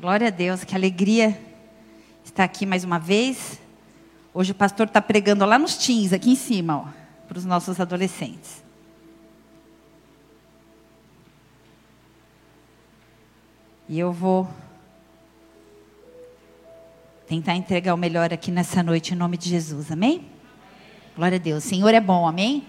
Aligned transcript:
Glória 0.00 0.28
a 0.28 0.30
Deus, 0.30 0.62
que 0.62 0.76
alegria 0.76 1.36
estar 2.24 2.44
aqui 2.44 2.64
mais 2.64 2.84
uma 2.84 3.00
vez. 3.00 3.58
Hoje 4.32 4.52
o 4.52 4.54
pastor 4.54 4.86
está 4.86 5.02
pregando 5.02 5.44
lá 5.44 5.58
nos 5.58 5.76
teens, 5.76 6.12
aqui 6.12 6.30
em 6.30 6.36
cima, 6.36 6.94
para 7.26 7.36
os 7.36 7.44
nossos 7.44 7.80
adolescentes. 7.80 8.62
E 13.88 13.98
eu 13.98 14.12
vou 14.12 14.48
tentar 17.26 17.56
entregar 17.56 17.92
o 17.92 17.98
melhor 17.98 18.32
aqui 18.32 18.52
nessa 18.52 18.84
noite, 18.84 19.14
em 19.14 19.16
nome 19.16 19.36
de 19.36 19.48
Jesus, 19.48 19.90
amém? 19.90 20.26
Glória 21.16 21.38
a 21.38 21.40
Deus. 21.40 21.64
O 21.64 21.68
Senhor 21.68 21.92
é 21.92 22.00
bom, 22.00 22.24
amém? 22.24 22.64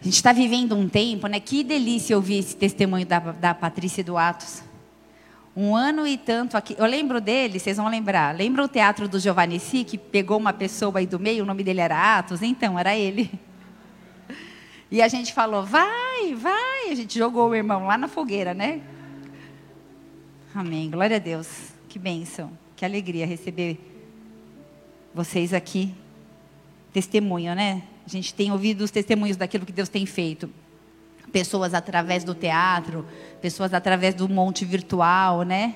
A 0.00 0.04
gente 0.04 0.16
está 0.16 0.32
vivendo 0.32 0.74
um 0.74 0.88
tempo, 0.88 1.28
né? 1.28 1.38
Que 1.38 1.62
delícia 1.62 2.16
ouvir 2.16 2.38
esse 2.38 2.56
testemunho 2.56 3.06
da, 3.06 3.20
da 3.20 3.54
Patrícia 3.54 4.00
e 4.00 4.04
do 4.04 4.18
Atos. 4.18 4.73
Um 5.56 5.76
ano 5.76 6.06
e 6.06 6.18
tanto 6.18 6.56
aqui. 6.56 6.74
Eu 6.76 6.86
lembro 6.86 7.20
dele, 7.20 7.60
vocês 7.60 7.76
vão 7.76 7.88
lembrar. 7.88 8.34
Lembra 8.34 8.64
o 8.64 8.68
teatro 8.68 9.06
do 9.06 9.20
Giovanni 9.20 9.60
Si, 9.60 9.84
que 9.84 9.96
pegou 9.96 10.36
uma 10.36 10.52
pessoa 10.52 10.98
aí 10.98 11.06
do 11.06 11.18
meio, 11.20 11.44
o 11.44 11.46
nome 11.46 11.62
dele 11.62 11.80
era 11.80 12.18
Atos? 12.18 12.42
Então, 12.42 12.78
era 12.78 12.96
ele. 12.96 13.30
E 14.90 15.00
a 15.00 15.08
gente 15.08 15.32
falou, 15.32 15.64
vai, 15.64 16.34
vai. 16.36 16.90
A 16.90 16.94
gente 16.94 17.18
jogou 17.18 17.48
o 17.48 17.54
irmão 17.54 17.86
lá 17.86 17.96
na 17.96 18.08
fogueira, 18.08 18.52
né? 18.52 18.80
Amém. 20.54 20.90
Glória 20.90 21.16
a 21.16 21.20
Deus. 21.20 21.48
Que 21.88 21.98
bênção. 21.98 22.50
Que 22.76 22.84
alegria 22.84 23.26
receber 23.26 23.78
vocês 25.12 25.52
aqui. 25.52 25.94
Testemunho, 26.92 27.54
né? 27.54 27.82
A 28.06 28.08
gente 28.08 28.34
tem 28.34 28.52
ouvido 28.52 28.82
os 28.82 28.90
testemunhos 28.90 29.36
daquilo 29.36 29.64
que 29.64 29.72
Deus 29.72 29.88
tem 29.88 30.04
feito 30.04 30.50
pessoas 31.34 31.74
através 31.74 32.22
do 32.22 32.32
teatro, 32.32 33.04
pessoas 33.42 33.74
através 33.74 34.14
do 34.14 34.28
monte 34.28 34.64
virtual, 34.64 35.42
né? 35.42 35.74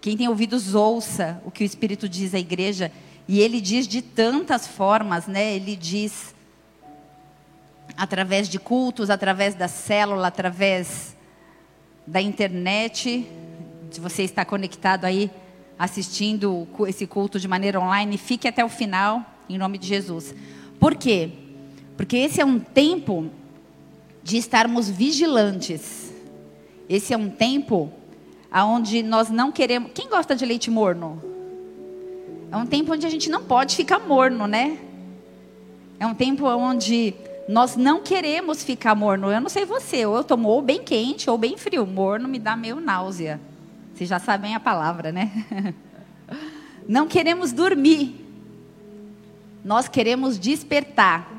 Quem 0.00 0.16
tem 0.16 0.28
ouvidos 0.28 0.72
ouça 0.72 1.42
o 1.44 1.50
que 1.50 1.64
o 1.64 1.66
Espírito 1.66 2.08
diz 2.08 2.32
à 2.32 2.38
igreja, 2.38 2.92
e 3.26 3.40
ele 3.40 3.60
diz 3.60 3.88
de 3.88 4.00
tantas 4.00 4.68
formas, 4.68 5.26
né? 5.26 5.52
Ele 5.52 5.74
diz 5.74 6.32
através 7.96 8.48
de 8.48 8.60
cultos, 8.60 9.10
através 9.10 9.56
da 9.56 9.66
célula, 9.66 10.28
através 10.28 11.16
da 12.06 12.22
internet, 12.22 13.26
se 13.90 14.00
você 14.00 14.22
está 14.22 14.44
conectado 14.44 15.06
aí 15.06 15.28
assistindo 15.76 16.68
esse 16.86 17.04
culto 17.04 17.40
de 17.40 17.48
maneira 17.48 17.80
online, 17.80 18.16
fique 18.16 18.46
até 18.46 18.64
o 18.64 18.68
final, 18.68 19.24
em 19.48 19.58
nome 19.58 19.76
de 19.76 19.88
Jesus. 19.88 20.32
Por 20.78 20.94
quê? 20.94 21.30
Porque 21.96 22.16
esse 22.16 22.40
é 22.40 22.44
um 22.44 22.60
tempo 22.60 23.28
de 24.24 24.38
estarmos 24.38 24.88
vigilantes. 24.88 26.10
Esse 26.88 27.12
é 27.12 27.16
um 27.16 27.28
tempo 27.28 27.92
onde 28.50 29.02
nós 29.02 29.28
não 29.28 29.52
queremos. 29.52 29.90
Quem 29.94 30.08
gosta 30.08 30.34
de 30.34 30.46
leite 30.46 30.70
morno? 30.70 31.22
É 32.50 32.56
um 32.56 32.64
tempo 32.64 32.94
onde 32.94 33.06
a 33.06 33.10
gente 33.10 33.28
não 33.28 33.44
pode 33.44 33.76
ficar 33.76 33.98
morno, 33.98 34.46
né? 34.46 34.78
É 36.00 36.06
um 36.06 36.14
tempo 36.14 36.46
onde 36.46 37.14
nós 37.46 37.76
não 37.76 38.02
queremos 38.02 38.64
ficar 38.64 38.94
morno. 38.94 39.30
Eu 39.30 39.40
não 39.42 39.50
sei 39.50 39.66
você, 39.66 40.06
ou 40.06 40.16
eu 40.16 40.24
tomo 40.24 40.48
ou 40.48 40.62
bem 40.62 40.82
quente 40.82 41.28
ou 41.28 41.36
bem 41.36 41.58
frio. 41.58 41.86
Morno 41.86 42.26
me 42.26 42.38
dá 42.38 42.56
meio 42.56 42.80
náusea. 42.80 43.38
Vocês 43.94 44.08
já 44.08 44.18
sabem 44.18 44.54
a 44.54 44.60
palavra, 44.60 45.12
né? 45.12 45.30
Não 46.88 47.06
queremos 47.06 47.52
dormir. 47.52 48.26
Nós 49.64 49.86
queremos 49.88 50.38
despertar. 50.38 51.30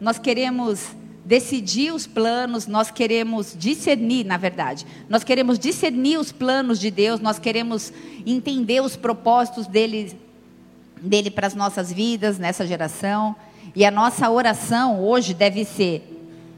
Nós 0.00 0.18
queremos 0.18 0.96
decidir 1.28 1.92
os 1.92 2.06
planos, 2.06 2.66
nós 2.66 2.90
queremos 2.90 3.54
discernir, 3.54 4.24
na 4.24 4.38
verdade. 4.38 4.86
Nós 5.10 5.22
queremos 5.22 5.58
discernir 5.58 6.18
os 6.18 6.32
planos 6.32 6.80
de 6.80 6.90
Deus, 6.90 7.20
nós 7.20 7.38
queremos 7.38 7.92
entender 8.24 8.80
os 8.80 8.96
propósitos 8.96 9.66
dele, 9.66 10.18
dele 11.02 11.30
para 11.30 11.46
as 11.46 11.54
nossas 11.54 11.92
vidas 11.92 12.38
nessa 12.38 12.66
geração. 12.66 13.36
E 13.76 13.84
a 13.84 13.90
nossa 13.90 14.30
oração 14.30 15.04
hoje 15.04 15.34
deve 15.34 15.66
ser: 15.66 16.02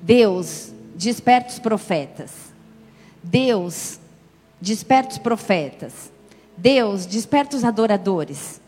Deus, 0.02 0.72
desperta 0.94 1.50
os 1.50 1.58
profetas. 1.58 2.30
Deus, 3.24 3.98
desperta 4.60 5.14
os 5.14 5.18
profetas. 5.18 6.12
Deus, 6.56 7.06
desperta 7.06 7.56
os 7.56 7.64
adoradores. 7.64 8.60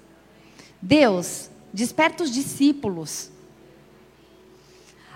Deus, 0.82 1.48
desperta 1.72 2.25
os 2.25 2.31
discípulos. 2.32 3.31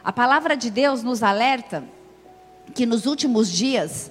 A 0.07 0.13
palavra 0.13 0.57
de 0.57 0.71
Deus 0.71 1.03
nos 1.03 1.21
alerta 1.21 1.83
que 2.77 2.87
nos 2.87 3.07
últimos 3.07 3.51
dias, 3.51 4.09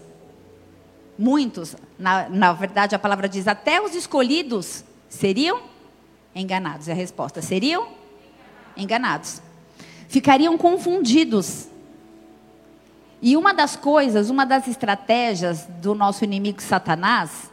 muitos, 1.17 1.73
na, 1.97 2.28
na 2.28 2.51
verdade 2.51 2.94
a 2.94 3.00
palavra 3.00 3.29
diz, 3.29 3.47
até 3.47 3.81
os 3.81 3.95
escolhidos 3.95 4.83
seriam 5.07 5.61
enganados. 6.35 6.89
É 6.89 6.91
a 6.91 6.95
resposta: 6.95 7.41
seriam 7.41 7.88
enganados. 8.75 9.41
Ficariam 10.09 10.57
confundidos. 10.57 11.69
E 13.22 13.38
uma 13.38 13.53
das 13.53 13.77
coisas, 13.77 14.29
uma 14.29 14.45
das 14.45 14.67
estratégias 14.67 15.66
do 15.81 15.95
nosso 15.95 16.25
inimigo 16.25 16.62
Satanás, 16.62 17.50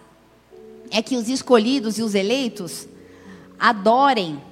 é 0.91 1.01
que 1.01 1.17
os 1.17 1.29
escolhidos 1.29 1.97
e 1.97 2.03
os 2.03 2.13
eleitos 2.13 2.89
adorem 3.57 4.43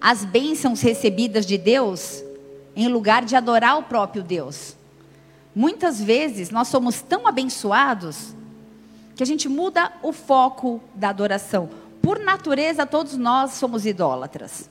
as 0.00 0.24
bênçãos 0.24 0.80
recebidas 0.80 1.44
de 1.44 1.58
Deus 1.58 2.22
em 2.82 2.88
lugar 2.88 3.24
de 3.24 3.36
adorar 3.36 3.78
o 3.78 3.82
próprio 3.82 4.22
Deus. 4.22 4.76
Muitas 5.54 6.00
vezes 6.00 6.50
nós 6.50 6.68
somos 6.68 7.02
tão 7.02 7.26
abençoados 7.26 8.34
que 9.14 9.22
a 9.22 9.26
gente 9.26 9.48
muda 9.48 9.92
o 10.02 10.12
foco 10.12 10.80
da 10.94 11.10
adoração. 11.10 11.68
Por 12.00 12.18
natureza, 12.18 12.86
todos 12.86 13.16
nós 13.16 13.52
somos 13.52 13.84
idólatras. 13.84 14.70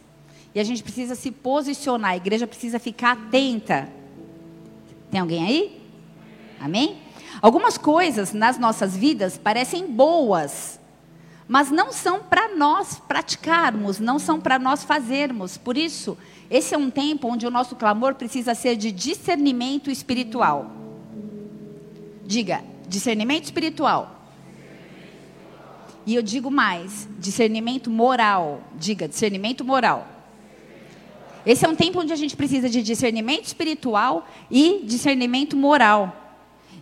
E 0.55 0.59
a 0.59 0.63
gente 0.63 0.81
precisa 0.81 1.13
se 1.13 1.29
posicionar, 1.29 2.11
a 2.11 2.17
igreja 2.17 2.47
precisa 2.47 2.79
ficar 2.79 3.11
atenta. 3.11 3.87
Tem 5.11 5.19
alguém 5.19 5.45
aí? 5.45 5.81
Amém? 6.59 6.97
Algumas 7.41 7.77
coisas 7.77 8.33
nas 8.33 8.57
nossas 8.57 8.97
vidas 8.97 9.37
parecem 9.37 9.85
boas, 9.85 10.79
mas 11.47 11.69
não 11.69 11.91
são 11.91 12.21
para 12.23 12.55
nós 12.55 12.99
praticarmos, 13.07 13.99
não 13.99 14.17
são 14.17 14.41
para 14.41 14.57
nós 14.57 14.83
fazermos. 14.83 15.57
Por 15.57 15.77
isso, 15.77 16.17
esse 16.49 16.73
é 16.73 16.77
um 16.77 16.89
tempo 16.89 17.27
onde 17.27 17.45
o 17.45 17.51
nosso 17.51 17.75
clamor 17.75 18.15
precisa 18.15 18.55
ser 18.55 18.75
de 18.75 18.91
discernimento 18.91 19.91
espiritual. 19.91 20.71
Diga, 22.25 22.63
discernimento 22.87 23.45
espiritual. 23.45 24.15
E 26.05 26.15
eu 26.15 26.23
digo 26.23 26.49
mais, 26.49 27.07
discernimento 27.19 27.91
moral. 27.91 28.63
Diga, 28.75 29.07
discernimento 29.07 29.63
moral. 29.63 30.07
Esse 31.45 31.65
é 31.65 31.69
um 31.69 31.75
tempo 31.75 31.99
onde 31.99 32.11
a 32.11 32.15
gente 32.15 32.35
precisa 32.35 32.67
de 32.67 32.81
discernimento 32.81 33.45
espiritual 33.45 34.27
e 34.49 34.81
discernimento 34.83 35.55
moral. 35.55 36.15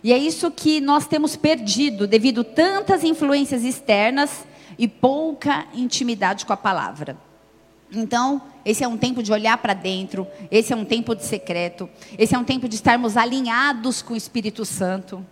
E 0.02 0.12
é 0.12 0.18
isso 0.18 0.50
que 0.50 0.80
nós 0.80 1.06
temos 1.06 1.36
perdido 1.36 2.06
devido 2.06 2.42
tantas 2.42 3.04
influências 3.04 3.64
externas 3.64 4.46
e 4.78 4.88
pouca 4.88 5.66
intimidade 5.74 6.46
com 6.46 6.52
a 6.52 6.56
palavra. 6.56 7.27
Então, 7.92 8.42
esse 8.64 8.84
é 8.84 8.88
um 8.88 8.96
tempo 8.96 9.22
de 9.22 9.32
olhar 9.32 9.56
para 9.58 9.72
dentro, 9.72 10.26
esse 10.50 10.72
é 10.72 10.76
um 10.76 10.84
tempo 10.84 11.14
de 11.14 11.24
secreto, 11.24 11.88
esse 12.18 12.34
é 12.34 12.38
um 12.38 12.44
tempo 12.44 12.68
de 12.68 12.74
estarmos 12.74 13.16
alinhados 13.16 14.02
com 14.02 14.12
o 14.12 14.16
Espírito 14.16 14.64
Santo. 14.64 15.24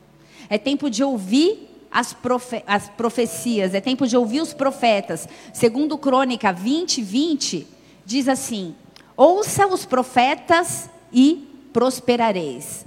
É 0.49 0.57
tempo 0.57 0.89
de 0.89 1.05
ouvir 1.05 1.69
as, 1.91 2.13
profe 2.13 2.63
as 2.67 2.89
profecias, 2.89 3.75
é 3.75 3.81
tempo 3.81 4.07
de 4.07 4.17
ouvir 4.17 4.41
os 4.41 4.55
profetas. 4.55 5.29
Segundo 5.53 5.99
Crônica 5.99 6.53
20, 6.53 7.03
20, 7.03 7.67
diz 8.05 8.29
assim: 8.29 8.75
Ouça 9.17 9.67
os 9.67 9.85
profetas 9.85 10.89
e 11.13 11.49
prosperareis. 11.73 12.87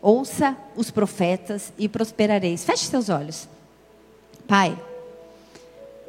Ouça 0.00 0.56
os 0.74 0.90
profetas 0.90 1.72
e 1.78 1.88
prosperareis. 1.88 2.64
Feche 2.64 2.86
seus 2.86 3.08
olhos. 3.08 3.48
Pai. 4.48 4.76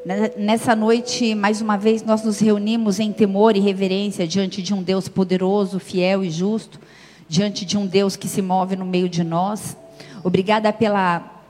Nessa 0.06 0.76
noite, 0.76 1.34
mais 1.34 1.62
uma 1.62 1.78
vez, 1.78 2.04
nós 2.04 2.26
nos 2.26 2.38
reunimos 2.40 3.00
em 3.00 3.14
temor 3.14 3.56
e 3.56 3.62
reverência 3.62 4.28
diante 4.28 4.62
de 4.62 4.74
um 4.74 4.84
Deus 4.84 5.08
poderoso, 5.08 5.80
fiel 5.80 6.26
e 6.26 6.30
justo, 6.30 6.78
diante 7.30 7.64
de 7.64 7.78
um 7.78 7.88
Deus 7.88 8.18
que 8.18 8.28
se 8.28 8.42
move 8.42 8.76
no 8.76 8.86
meio 8.86 9.08
de 9.08 9.24
nós. 9.24 9.78
Obrigada 10.22 10.74
pela 10.74 11.42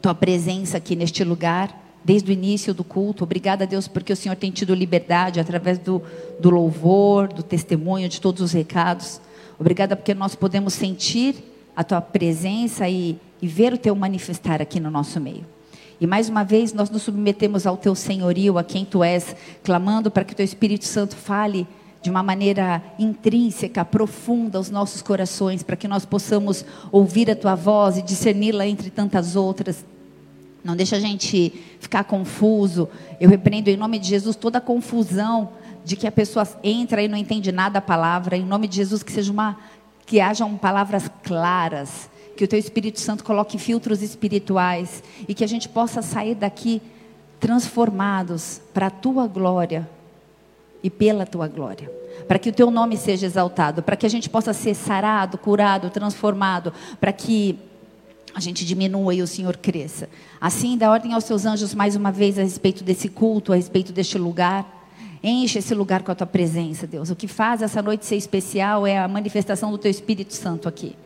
tua 0.00 0.14
presença 0.14 0.78
aqui 0.78 0.96
neste 0.96 1.22
lugar, 1.22 1.78
desde 2.02 2.30
o 2.30 2.32
início 2.32 2.72
do 2.72 2.82
culto. 2.82 3.24
Obrigada, 3.24 3.66
Deus, 3.66 3.86
porque 3.86 4.14
o 4.14 4.16
Senhor 4.16 4.36
tem 4.36 4.50
tido 4.50 4.74
liberdade 4.74 5.38
através 5.38 5.78
do, 5.78 6.00
do 6.40 6.48
louvor, 6.48 7.28
do 7.28 7.42
testemunho, 7.42 8.08
de 8.08 8.22
todos 8.22 8.40
os 8.40 8.52
recados. 8.52 9.20
Obrigada 9.60 9.94
porque 9.94 10.14
nós 10.14 10.34
podemos 10.34 10.72
sentir 10.72 11.36
a 11.76 11.84
tua 11.84 12.00
presença 12.00 12.88
e, 12.88 13.18
e 13.40 13.46
ver 13.46 13.74
o 13.74 13.78
teu 13.78 13.94
manifestar 13.94 14.62
aqui 14.62 14.80
no 14.80 14.90
nosso 14.90 15.20
meio. 15.20 15.44
E 16.02 16.06
mais 16.08 16.28
uma 16.28 16.42
vez 16.42 16.72
nós 16.72 16.90
nos 16.90 17.02
submetemos 17.02 17.64
ao 17.64 17.76
teu 17.76 17.94
senhorio, 17.94 18.58
a 18.58 18.64
quem 18.64 18.84
tu 18.84 19.04
és, 19.04 19.36
clamando 19.62 20.10
para 20.10 20.24
que 20.24 20.32
o 20.32 20.36
teu 20.36 20.44
Espírito 20.44 20.84
Santo 20.84 21.14
fale 21.14 21.64
de 22.02 22.10
uma 22.10 22.24
maneira 22.24 22.82
intrínseca, 22.98 23.84
profunda 23.84 24.58
aos 24.58 24.68
nossos 24.68 25.00
corações, 25.00 25.62
para 25.62 25.76
que 25.76 25.86
nós 25.86 26.04
possamos 26.04 26.64
ouvir 26.90 27.30
a 27.30 27.36
tua 27.36 27.54
voz 27.54 27.98
e 27.98 28.02
discerni-la 28.02 28.66
entre 28.66 28.90
tantas 28.90 29.36
outras. 29.36 29.84
Não 30.64 30.74
deixa 30.74 30.96
a 30.96 30.98
gente 30.98 31.52
ficar 31.78 32.02
confuso. 32.02 32.88
Eu 33.20 33.30
repreendo 33.30 33.70
em 33.70 33.76
nome 33.76 34.00
de 34.00 34.08
Jesus 34.08 34.34
toda 34.34 34.58
a 34.58 34.60
confusão 34.60 35.50
de 35.84 35.94
que 35.94 36.08
a 36.08 36.10
pessoa 36.10 36.48
entra 36.64 37.00
e 37.00 37.06
não 37.06 37.16
entende 37.16 37.52
nada 37.52 37.74
da 37.74 37.80
palavra. 37.80 38.36
Em 38.36 38.44
nome 38.44 38.66
de 38.66 38.74
Jesus 38.74 39.04
que 39.04 39.12
seja 39.12 39.30
uma 39.30 39.56
que 40.04 40.20
hajam 40.20 40.56
palavras 40.56 41.08
claras, 41.22 42.10
que 42.42 42.46
o 42.46 42.48
teu 42.48 42.58
Espírito 42.58 42.98
Santo 42.98 43.22
coloque 43.22 43.56
filtros 43.56 44.02
espirituais 44.02 45.00
e 45.28 45.32
que 45.34 45.44
a 45.44 45.46
gente 45.46 45.68
possa 45.68 46.02
sair 46.02 46.34
daqui 46.34 46.82
transformados 47.38 48.60
para 48.74 48.88
a 48.88 48.90
tua 48.90 49.28
glória 49.28 49.88
e 50.82 50.90
pela 50.90 51.24
tua 51.24 51.46
glória. 51.46 51.88
Para 52.26 52.40
que 52.40 52.48
o 52.48 52.52
teu 52.52 52.68
nome 52.68 52.96
seja 52.96 53.26
exaltado, 53.26 53.80
para 53.80 53.94
que 53.94 54.04
a 54.04 54.08
gente 54.08 54.28
possa 54.28 54.52
ser 54.52 54.74
sarado, 54.74 55.38
curado, 55.38 55.88
transformado, 55.88 56.72
para 57.00 57.12
que 57.12 57.56
a 58.34 58.40
gente 58.40 58.64
diminua 58.64 59.14
e 59.14 59.22
o 59.22 59.26
Senhor 59.28 59.56
cresça. 59.56 60.08
Assim, 60.40 60.76
dá 60.76 60.90
ordem 60.90 61.12
aos 61.12 61.22
seus 61.22 61.46
anjos 61.46 61.72
mais 61.76 61.94
uma 61.94 62.10
vez 62.10 62.40
a 62.40 62.42
respeito 62.42 62.82
desse 62.82 63.08
culto, 63.08 63.52
a 63.52 63.56
respeito 63.56 63.92
deste 63.92 64.18
lugar. 64.18 64.66
Enche 65.22 65.60
esse 65.60 65.76
lugar 65.76 66.02
com 66.02 66.10
a 66.10 66.14
tua 66.16 66.26
presença, 66.26 66.88
Deus. 66.88 67.08
O 67.08 67.14
que 67.14 67.28
faz 67.28 67.62
essa 67.62 67.80
noite 67.80 68.04
ser 68.04 68.16
especial 68.16 68.84
é 68.84 68.98
a 68.98 69.06
manifestação 69.06 69.70
do 69.70 69.78
teu 69.78 69.92
Espírito 69.92 70.34
Santo 70.34 70.68
aqui. 70.68 70.96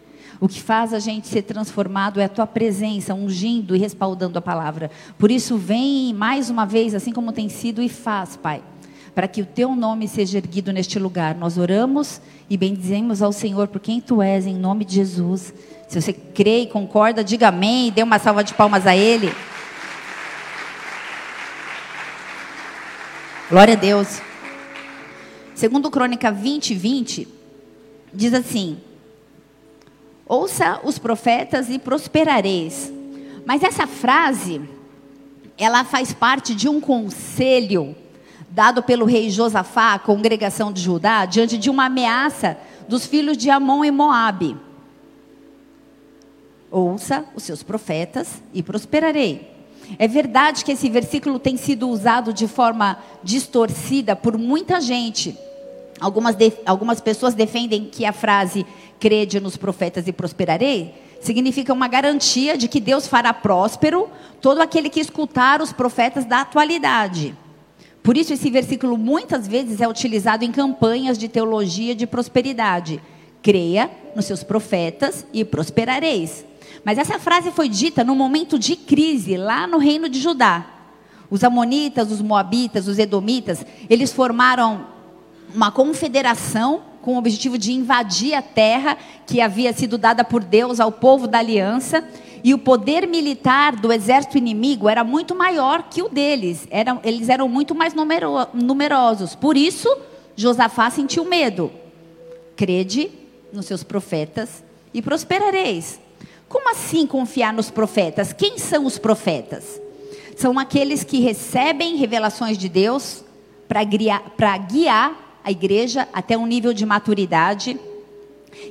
O 0.40 0.48
que 0.48 0.60
faz 0.60 0.92
a 0.92 0.98
gente 0.98 1.26
ser 1.28 1.42
transformado 1.42 2.20
é 2.20 2.24
a 2.24 2.28
tua 2.28 2.46
presença, 2.46 3.14
ungindo 3.14 3.74
e 3.74 3.78
respaldando 3.78 4.38
a 4.38 4.42
palavra. 4.42 4.90
Por 5.18 5.30
isso, 5.30 5.56
vem 5.56 6.12
mais 6.12 6.50
uma 6.50 6.66
vez, 6.66 6.94
assim 6.94 7.12
como 7.12 7.32
tem 7.32 7.48
sido, 7.48 7.82
e 7.82 7.88
faz, 7.88 8.36
Pai, 8.36 8.62
para 9.14 9.26
que 9.26 9.40
o 9.40 9.46
teu 9.46 9.74
nome 9.74 10.06
seja 10.06 10.36
erguido 10.36 10.72
neste 10.72 10.98
lugar. 10.98 11.34
Nós 11.34 11.56
oramos 11.56 12.20
e 12.50 12.56
bendizemos 12.56 13.22
ao 13.22 13.32
Senhor 13.32 13.68
por 13.68 13.80
quem 13.80 14.00
tu 14.00 14.20
és, 14.20 14.46
em 14.46 14.54
nome 14.54 14.84
de 14.84 14.96
Jesus. 14.96 15.54
Se 15.88 16.00
você 16.00 16.12
crê 16.12 16.62
e 16.62 16.66
concorda, 16.66 17.24
diga 17.24 17.48
amém 17.48 17.88
e 17.88 17.90
dê 17.90 18.02
uma 18.02 18.18
salva 18.18 18.44
de 18.44 18.52
palmas 18.52 18.86
a 18.86 18.94
Ele. 18.94 19.32
Glória 23.48 23.74
a 23.74 23.76
Deus. 23.76 24.20
Segundo 25.54 25.90
Crônica 25.90 26.30
20, 26.30 26.74
20, 26.74 27.28
diz 28.12 28.34
assim: 28.34 28.76
Ouça 30.28 30.80
os 30.82 30.98
profetas 30.98 31.70
e 31.70 31.78
prosperareis. 31.78 32.92
Mas 33.44 33.62
essa 33.62 33.86
frase, 33.86 34.60
ela 35.56 35.84
faz 35.84 36.12
parte 36.12 36.54
de 36.54 36.68
um 36.68 36.80
conselho 36.80 37.94
dado 38.50 38.82
pelo 38.82 39.04
rei 39.04 39.30
Josafá 39.30 39.94
à 39.94 39.98
congregação 39.98 40.72
de 40.72 40.80
Judá 40.80 41.26
diante 41.26 41.56
de 41.56 41.70
uma 41.70 41.86
ameaça 41.86 42.58
dos 42.88 43.06
filhos 43.06 43.36
de 43.36 43.50
Amon 43.50 43.84
e 43.84 43.90
Moabe. 43.90 44.56
Ouça 46.70 47.24
os 47.34 47.44
seus 47.44 47.62
profetas 47.62 48.42
e 48.52 48.62
prosperarei. 48.62 49.54
É 49.98 50.08
verdade 50.08 50.64
que 50.64 50.72
esse 50.72 50.90
versículo 50.90 51.38
tem 51.38 51.56
sido 51.56 51.88
usado 51.88 52.32
de 52.32 52.48
forma 52.48 52.98
distorcida 53.22 54.16
por 54.16 54.36
muita 54.36 54.80
gente. 54.80 55.38
Algumas, 56.00 56.34
de, 56.34 56.52
algumas 56.66 57.00
pessoas 57.00 57.34
defendem 57.34 57.84
que 57.84 58.04
a 58.04 58.12
frase 58.12 58.66
crede 58.98 59.40
nos 59.40 59.56
profetas 59.56 60.06
e 60.06 60.12
prosperarei 60.12 60.94
significa 61.20 61.72
uma 61.72 61.88
garantia 61.88 62.56
de 62.56 62.68
que 62.68 62.80
Deus 62.80 63.06
fará 63.06 63.32
próspero 63.32 64.08
todo 64.40 64.60
aquele 64.60 64.88
que 64.88 65.00
escutar 65.00 65.60
os 65.60 65.72
profetas 65.72 66.24
da 66.24 66.42
atualidade. 66.42 67.34
Por 68.02 68.16
isso, 68.16 68.32
esse 68.32 68.48
versículo 68.50 68.96
muitas 68.96 69.48
vezes 69.48 69.80
é 69.80 69.88
utilizado 69.88 70.44
em 70.44 70.52
campanhas 70.52 71.18
de 71.18 71.28
teologia 71.28 71.94
de 71.94 72.06
prosperidade. 72.06 73.02
Creia 73.42 73.90
nos 74.14 74.26
seus 74.26 74.44
profetas 74.44 75.26
e 75.32 75.44
prosperareis. 75.44 76.44
Mas 76.84 76.98
essa 76.98 77.18
frase 77.18 77.50
foi 77.50 77.68
dita 77.68 78.04
no 78.04 78.14
momento 78.14 78.58
de 78.58 78.76
crise, 78.76 79.36
lá 79.36 79.66
no 79.66 79.78
reino 79.78 80.08
de 80.08 80.20
Judá. 80.20 80.64
Os 81.28 81.42
amonitas, 81.42 82.12
os 82.12 82.22
moabitas, 82.22 82.86
os 82.86 82.98
edomitas, 82.98 83.66
eles 83.90 84.12
formaram 84.12 84.86
uma 85.52 85.72
confederação 85.72 86.82
com 87.06 87.14
o 87.14 87.18
objetivo 87.18 87.56
de 87.56 87.72
invadir 87.72 88.34
a 88.34 88.42
terra 88.42 88.98
que 89.28 89.40
havia 89.40 89.72
sido 89.72 89.96
dada 89.96 90.24
por 90.24 90.42
Deus 90.42 90.80
ao 90.80 90.90
povo 90.90 91.28
da 91.28 91.38
aliança. 91.38 92.02
E 92.42 92.52
o 92.52 92.58
poder 92.58 93.06
militar 93.06 93.76
do 93.76 93.92
exército 93.92 94.36
inimigo 94.36 94.88
era 94.88 95.04
muito 95.04 95.32
maior 95.32 95.84
que 95.84 96.02
o 96.02 96.08
deles. 96.08 96.66
Era, 96.68 96.98
eles 97.04 97.28
eram 97.28 97.48
muito 97.48 97.76
mais 97.76 97.94
numero, 97.94 98.48
numerosos. 98.52 99.36
Por 99.36 99.56
isso, 99.56 99.88
Josafá 100.34 100.90
sentiu 100.90 101.24
medo. 101.24 101.70
Crede 102.56 103.08
nos 103.52 103.66
seus 103.66 103.84
profetas 103.84 104.64
e 104.92 105.00
prosperareis. 105.00 106.00
Como 106.48 106.68
assim 106.68 107.06
confiar 107.06 107.52
nos 107.52 107.70
profetas? 107.70 108.32
Quem 108.32 108.58
são 108.58 108.84
os 108.84 108.98
profetas? 108.98 109.80
São 110.36 110.58
aqueles 110.58 111.04
que 111.04 111.20
recebem 111.20 111.94
revelações 111.94 112.58
de 112.58 112.68
Deus 112.68 113.24
para 113.68 113.84
guiar 114.58 115.25
a 115.46 115.50
igreja 115.52 116.08
até 116.12 116.36
um 116.36 116.44
nível 116.44 116.74
de 116.74 116.84
maturidade. 116.84 117.78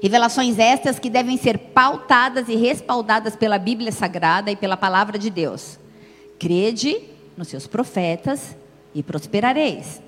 Revelações 0.03 0.59
estas 0.59 0.99
que 0.99 1.09
devem 1.09 1.37
ser 1.37 1.57
pautadas 1.57 2.49
e 2.49 2.55
respaldadas 2.55 3.33
pela 3.33 3.57
Bíblia 3.57 3.93
Sagrada 3.93 4.51
e 4.51 4.57
pela 4.57 4.75
palavra 4.75 5.17
de 5.17 5.29
Deus. 5.29 5.79
Crede 6.37 6.97
nos 7.37 7.47
seus 7.47 7.65
profetas 7.65 8.57
e 8.93 9.01
prosperareis. 9.01 10.01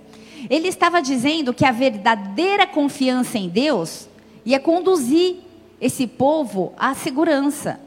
Ele 0.49 0.67
estava 0.67 1.01
dizendo 1.01 1.53
que 1.53 1.63
a 1.63 1.71
verdadeira 1.71 2.67
confiança 2.67 3.37
em 3.37 3.47
Deus 3.47 4.09
ia 4.45 4.59
conduzir 4.59 5.37
esse 5.79 6.05
povo 6.05 6.73
à 6.77 6.93
segurança. 6.93 7.79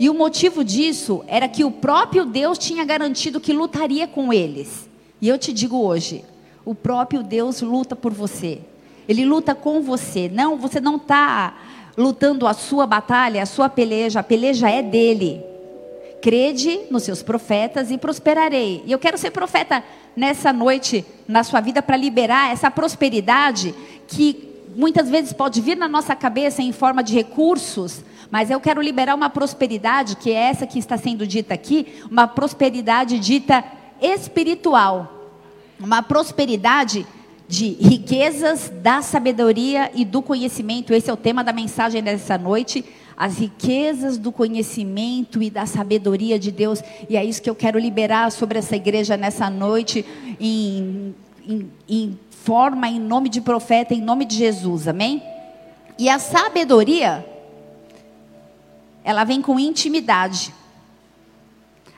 E 0.00 0.08
o 0.08 0.14
motivo 0.14 0.64
disso 0.64 1.22
era 1.26 1.48
que 1.48 1.64
o 1.64 1.70
próprio 1.70 2.24
Deus 2.24 2.56
tinha 2.56 2.82
garantido 2.82 3.40
que 3.40 3.52
lutaria 3.52 4.06
com 4.06 4.32
eles. 4.32 4.88
E 5.20 5.28
eu 5.28 5.36
te 5.36 5.52
digo 5.52 5.84
hoje, 5.84 6.24
o 6.66 6.74
próprio 6.74 7.22
Deus 7.22 7.62
luta 7.62 7.94
por 7.94 8.12
você. 8.12 8.60
Ele 9.08 9.24
luta 9.24 9.54
com 9.54 9.80
você. 9.80 10.28
Não, 10.28 10.56
você 10.56 10.80
não 10.80 10.96
está 10.96 11.54
lutando 11.96 12.44
a 12.44 12.52
sua 12.52 12.84
batalha, 12.84 13.40
a 13.40 13.46
sua 13.46 13.68
peleja. 13.68 14.18
A 14.18 14.24
peleja 14.24 14.68
é 14.68 14.82
dele. 14.82 15.40
Crede 16.20 16.80
nos 16.90 17.04
seus 17.04 17.22
profetas 17.22 17.92
e 17.92 17.96
prosperarei. 17.96 18.82
E 18.84 18.90
eu 18.90 18.98
quero 18.98 19.16
ser 19.16 19.30
profeta 19.30 19.82
nessa 20.16 20.52
noite 20.52 21.06
na 21.28 21.44
sua 21.44 21.60
vida 21.60 21.80
para 21.80 21.96
liberar 21.96 22.52
essa 22.52 22.68
prosperidade 22.68 23.72
que 24.08 24.48
muitas 24.74 25.08
vezes 25.08 25.32
pode 25.32 25.60
vir 25.60 25.76
na 25.76 25.86
nossa 25.86 26.16
cabeça 26.16 26.62
em 26.62 26.72
forma 26.72 27.02
de 27.02 27.14
recursos, 27.14 28.02
mas 28.28 28.50
eu 28.50 28.60
quero 28.60 28.82
liberar 28.82 29.14
uma 29.14 29.30
prosperidade 29.30 30.16
que 30.16 30.32
é 30.32 30.50
essa 30.50 30.66
que 30.66 30.78
está 30.78 30.98
sendo 30.98 31.26
dita 31.26 31.54
aqui, 31.54 31.94
uma 32.10 32.26
prosperidade 32.26 33.20
dita 33.20 33.64
espiritual 34.00 35.15
uma 35.78 36.02
prosperidade 36.02 37.06
de 37.48 37.68
riquezas 37.80 38.72
da 38.82 39.02
sabedoria 39.02 39.90
e 39.94 40.04
do 40.04 40.20
conhecimento. 40.20 40.92
Esse 40.92 41.10
é 41.10 41.12
o 41.12 41.16
tema 41.16 41.44
da 41.44 41.52
mensagem 41.52 42.02
dessa 42.02 42.36
noite. 42.36 42.84
As 43.16 43.38
riquezas 43.38 44.18
do 44.18 44.30
conhecimento 44.30 45.42
e 45.42 45.48
da 45.48 45.64
sabedoria 45.64 46.38
de 46.38 46.50
Deus. 46.50 46.82
E 47.08 47.16
é 47.16 47.24
isso 47.24 47.40
que 47.40 47.48
eu 47.48 47.54
quero 47.54 47.78
liberar 47.78 48.30
sobre 48.32 48.58
essa 48.58 48.76
igreja 48.76 49.16
nessa 49.16 49.48
noite, 49.48 50.04
em, 50.40 51.14
em, 51.46 51.70
em 51.88 52.18
forma, 52.30 52.88
em 52.88 53.00
nome 53.00 53.28
de 53.28 53.40
profeta, 53.40 53.94
em 53.94 54.00
nome 54.00 54.24
de 54.24 54.36
Jesus. 54.36 54.86
Amém? 54.88 55.22
E 55.98 56.10
a 56.10 56.18
sabedoria, 56.18 57.24
ela 59.02 59.24
vem 59.24 59.40
com 59.40 59.58
intimidade. 59.58 60.52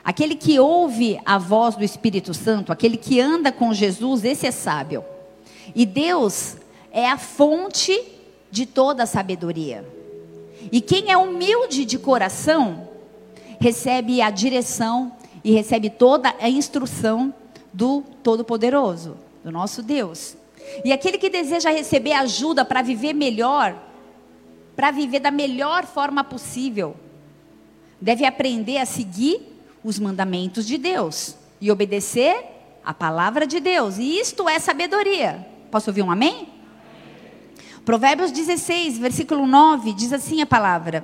Aquele 0.09 0.33
que 0.33 0.59
ouve 0.59 1.21
a 1.23 1.37
voz 1.37 1.75
do 1.75 1.83
Espírito 1.83 2.33
Santo, 2.33 2.71
aquele 2.71 2.97
que 2.97 3.21
anda 3.21 3.51
com 3.51 3.71
Jesus, 3.71 4.25
esse 4.25 4.47
é 4.47 4.49
sábio. 4.49 5.05
E 5.75 5.85
Deus 5.85 6.57
é 6.91 7.07
a 7.07 7.15
fonte 7.15 7.95
de 8.49 8.65
toda 8.65 9.03
a 9.03 9.05
sabedoria. 9.05 9.87
E 10.71 10.81
quem 10.81 11.11
é 11.11 11.15
humilde 11.15 11.85
de 11.85 11.99
coração, 11.99 12.89
recebe 13.59 14.19
a 14.19 14.31
direção 14.31 15.11
e 15.43 15.51
recebe 15.51 15.91
toda 15.91 16.33
a 16.41 16.49
instrução 16.49 17.31
do 17.71 18.03
Todo-Poderoso, 18.23 19.15
do 19.43 19.51
nosso 19.51 19.83
Deus. 19.83 20.35
E 20.83 20.91
aquele 20.91 21.19
que 21.19 21.29
deseja 21.29 21.69
receber 21.69 22.13
ajuda 22.13 22.65
para 22.65 22.81
viver 22.81 23.13
melhor, 23.13 23.77
para 24.75 24.89
viver 24.89 25.19
da 25.19 25.29
melhor 25.29 25.85
forma 25.85 26.23
possível, 26.23 26.95
deve 28.01 28.25
aprender 28.25 28.79
a 28.79 28.87
seguir 28.87 29.58
os 29.83 29.99
mandamentos 29.99 30.65
de 30.65 30.77
Deus 30.77 31.35
e 31.61 31.71
obedecer 31.71 32.43
a 32.83 32.93
palavra 32.93 33.45
de 33.45 33.59
Deus. 33.59 33.97
E 33.97 34.19
isto 34.19 34.47
é 34.47 34.59
sabedoria. 34.59 35.45
Posso 35.71 35.89
ouvir 35.89 36.01
um 36.01 36.11
amém? 36.11 36.49
Provérbios 37.85 38.31
16, 38.31 38.97
versículo 38.97 39.47
9, 39.47 39.93
diz 39.93 40.13
assim 40.13 40.41
a 40.41 40.45
palavra: 40.45 41.03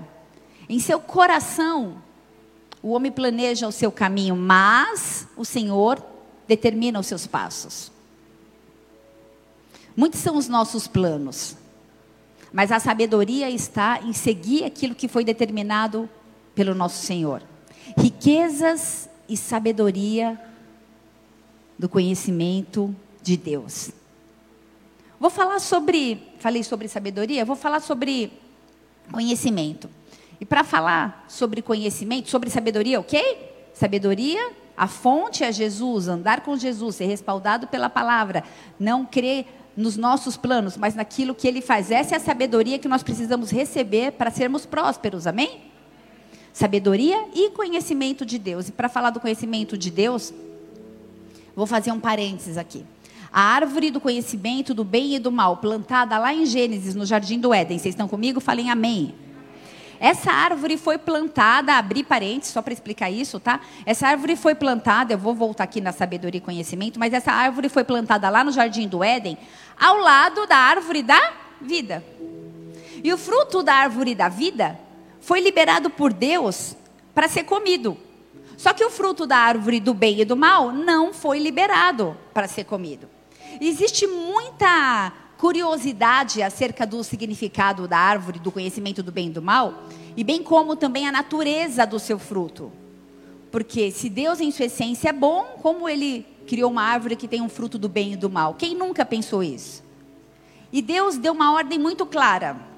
Em 0.70 0.80
seu 0.80 1.00
coração 1.00 2.04
o 2.82 2.92
homem 2.92 3.12
planeja 3.12 3.68
o 3.68 3.72
seu 3.72 3.92
caminho, 3.92 4.36
mas 4.36 5.28
o 5.36 5.44
Senhor 5.44 6.04
determina 6.48 7.00
os 7.00 7.08
seus 7.08 7.26
passos. 7.26 7.92
Muitos 9.98 10.20
são 10.20 10.38
os 10.38 10.48
nossos 10.48 10.88
planos, 10.88 11.56
mas 12.54 12.72
a 12.72 12.80
sabedoria 12.80 13.50
está 13.50 14.02
em 14.04 14.14
seguir 14.14 14.66
aquilo 14.66 14.94
que 14.94 15.08
foi 15.08 15.24
determinado 15.24 16.08
pelo 16.54 16.76
nosso 16.76 17.04
Senhor. 17.04 17.42
Riquezas 17.98 19.10
e 19.28 19.36
sabedoria 19.36 20.40
do 21.78 21.90
conhecimento 21.90 22.96
de 23.22 23.36
Deus. 23.36 23.92
Vou 25.20 25.30
falar 25.30 25.60
sobre, 25.60 26.22
falei 26.40 26.64
sobre 26.64 26.88
sabedoria, 26.88 27.46
vou 27.46 27.56
falar 27.56 27.80
sobre 27.80 28.32
conhecimento. 29.12 29.90
E 30.40 30.46
para 30.46 30.64
falar 30.64 31.26
sobre 31.28 31.62
conhecimento, 31.62 32.30
sobre 32.30 32.50
sabedoria, 32.50 33.00
ok? 33.00 33.70
Sabedoria, 33.74 34.52
a 34.76 34.88
fonte 34.88 35.44
é 35.44 35.52
Jesus, 35.52 36.08
andar 36.08 36.42
com 36.42 36.58
Jesus, 36.58 36.96
ser 36.96 37.06
respaldado 37.06 37.68
pela 37.68 37.90
palavra, 37.90 38.44
não 38.80 39.06
crer 39.06 39.46
nos 39.76 39.98
nossos 39.98 40.38
planos, 40.38 40.78
mas 40.78 40.96
naquilo 40.96 41.36
que 41.36 41.48
ele 41.48 41.62
faz. 41.62 41.92
Essa 41.92 42.16
é 42.16 42.18
a 42.18 42.22
sabedoria 42.22 42.80
que 42.80 42.88
nós 42.88 43.04
precisamos 43.04 43.52
receber 43.52 44.12
para 44.14 44.32
sermos 44.32 44.66
prósperos, 44.66 45.28
amém? 45.28 45.75
Sabedoria 46.56 47.26
e 47.34 47.50
conhecimento 47.50 48.26
de 48.26 48.40
Deus. 48.40 48.70
E 48.70 48.72
para 48.72 48.88
falar 48.88 49.10
do 49.10 49.20
conhecimento 49.20 49.78
de 49.78 49.92
Deus, 49.92 50.34
vou 51.54 51.68
fazer 51.68 51.92
um 51.92 52.00
parênteses 52.00 52.58
aqui. 52.58 52.86
A 53.30 53.42
árvore 53.42 53.92
do 53.92 54.00
conhecimento 54.00 54.74
do 54.74 54.86
bem 54.86 55.16
e 55.16 55.20
do 55.20 55.34
mal, 55.34 55.58
plantada 55.58 56.18
lá 56.18 56.34
em 56.34 56.46
Gênesis, 56.46 56.96
no 56.96 57.06
jardim 57.06 57.38
do 57.42 57.54
Éden. 57.54 57.78
Vocês 57.78 57.92
estão 57.92 58.08
comigo? 58.08 58.40
Falem 58.40 58.72
amém. 58.72 59.14
Essa 60.00 60.32
árvore 60.32 60.78
foi 60.78 60.98
plantada, 60.98 61.74
abri 61.74 62.06
parênteses 62.06 62.54
só 62.54 62.62
para 62.62 62.72
explicar 62.72 63.12
isso, 63.12 63.38
tá? 63.38 63.60
Essa 63.86 64.08
árvore 64.08 64.38
foi 64.38 64.56
plantada, 64.56 65.14
eu 65.14 65.18
vou 65.18 65.36
voltar 65.36 65.66
aqui 65.66 65.82
na 65.82 65.92
sabedoria 65.92 66.38
e 66.38 66.42
conhecimento, 66.42 66.98
mas 66.98 67.12
essa 67.12 67.34
árvore 67.34 67.68
foi 67.68 67.84
plantada 67.84 68.30
lá 68.30 68.46
no 68.46 68.54
jardim 68.54 68.88
do 68.88 69.04
Éden, 69.04 69.38
ao 69.78 69.98
lado 69.98 70.48
da 70.48 70.56
árvore 70.56 71.04
da 71.04 71.34
vida. 71.60 72.02
E 73.04 73.12
o 73.12 73.18
fruto 73.18 73.62
da 73.62 73.74
árvore 73.74 74.16
da 74.16 74.30
vida 74.30 74.85
foi 75.26 75.42
liberado 75.42 75.90
por 75.90 76.14
Deus 76.14 76.76
para 77.16 77.28
ser 77.28 77.46
comido. 77.46 77.98
Só 78.56 78.74
que 78.74 78.86
o 78.86 78.92
fruto 78.92 79.26
da 79.26 79.36
árvore 79.36 79.80
do 79.80 79.92
bem 79.92 80.22
e 80.22 80.26
do 80.26 80.38
mal 80.38 80.72
não 80.72 81.12
foi 81.12 81.40
liberado 81.40 82.16
para 82.32 82.48
ser 82.48 82.66
comido. 82.66 83.10
Existe 83.60 84.06
muita 84.06 85.12
curiosidade 85.36 86.44
acerca 86.44 86.86
do 86.86 87.04
significado 87.04 87.88
da 87.88 87.98
árvore, 87.98 88.38
do 88.38 88.52
conhecimento 88.52 89.02
do 89.02 89.12
bem 89.12 89.28
e 89.28 89.32
do 89.32 89.42
mal, 89.42 89.86
e 90.16 90.24
bem 90.24 90.44
como 90.44 90.76
também 90.76 91.08
a 91.08 91.12
natureza 91.12 91.88
do 91.88 91.98
seu 91.98 92.20
fruto. 92.20 92.72
Porque 93.52 93.90
se 93.90 94.10
Deus 94.10 94.40
em 94.40 94.52
sua 94.52 94.66
essência 94.66 95.10
é 95.10 95.14
bom, 95.14 95.58
como 95.60 95.90
ele 95.90 96.24
criou 96.46 96.70
uma 96.70 96.84
árvore 96.84 97.16
que 97.16 97.28
tem 97.28 97.42
um 97.42 97.50
fruto 97.50 97.80
do 97.80 97.90
bem 97.90 98.14
e 98.14 98.16
do 98.16 98.30
mal? 98.30 98.54
Quem 98.54 98.76
nunca 98.76 99.04
pensou 99.04 99.42
isso? 99.42 99.84
E 100.72 100.84
Deus 100.84 101.18
deu 101.18 101.34
uma 101.34 101.52
ordem 101.52 101.80
muito 101.80 102.06
clara. 102.06 102.75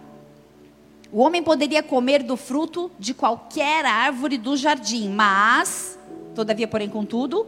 O 1.11 1.19
homem 1.19 1.41
poderia 1.41 1.81
comer 1.81 2.23
do 2.23 2.35
fruto 2.35 2.91
de 2.99 3.13
qualquer 3.13 3.85
árvore 3.85 4.37
do 4.37 4.57
jardim, 4.57 5.09
mas, 5.09 5.97
todavia, 6.35 6.67
porém, 6.67 6.89
contudo, 6.89 7.47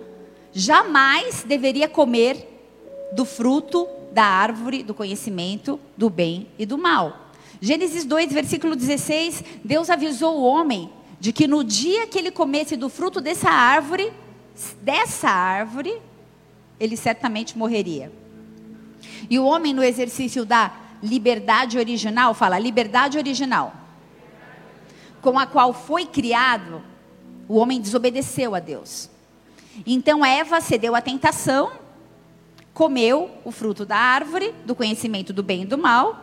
jamais 0.54 1.44
deveria 1.44 1.88
comer 1.88 2.48
do 3.12 3.26
fruto 3.26 3.88
da 4.12 4.24
árvore 4.24 4.82
do 4.82 4.94
conhecimento 4.94 5.80
do 5.98 6.10
bem 6.10 6.48
e 6.58 6.66
do 6.66 6.78
mal. 6.78 7.32
Gênesis 7.62 8.06
2, 8.06 8.32
versículo 8.32 8.76
16: 8.76 9.44
Deus 9.64 9.90
avisou 9.90 10.38
o 10.38 10.44
homem 10.44 10.90
de 11.20 11.34
que 11.34 11.48
no 11.48 11.64
dia 11.64 12.08
que 12.08 12.18
ele 12.18 12.32
comesse 12.32 12.78
do 12.78 12.88
fruto 12.88 13.20
dessa 13.20 13.50
árvore, 13.50 14.12
dessa 14.82 15.30
árvore, 15.30 16.02
ele 16.80 16.96
certamente 16.96 17.58
morreria. 17.58 18.12
E 19.30 19.38
o 19.38 19.46
homem, 19.46 19.74
no 19.74 19.84
exercício 19.84 20.46
da 20.46 20.72
liberdade 21.02 21.78
original, 21.78 22.34
fala 22.34 22.60
liberdade 22.60 23.18
original, 23.18 23.74
com 25.22 25.38
a 25.38 25.46
qual 25.46 25.74
foi 25.74 26.06
criado, 26.06 26.82
o 27.48 27.56
homem 27.56 27.82
desobedeceu 27.82 28.56
a 28.56 28.60
Deus. 28.60 29.10
Então 29.86 30.26
Eva 30.26 30.62
cedeu 30.62 30.96
à 30.96 31.02
tentação 31.02 31.72
comeu 32.80 33.30
o 33.44 33.52
fruto 33.52 33.86
da 33.86 33.98
árvore 33.98 34.56
do 34.66 34.74
conhecimento 34.74 35.34
do 35.34 35.44
bem 35.44 35.64
e 35.64 35.66
do 35.66 35.78
mal, 35.78 36.18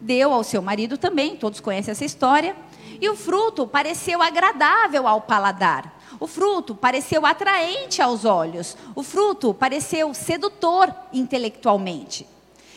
deu 0.00 0.32
ao 0.32 0.44
seu 0.44 0.62
marido 0.62 0.96
também, 0.96 1.34
todos 1.34 1.58
conhecem 1.58 1.90
essa 1.90 2.04
história, 2.04 2.54
e 3.00 3.08
o 3.08 3.16
fruto 3.16 3.66
pareceu 3.66 4.22
agradável 4.22 5.08
ao 5.08 5.20
paladar. 5.20 5.98
O 6.20 6.28
fruto 6.28 6.72
pareceu 6.72 7.26
atraente 7.26 8.00
aos 8.00 8.24
olhos. 8.24 8.76
O 8.94 9.02
fruto 9.02 9.52
pareceu 9.52 10.14
sedutor 10.14 10.94
intelectualmente. 11.12 12.28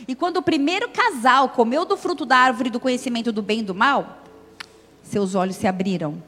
E 0.08 0.16
quando 0.16 0.38
o 0.38 0.42
primeiro 0.42 0.90
casal 0.90 1.50
comeu 1.50 1.86
do 1.86 1.96
fruto 1.98 2.26
da 2.26 2.38
árvore 2.38 2.70
do 2.70 2.80
conhecimento 2.80 3.32
do 3.32 3.42
bem 3.42 3.60
e 3.60 3.64
do 3.64 3.76
mal, 3.76 4.24
seus 5.04 5.36
olhos 5.36 5.56
se 5.56 5.68
abriram. 5.68 6.22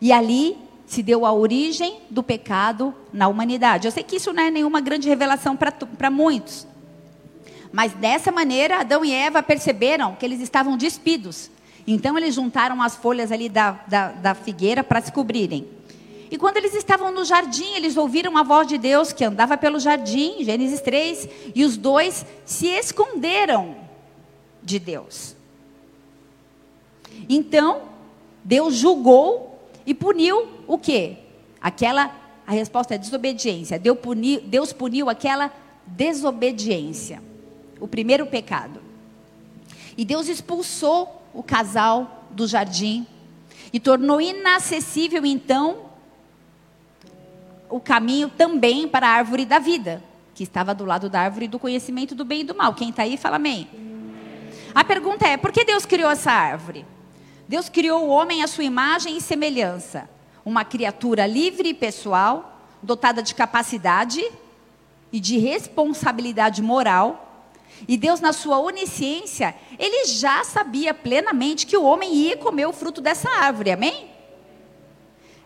E 0.00 0.12
ali 0.12 0.56
se 0.86 1.02
deu 1.02 1.24
a 1.24 1.32
origem 1.32 2.00
do 2.10 2.22
pecado 2.22 2.94
na 3.12 3.28
humanidade. 3.28 3.86
Eu 3.86 3.92
sei 3.92 4.02
que 4.02 4.16
isso 4.16 4.32
não 4.32 4.42
é 4.42 4.50
nenhuma 4.50 4.80
grande 4.80 5.08
revelação 5.08 5.56
para 5.56 6.10
muitos. 6.10 6.66
Mas 7.72 7.92
dessa 7.92 8.30
maneira, 8.30 8.80
Adão 8.80 9.04
e 9.04 9.12
Eva 9.12 9.42
perceberam 9.42 10.14
que 10.14 10.24
eles 10.24 10.40
estavam 10.40 10.76
despidos. 10.76 11.50
Então 11.86 12.16
eles 12.16 12.34
juntaram 12.34 12.80
as 12.80 12.94
folhas 12.94 13.32
ali 13.32 13.48
da, 13.48 13.72
da, 13.86 14.12
da 14.12 14.34
figueira 14.34 14.84
para 14.84 15.00
se 15.00 15.10
cobrirem. 15.10 15.66
E 16.30 16.38
quando 16.38 16.56
eles 16.56 16.74
estavam 16.74 17.12
no 17.12 17.24
jardim, 17.24 17.74
eles 17.74 17.96
ouviram 17.96 18.36
a 18.36 18.42
voz 18.42 18.66
de 18.66 18.78
Deus 18.78 19.12
que 19.12 19.24
andava 19.24 19.56
pelo 19.56 19.78
jardim, 19.78 20.42
Gênesis 20.42 20.80
3, 20.80 21.28
e 21.54 21.64
os 21.64 21.76
dois 21.76 22.24
se 22.44 22.66
esconderam 22.68 23.76
de 24.62 24.78
Deus. 24.78 25.36
Então, 27.28 27.82
Deus 28.42 28.74
julgou 28.74 29.58
e 29.86 29.94
puniu 29.94 30.48
o 30.66 30.78
quê? 30.78 31.18
Aquela, 31.60 32.14
a 32.46 32.52
resposta 32.52 32.94
é 32.94 32.98
desobediência. 32.98 33.78
Deus 33.78 33.98
puniu, 33.98 34.40
Deus 34.40 34.72
puniu 34.72 35.08
aquela 35.08 35.52
desobediência. 35.86 37.22
O 37.80 37.86
primeiro 37.86 38.26
pecado. 38.26 38.80
E 39.96 40.04
Deus 40.04 40.28
expulsou 40.28 41.22
o 41.32 41.42
casal 41.42 42.26
do 42.30 42.46
jardim 42.46 43.06
e 43.72 43.80
tornou 43.80 44.20
inacessível 44.20 45.24
então 45.24 45.83
o 47.74 47.80
caminho 47.80 48.28
também 48.28 48.86
para 48.86 49.08
a 49.08 49.10
árvore 49.10 49.44
da 49.44 49.58
vida, 49.58 50.00
que 50.32 50.44
estava 50.44 50.72
do 50.72 50.84
lado 50.84 51.10
da 51.10 51.22
árvore 51.22 51.48
do 51.48 51.58
conhecimento 51.58 52.14
do 52.14 52.24
bem 52.24 52.42
e 52.42 52.44
do 52.44 52.54
mal. 52.54 52.72
Quem 52.72 52.90
está 52.90 53.02
aí, 53.02 53.16
fala 53.16 53.34
amém. 53.34 53.68
A 54.72 54.84
pergunta 54.84 55.26
é: 55.26 55.36
por 55.36 55.50
que 55.50 55.64
Deus 55.64 55.84
criou 55.84 56.08
essa 56.08 56.30
árvore? 56.30 56.86
Deus 57.48 57.68
criou 57.68 58.04
o 58.04 58.10
homem 58.10 58.44
à 58.44 58.46
sua 58.46 58.62
imagem 58.62 59.16
e 59.16 59.20
semelhança. 59.20 60.08
Uma 60.44 60.64
criatura 60.64 61.26
livre 61.26 61.70
e 61.70 61.74
pessoal, 61.74 62.60
dotada 62.80 63.20
de 63.20 63.34
capacidade 63.34 64.24
e 65.10 65.18
de 65.18 65.36
responsabilidade 65.38 66.62
moral. 66.62 67.50
E 67.88 67.96
Deus, 67.96 68.20
na 68.20 68.32
sua 68.32 68.60
onisciência, 68.60 69.52
ele 69.80 70.04
já 70.04 70.44
sabia 70.44 70.94
plenamente 70.94 71.66
que 71.66 71.76
o 71.76 71.82
homem 71.82 72.14
ia 72.14 72.36
comer 72.36 72.66
o 72.66 72.72
fruto 72.72 73.00
dessa 73.00 73.28
árvore, 73.28 73.72
amém? 73.72 74.12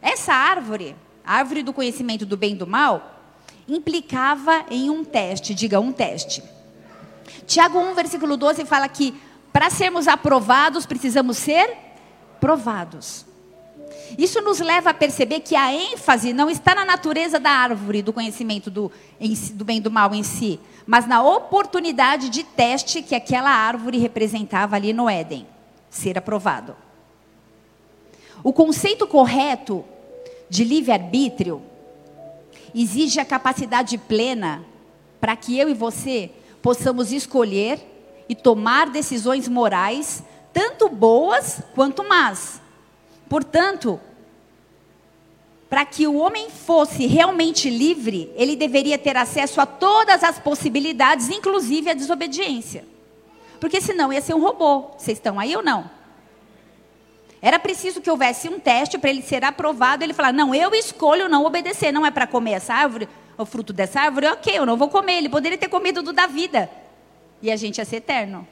Essa 0.02 0.34
árvore, 0.34 0.94
a 1.28 1.34
árvore 1.34 1.62
do 1.62 1.74
conhecimento 1.74 2.24
do 2.24 2.38
bem 2.38 2.52
e 2.52 2.56
do 2.56 2.66
mal, 2.66 3.20
implicava 3.68 4.64
em 4.70 4.88
um 4.88 5.04
teste, 5.04 5.54
diga 5.54 5.78
um 5.78 5.92
teste. 5.92 6.42
Tiago 7.46 7.78
1, 7.78 7.94
versículo 7.94 8.34
12 8.34 8.64
fala 8.64 8.88
que 8.88 9.14
para 9.52 9.68
sermos 9.68 10.08
aprovados 10.08 10.86
precisamos 10.86 11.36
ser 11.36 11.76
provados. 12.40 13.26
Isso 14.16 14.40
nos 14.40 14.58
leva 14.58 14.88
a 14.88 14.94
perceber 14.94 15.40
que 15.40 15.54
a 15.54 15.70
ênfase 15.70 16.32
não 16.32 16.48
está 16.48 16.74
na 16.74 16.86
natureza 16.86 17.38
da 17.38 17.50
árvore 17.50 18.00
do 18.00 18.10
conhecimento 18.10 18.70
do, 18.70 18.90
do 19.52 19.64
bem 19.66 19.76
e 19.76 19.80
do 19.82 19.90
mal 19.90 20.14
em 20.14 20.22
si, 20.22 20.58
mas 20.86 21.06
na 21.06 21.22
oportunidade 21.22 22.30
de 22.30 22.42
teste 22.42 23.02
que 23.02 23.14
aquela 23.14 23.50
árvore 23.50 23.98
representava 23.98 24.76
ali 24.76 24.94
no 24.94 25.10
Éden 25.10 25.46
ser 25.90 26.16
aprovado. 26.16 26.74
O 28.42 28.50
conceito 28.50 29.06
correto 29.06 29.84
de 30.48 30.64
livre-arbítrio 30.64 31.62
exige 32.74 33.20
a 33.20 33.24
capacidade 33.24 33.96
plena 33.98 34.64
para 35.20 35.36
que 35.36 35.58
eu 35.58 35.68
e 35.68 35.74
você 35.74 36.30
possamos 36.62 37.12
escolher 37.12 37.80
e 38.28 38.34
tomar 38.34 38.90
decisões 38.90 39.48
morais 39.48 40.22
tanto 40.52 40.88
boas 40.88 41.62
quanto 41.74 42.06
más. 42.06 42.60
Portanto, 43.28 44.00
para 45.68 45.84
que 45.84 46.06
o 46.06 46.16
homem 46.16 46.48
fosse 46.50 47.06
realmente 47.06 47.68
livre, 47.68 48.32
ele 48.34 48.56
deveria 48.56 48.98
ter 48.98 49.16
acesso 49.16 49.60
a 49.60 49.66
todas 49.66 50.24
as 50.24 50.38
possibilidades, 50.38 51.28
inclusive 51.28 51.90
a 51.90 51.94
desobediência. 51.94 52.86
Porque 53.60 53.80
senão 53.80 54.12
ia 54.12 54.20
ser 54.20 54.34
um 54.34 54.40
robô. 54.40 54.90
Vocês 54.96 55.18
estão 55.18 55.38
aí 55.38 55.54
ou 55.54 55.62
não? 55.62 55.90
Era 57.40 57.58
preciso 57.58 58.00
que 58.00 58.10
houvesse 58.10 58.48
um 58.48 58.58
teste 58.58 58.98
para 58.98 59.10
ele 59.10 59.22
ser 59.22 59.44
aprovado. 59.44 60.02
Ele 60.02 60.12
falar: 60.12 60.32
Não, 60.32 60.54
eu 60.54 60.74
escolho 60.74 61.28
não 61.28 61.44
obedecer. 61.44 61.92
Não 61.92 62.04
é 62.04 62.10
para 62.10 62.26
comer 62.26 62.52
essa 62.52 62.74
árvore, 62.74 63.08
o 63.36 63.44
fruto 63.44 63.72
dessa 63.72 64.00
árvore. 64.00 64.26
Ok, 64.26 64.56
eu 64.56 64.66
não 64.66 64.76
vou 64.76 64.88
comer. 64.88 65.18
Ele 65.18 65.28
poderia 65.28 65.58
ter 65.58 65.68
comido 65.68 66.02
do 66.02 66.12
da 66.12 66.26
vida. 66.26 66.70
E 67.40 67.50
a 67.50 67.56
gente 67.56 67.78
ia 67.78 67.84
ser 67.84 67.96
eterno. 67.96 68.46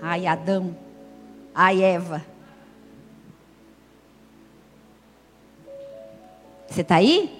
Ai, 0.00 0.26
Adão. 0.26 0.74
Ai, 1.54 1.82
Eva. 1.82 2.24
Você 6.68 6.80
está 6.80 6.96
aí? 6.96 7.38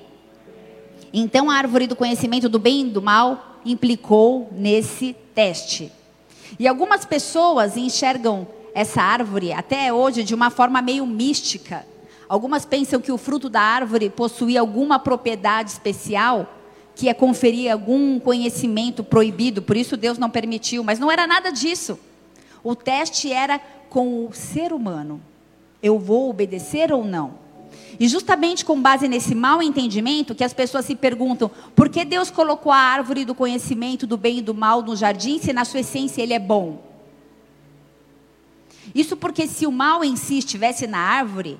Então 1.12 1.50
a 1.50 1.54
árvore 1.54 1.86
do 1.86 1.96
conhecimento 1.96 2.48
do 2.48 2.58
bem 2.58 2.82
e 2.82 2.90
do 2.90 3.00
mal 3.00 3.60
implicou 3.64 4.48
nesse 4.52 5.14
teste. 5.34 5.90
E 6.58 6.66
algumas 6.66 7.04
pessoas 7.04 7.76
enxergam 7.76 8.46
essa 8.74 9.02
árvore 9.02 9.52
até 9.52 9.92
hoje 9.92 10.22
de 10.22 10.34
uma 10.34 10.50
forma 10.50 10.80
meio 10.80 11.06
mística. 11.06 11.86
Algumas 12.28 12.64
pensam 12.64 13.00
que 13.00 13.10
o 13.10 13.18
fruto 13.18 13.48
da 13.48 13.60
árvore 13.60 14.08
possuía 14.08 14.60
alguma 14.60 14.98
propriedade 14.98 15.70
especial, 15.70 16.54
que 16.94 17.08
é 17.08 17.14
conferir 17.14 17.72
algum 17.72 18.20
conhecimento 18.20 19.02
proibido, 19.02 19.62
por 19.62 19.76
isso 19.76 19.96
Deus 19.96 20.18
não 20.18 20.30
permitiu, 20.30 20.84
mas 20.84 20.98
não 20.98 21.10
era 21.10 21.26
nada 21.26 21.50
disso. 21.50 21.98
O 22.62 22.76
teste 22.76 23.32
era 23.32 23.58
com 23.88 24.26
o 24.26 24.32
ser 24.32 24.72
humano. 24.72 25.20
Eu 25.82 25.98
vou 25.98 26.30
obedecer 26.30 26.92
ou 26.92 27.04
não? 27.04 27.34
E 27.98 28.06
justamente 28.06 28.64
com 28.64 28.80
base 28.80 29.08
nesse 29.08 29.34
mau 29.34 29.62
entendimento 29.62 30.34
que 30.34 30.44
as 30.44 30.52
pessoas 30.52 30.84
se 30.84 30.94
perguntam: 30.94 31.50
por 31.74 31.88
que 31.88 32.04
Deus 32.04 32.30
colocou 32.30 32.70
a 32.70 32.76
árvore 32.76 33.24
do 33.24 33.34
conhecimento 33.34 34.06
do 34.06 34.16
bem 34.16 34.38
e 34.38 34.42
do 34.42 34.54
mal 34.54 34.82
no 34.82 34.94
jardim 34.94 35.38
se 35.38 35.52
na 35.52 35.64
sua 35.64 35.80
essência 35.80 36.22
ele 36.22 36.32
é 36.32 36.38
bom? 36.38 36.89
Isso 38.94 39.16
porque 39.16 39.46
se 39.46 39.66
o 39.66 39.72
mal 39.72 40.02
em 40.02 40.16
si 40.16 40.38
estivesse 40.38 40.86
na 40.86 40.98
árvore, 40.98 41.58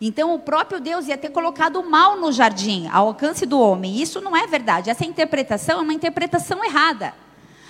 então 0.00 0.34
o 0.34 0.38
próprio 0.38 0.80
Deus 0.80 1.06
ia 1.08 1.18
ter 1.18 1.28
colocado 1.28 1.76
o 1.76 1.90
mal 1.90 2.18
no 2.18 2.32
jardim, 2.32 2.88
ao 2.90 3.08
alcance 3.08 3.44
do 3.44 3.60
homem. 3.60 4.00
Isso 4.00 4.20
não 4.20 4.34
é 4.34 4.46
verdade. 4.46 4.88
Essa 4.88 5.04
interpretação 5.04 5.78
é 5.78 5.82
uma 5.82 5.92
interpretação 5.92 6.64
errada. 6.64 7.12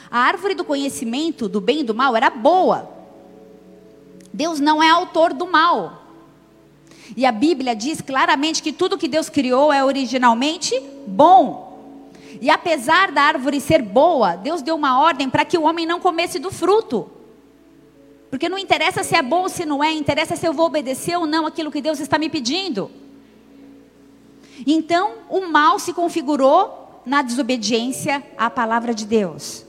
A 0.08 0.20
árvore 0.20 0.54
do 0.54 0.64
conhecimento 0.64 1.48
do 1.48 1.60
bem 1.60 1.80
e 1.80 1.84
do 1.84 1.94
mal 1.94 2.16
era 2.16 2.30
boa. 2.30 2.88
Deus 4.32 4.60
não 4.60 4.80
é 4.80 4.88
autor 4.88 5.32
do 5.32 5.46
mal. 5.46 6.04
E 7.16 7.26
a 7.26 7.32
Bíblia 7.32 7.74
diz 7.74 8.00
claramente 8.00 8.62
que 8.62 8.72
tudo 8.72 8.96
que 8.96 9.08
Deus 9.08 9.28
criou 9.28 9.72
é 9.72 9.84
originalmente 9.84 10.80
bom. 11.06 11.68
E 12.40 12.48
apesar 12.48 13.10
da 13.10 13.22
árvore 13.22 13.60
ser 13.60 13.82
boa, 13.82 14.36
Deus 14.36 14.62
deu 14.62 14.76
uma 14.76 15.00
ordem 15.00 15.28
para 15.28 15.44
que 15.44 15.58
o 15.58 15.62
homem 15.62 15.84
não 15.84 15.98
comesse 15.98 16.38
do 16.38 16.52
fruto. 16.52 17.10
Porque 18.30 18.48
não 18.48 18.56
interessa 18.56 19.02
se 19.02 19.16
é 19.16 19.22
bom 19.22 19.42
ou 19.42 19.48
se 19.48 19.66
não 19.66 19.82
é, 19.82 19.92
interessa 19.92 20.36
se 20.36 20.46
eu 20.46 20.52
vou 20.52 20.66
obedecer 20.66 21.16
ou 21.16 21.26
não 21.26 21.46
aquilo 21.46 21.70
que 21.70 21.82
Deus 21.82 21.98
está 21.98 22.16
me 22.16 22.30
pedindo. 22.30 22.90
Então, 24.66 25.14
o 25.28 25.40
mal 25.46 25.78
se 25.78 25.92
configurou 25.92 27.02
na 27.04 27.22
desobediência 27.22 28.22
à 28.38 28.48
palavra 28.48 28.94
de 28.94 29.04
Deus. 29.04 29.66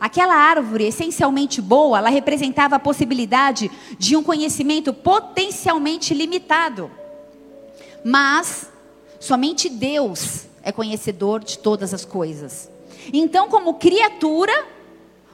Aquela 0.00 0.34
árvore 0.34 0.86
essencialmente 0.86 1.60
boa, 1.60 1.98
ela 1.98 2.08
representava 2.08 2.76
a 2.76 2.80
possibilidade 2.80 3.70
de 3.98 4.16
um 4.16 4.22
conhecimento 4.22 4.94
potencialmente 4.94 6.14
limitado. 6.14 6.90
Mas 8.02 8.70
somente 9.20 9.68
Deus 9.68 10.46
é 10.62 10.72
conhecedor 10.72 11.44
de 11.44 11.58
todas 11.58 11.92
as 11.92 12.04
coisas. 12.04 12.70
Então, 13.12 13.48
como 13.48 13.74
criatura, 13.74 14.66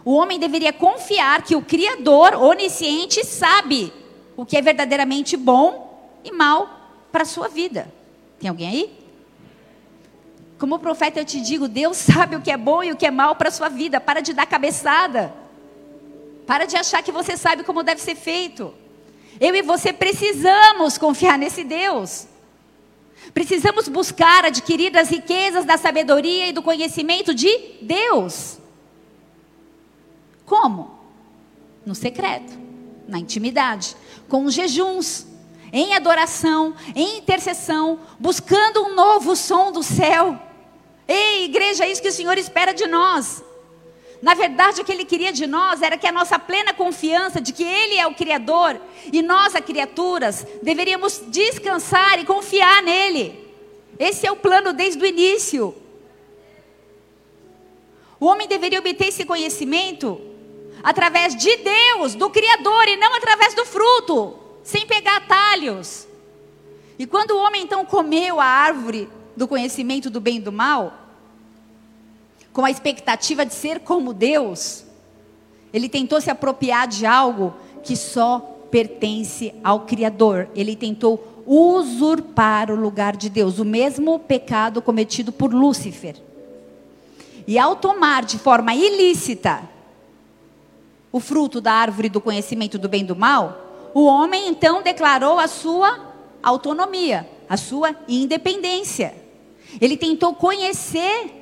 o 0.06 0.12
homem 0.12 0.38
deveria 0.38 0.72
confiar 0.72 1.42
que 1.42 1.56
o 1.56 1.60
Criador 1.60 2.34
onisciente 2.34 3.24
sabe 3.24 3.92
o 4.36 4.46
que 4.46 4.56
é 4.56 4.62
verdadeiramente 4.62 5.36
bom 5.36 6.08
e 6.22 6.30
mal 6.30 7.08
para 7.10 7.24
a 7.24 7.26
sua 7.26 7.48
vida. 7.48 7.92
Tem 8.38 8.48
alguém 8.48 8.68
aí? 8.68 8.98
Como 10.60 10.78
profeta 10.78 11.18
eu 11.18 11.24
te 11.24 11.40
digo, 11.40 11.66
Deus 11.66 11.96
sabe 11.98 12.36
o 12.36 12.40
que 12.40 12.52
é 12.52 12.56
bom 12.56 12.84
e 12.84 12.92
o 12.92 12.96
que 12.96 13.04
é 13.04 13.10
mal 13.10 13.34
para 13.34 13.48
a 13.48 13.50
sua 13.50 13.68
vida. 13.68 14.00
Para 14.00 14.20
de 14.20 14.32
dar 14.32 14.46
cabeçada. 14.46 15.34
Para 16.46 16.66
de 16.66 16.76
achar 16.76 17.02
que 17.02 17.10
você 17.10 17.36
sabe 17.36 17.64
como 17.64 17.82
deve 17.82 18.00
ser 18.00 18.14
feito. 18.14 18.72
Eu 19.40 19.56
e 19.56 19.62
você 19.62 19.92
precisamos 19.92 20.96
confiar 20.96 21.36
nesse 21.36 21.64
Deus. 21.64 22.28
Precisamos 23.34 23.88
buscar 23.88 24.44
adquirir 24.44 24.96
as 24.96 25.08
riquezas 25.08 25.64
da 25.64 25.76
sabedoria 25.76 26.46
e 26.46 26.52
do 26.52 26.62
conhecimento 26.62 27.34
de 27.34 27.50
Deus. 27.82 28.58
Como? 30.46 30.98
No 31.84 31.94
secreto, 31.94 32.56
na 33.06 33.18
intimidade, 33.18 33.96
com 34.28 34.48
jejuns, 34.48 35.26
em 35.72 35.94
adoração, 35.94 36.74
em 36.94 37.18
intercessão, 37.18 38.00
buscando 38.18 38.82
um 38.84 38.94
novo 38.94 39.36
som 39.36 39.72
do 39.72 39.82
céu. 39.82 40.40
Ei, 41.06 41.44
igreja, 41.44 41.84
é 41.84 41.90
isso 41.90 42.00
que 42.00 42.08
o 42.08 42.12
Senhor 42.12 42.38
espera 42.38 42.72
de 42.72 42.86
nós. 42.86 43.42
Na 44.22 44.34
verdade, 44.34 44.80
o 44.80 44.84
que 44.84 44.92
Ele 44.92 45.04
queria 45.04 45.32
de 45.32 45.46
nós 45.46 45.82
era 45.82 45.98
que 45.98 46.06
a 46.06 46.12
nossa 46.12 46.38
plena 46.38 46.72
confiança 46.72 47.40
de 47.40 47.52
que 47.52 47.62
Ele 47.62 47.96
é 47.96 48.06
o 48.06 48.14
Criador 48.14 48.80
e 49.12 49.20
nós, 49.22 49.54
as 49.54 49.64
criaturas, 49.64 50.46
deveríamos 50.62 51.22
descansar 51.28 52.18
e 52.18 52.24
confiar 52.24 52.82
nele. 52.82 53.44
Esse 53.98 54.26
é 54.26 54.32
o 54.32 54.36
plano 54.36 54.72
desde 54.72 55.02
o 55.02 55.06
início. 55.06 55.74
O 58.18 58.26
homem 58.26 58.48
deveria 58.48 58.78
obter 58.78 59.08
esse 59.08 59.24
conhecimento 59.24 60.20
através 60.86 61.34
de 61.34 61.56
Deus, 61.56 62.14
do 62.14 62.30
Criador, 62.30 62.86
e 62.86 62.96
não 62.96 63.12
através 63.16 63.52
do 63.54 63.64
fruto, 63.64 64.34
sem 64.62 64.86
pegar 64.86 65.16
atalhos. 65.16 66.06
E 66.96 67.04
quando 67.04 67.32
o 67.32 67.38
homem 67.38 67.64
então 67.64 67.84
comeu 67.84 68.38
a 68.38 68.44
árvore 68.44 69.08
do 69.36 69.48
conhecimento 69.48 70.08
do 70.08 70.20
bem 70.20 70.36
e 70.36 70.40
do 70.40 70.52
mal, 70.52 70.94
com 72.52 72.64
a 72.64 72.70
expectativa 72.70 73.44
de 73.44 73.52
ser 73.52 73.80
como 73.80 74.14
Deus, 74.14 74.84
ele 75.72 75.88
tentou 75.88 76.20
se 76.20 76.30
apropriar 76.30 76.86
de 76.86 77.04
algo 77.04 77.52
que 77.82 77.96
só 77.96 78.38
pertence 78.70 79.52
ao 79.64 79.80
Criador. 79.80 80.48
Ele 80.54 80.76
tentou 80.76 81.42
usurpar 81.44 82.70
o 82.70 82.76
lugar 82.76 83.16
de 83.16 83.28
Deus, 83.28 83.58
o 83.58 83.64
mesmo 83.64 84.20
pecado 84.20 84.80
cometido 84.80 85.32
por 85.32 85.52
Lúcifer. 85.52 86.14
E 87.44 87.58
ao 87.58 87.74
tomar 87.74 88.24
de 88.24 88.38
forma 88.38 88.72
ilícita 88.72 89.74
o 91.16 91.20
fruto 91.20 91.62
da 91.62 91.72
árvore 91.72 92.10
do 92.10 92.20
conhecimento 92.20 92.78
do 92.78 92.90
bem 92.90 93.00
e 93.00 93.06
do 93.06 93.16
mal, 93.16 93.90
o 93.94 94.04
homem 94.04 94.48
então 94.48 94.82
declarou 94.82 95.38
a 95.38 95.48
sua 95.48 96.14
autonomia, 96.42 97.26
a 97.48 97.56
sua 97.56 97.96
independência. 98.06 99.14
Ele 99.80 99.96
tentou 99.96 100.34
conhecer 100.34 101.32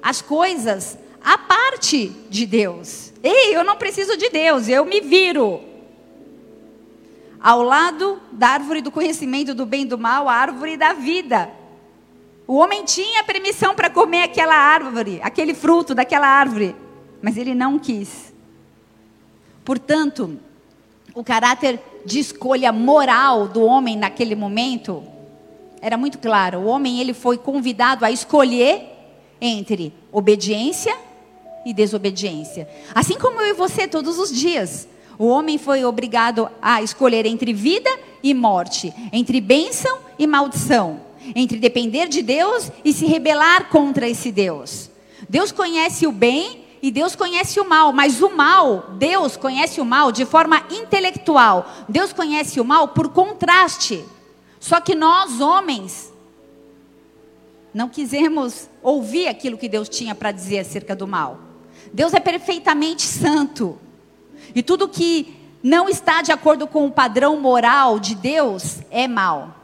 as 0.00 0.22
coisas 0.22 0.96
à 1.20 1.36
parte 1.36 2.12
de 2.30 2.46
Deus. 2.46 3.12
Ei, 3.24 3.56
eu 3.56 3.64
não 3.64 3.76
preciso 3.76 4.16
de 4.16 4.30
Deus, 4.30 4.68
eu 4.68 4.84
me 4.84 5.00
viro. 5.00 5.60
Ao 7.40 7.60
lado 7.60 8.20
da 8.30 8.50
árvore 8.50 8.82
do 8.82 8.92
conhecimento 8.92 9.52
do 9.52 9.66
bem 9.66 9.82
e 9.82 9.86
do 9.86 9.98
mal, 9.98 10.28
a 10.28 10.32
árvore 10.32 10.76
da 10.76 10.92
vida. 10.92 11.50
O 12.46 12.54
homem 12.54 12.84
tinha 12.84 13.24
permissão 13.24 13.74
para 13.74 13.90
comer 13.90 14.22
aquela 14.22 14.54
árvore, 14.54 15.18
aquele 15.24 15.54
fruto 15.54 15.92
daquela 15.92 16.28
árvore, 16.28 16.76
mas 17.20 17.36
ele 17.36 17.52
não 17.52 17.80
quis. 17.80 18.33
Portanto, 19.64 20.38
o 21.14 21.24
caráter 21.24 21.80
de 22.04 22.18
escolha 22.18 22.72
moral 22.72 23.48
do 23.48 23.62
homem 23.62 23.96
naquele 23.96 24.34
momento 24.34 25.02
era 25.80 25.96
muito 25.96 26.18
claro. 26.18 26.60
O 26.60 26.66
homem 26.66 27.00
ele 27.00 27.14
foi 27.14 27.38
convidado 27.38 28.04
a 28.04 28.10
escolher 28.10 28.82
entre 29.40 29.92
obediência 30.12 30.96
e 31.64 31.72
desobediência. 31.72 32.68
Assim 32.94 33.14
como 33.14 33.40
eu 33.40 33.48
e 33.48 33.52
você 33.54 33.88
todos 33.88 34.18
os 34.18 34.30
dias. 34.30 34.88
O 35.18 35.26
homem 35.26 35.58
foi 35.58 35.84
obrigado 35.84 36.48
a 36.60 36.82
escolher 36.82 37.24
entre 37.24 37.52
vida 37.52 37.90
e 38.22 38.34
morte, 38.34 38.92
entre 39.12 39.40
bênção 39.40 39.98
e 40.18 40.26
maldição, 40.26 41.00
entre 41.36 41.58
depender 41.58 42.08
de 42.08 42.20
Deus 42.20 42.70
e 42.84 42.92
se 42.92 43.06
rebelar 43.06 43.68
contra 43.68 44.08
esse 44.08 44.32
Deus. 44.32 44.90
Deus 45.28 45.52
conhece 45.52 46.06
o 46.06 46.12
bem 46.12 46.63
e 46.84 46.90
Deus 46.90 47.16
conhece 47.16 47.58
o 47.58 47.66
mal, 47.66 47.94
mas 47.94 48.20
o 48.20 48.28
mal, 48.28 48.90
Deus 48.98 49.38
conhece 49.38 49.80
o 49.80 49.86
mal 49.86 50.12
de 50.12 50.26
forma 50.26 50.62
intelectual. 50.70 51.66
Deus 51.88 52.12
conhece 52.12 52.60
o 52.60 52.64
mal 52.64 52.88
por 52.88 53.08
contraste. 53.08 54.04
Só 54.60 54.78
que 54.82 54.94
nós, 54.94 55.40
homens, 55.40 56.12
não 57.72 57.88
quisemos 57.88 58.68
ouvir 58.82 59.28
aquilo 59.28 59.56
que 59.56 59.66
Deus 59.66 59.88
tinha 59.88 60.14
para 60.14 60.30
dizer 60.30 60.58
acerca 60.58 60.94
do 60.94 61.06
mal. 61.06 61.38
Deus 61.90 62.12
é 62.12 62.20
perfeitamente 62.20 63.00
santo. 63.00 63.78
E 64.54 64.62
tudo 64.62 64.86
que 64.86 65.34
não 65.62 65.88
está 65.88 66.20
de 66.20 66.32
acordo 66.32 66.66
com 66.66 66.84
o 66.84 66.92
padrão 66.92 67.40
moral 67.40 67.98
de 67.98 68.14
Deus 68.14 68.80
é 68.90 69.08
mal. 69.08 69.63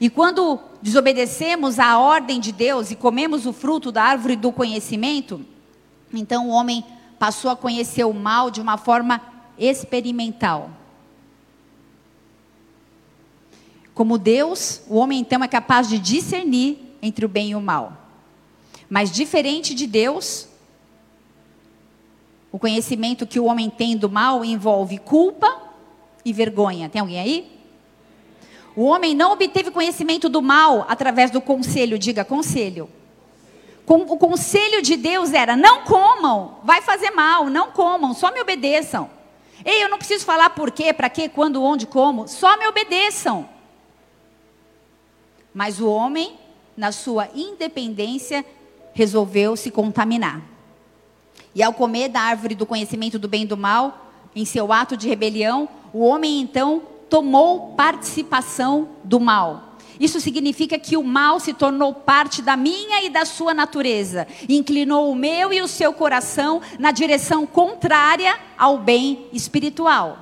E 0.00 0.08
quando 0.08 0.58
desobedecemos 0.80 1.78
à 1.78 1.98
ordem 1.98 2.40
de 2.40 2.52
Deus 2.52 2.90
e 2.90 2.96
comemos 2.96 3.44
o 3.44 3.52
fruto 3.52 3.92
da 3.92 4.02
árvore 4.02 4.34
do 4.34 4.50
conhecimento, 4.50 5.44
então 6.12 6.48
o 6.48 6.52
homem 6.52 6.82
passou 7.18 7.50
a 7.50 7.56
conhecer 7.56 8.04
o 8.04 8.14
mal 8.14 8.50
de 8.50 8.62
uma 8.62 8.78
forma 8.78 9.20
experimental. 9.58 10.70
Como 13.92 14.16
Deus, 14.16 14.80
o 14.88 14.96
homem 14.96 15.20
então 15.20 15.44
é 15.44 15.48
capaz 15.48 15.86
de 15.86 15.98
discernir 15.98 16.78
entre 17.02 17.26
o 17.26 17.28
bem 17.28 17.50
e 17.50 17.54
o 17.54 17.60
mal. 17.60 17.92
Mas 18.88 19.12
diferente 19.12 19.74
de 19.74 19.86
Deus, 19.86 20.48
o 22.50 22.58
conhecimento 22.58 23.26
que 23.26 23.38
o 23.38 23.44
homem 23.44 23.68
tem 23.68 23.98
do 23.98 24.08
mal 24.08 24.42
envolve 24.42 24.96
culpa 24.96 25.60
e 26.24 26.32
vergonha. 26.32 26.88
Tem 26.88 27.02
alguém 27.02 27.20
aí? 27.20 27.59
O 28.76 28.84
homem 28.84 29.14
não 29.14 29.32
obteve 29.32 29.70
conhecimento 29.70 30.28
do 30.28 30.40
mal 30.40 30.86
através 30.88 31.30
do 31.30 31.40
conselho, 31.40 31.98
diga 31.98 32.24
conselho. 32.24 32.88
O 33.86 34.16
conselho 34.16 34.80
de 34.82 34.96
Deus 34.96 35.32
era: 35.32 35.56
não 35.56 35.82
comam, 35.82 36.58
vai 36.62 36.80
fazer 36.80 37.10
mal, 37.10 37.46
não 37.46 37.72
comam, 37.72 38.14
só 38.14 38.32
me 38.32 38.40
obedeçam. 38.40 39.10
Ei, 39.64 39.82
eu 39.82 39.88
não 39.88 39.98
preciso 39.98 40.24
falar 40.24 40.50
por 40.50 40.70
quê, 40.70 40.92
para 40.92 41.10
quê, 41.10 41.28
quando, 41.28 41.62
onde, 41.62 41.86
como, 41.86 42.28
só 42.28 42.56
me 42.56 42.66
obedeçam. 42.66 43.48
Mas 45.52 45.80
o 45.80 45.88
homem, 45.88 46.38
na 46.76 46.92
sua 46.92 47.28
independência, 47.34 48.44
resolveu 48.94 49.56
se 49.56 49.70
contaminar. 49.70 50.40
E 51.54 51.62
ao 51.62 51.74
comer 51.74 52.08
da 52.08 52.20
árvore 52.20 52.54
do 52.54 52.64
conhecimento 52.64 53.18
do 53.18 53.28
bem 53.28 53.42
e 53.42 53.46
do 53.46 53.56
mal, 53.56 54.12
em 54.34 54.44
seu 54.44 54.72
ato 54.72 54.96
de 54.96 55.08
rebelião, 55.08 55.68
o 55.92 56.04
homem 56.04 56.40
então 56.40 56.82
tomou 57.10 57.74
participação 57.74 58.88
do 59.04 59.18
mal. 59.18 59.70
Isso 59.98 60.18
significa 60.18 60.78
que 60.78 60.96
o 60.96 61.04
mal 61.04 61.38
se 61.38 61.52
tornou 61.52 61.92
parte 61.92 62.40
da 62.40 62.56
minha 62.56 63.04
e 63.04 63.10
da 63.10 63.26
sua 63.26 63.52
natureza, 63.52 64.26
inclinou 64.48 65.12
o 65.12 65.14
meu 65.14 65.52
e 65.52 65.60
o 65.60 65.68
seu 65.68 65.92
coração 65.92 66.62
na 66.78 66.90
direção 66.90 67.44
contrária 67.44 68.34
ao 68.56 68.78
bem 68.78 69.26
espiritual. 69.30 70.18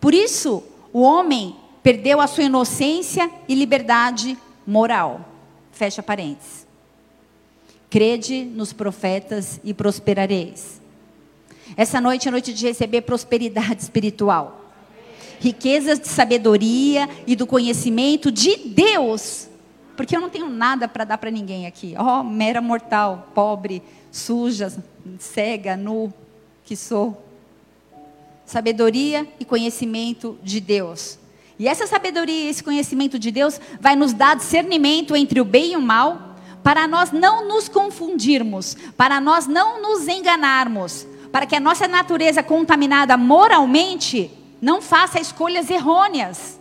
Por 0.00 0.12
isso, 0.12 0.64
o 0.92 1.02
homem 1.02 1.54
perdeu 1.84 2.20
a 2.20 2.26
sua 2.26 2.44
inocência 2.44 3.30
e 3.46 3.54
liberdade 3.54 4.36
moral. 4.66 5.24
Fecha 5.70 6.02
parênteses. 6.02 6.66
Crede 7.88 8.44
nos 8.44 8.72
profetas 8.72 9.60
e 9.62 9.72
prosperareis. 9.72 10.80
Essa 11.76 12.00
noite 12.00 12.26
é 12.26 12.30
noite 12.32 12.52
de 12.52 12.66
receber 12.66 13.02
prosperidade 13.02 13.82
espiritual 13.82 14.59
riquezas 15.40 15.98
de 15.98 16.06
sabedoria 16.06 17.08
e 17.26 17.34
do 17.34 17.46
conhecimento 17.46 18.30
de 18.30 18.56
Deus. 18.56 19.48
Porque 19.96 20.14
eu 20.14 20.20
não 20.20 20.30
tenho 20.30 20.48
nada 20.48 20.86
para 20.86 21.04
dar 21.04 21.18
para 21.18 21.30
ninguém 21.30 21.66
aqui. 21.66 21.94
Ó, 21.98 22.20
oh, 22.20 22.24
mera 22.24 22.60
mortal, 22.60 23.28
pobre, 23.34 23.82
suja, 24.12 24.72
cega, 25.18 25.76
nu 25.76 26.12
que 26.64 26.76
sou. 26.76 27.24
Sabedoria 28.44 29.26
e 29.40 29.44
conhecimento 29.44 30.38
de 30.42 30.60
Deus. 30.60 31.18
E 31.58 31.66
essa 31.66 31.86
sabedoria 31.86 32.48
esse 32.48 32.62
conhecimento 32.62 33.18
de 33.18 33.30
Deus 33.30 33.60
vai 33.80 33.96
nos 33.96 34.12
dar 34.12 34.36
discernimento 34.36 35.16
entre 35.16 35.40
o 35.40 35.44
bem 35.44 35.72
e 35.72 35.76
o 35.76 35.80
mal, 35.80 36.36
para 36.62 36.86
nós 36.86 37.10
não 37.10 37.48
nos 37.48 37.68
confundirmos, 37.68 38.76
para 38.96 39.20
nós 39.20 39.46
não 39.46 39.80
nos 39.80 40.06
enganarmos, 40.06 41.06
para 41.32 41.46
que 41.46 41.56
a 41.56 41.60
nossa 41.60 41.88
natureza 41.88 42.42
contaminada 42.42 43.16
moralmente 43.16 44.30
não 44.60 44.82
faça 44.82 45.20
escolhas 45.20 45.70
errôneas. 45.70 46.58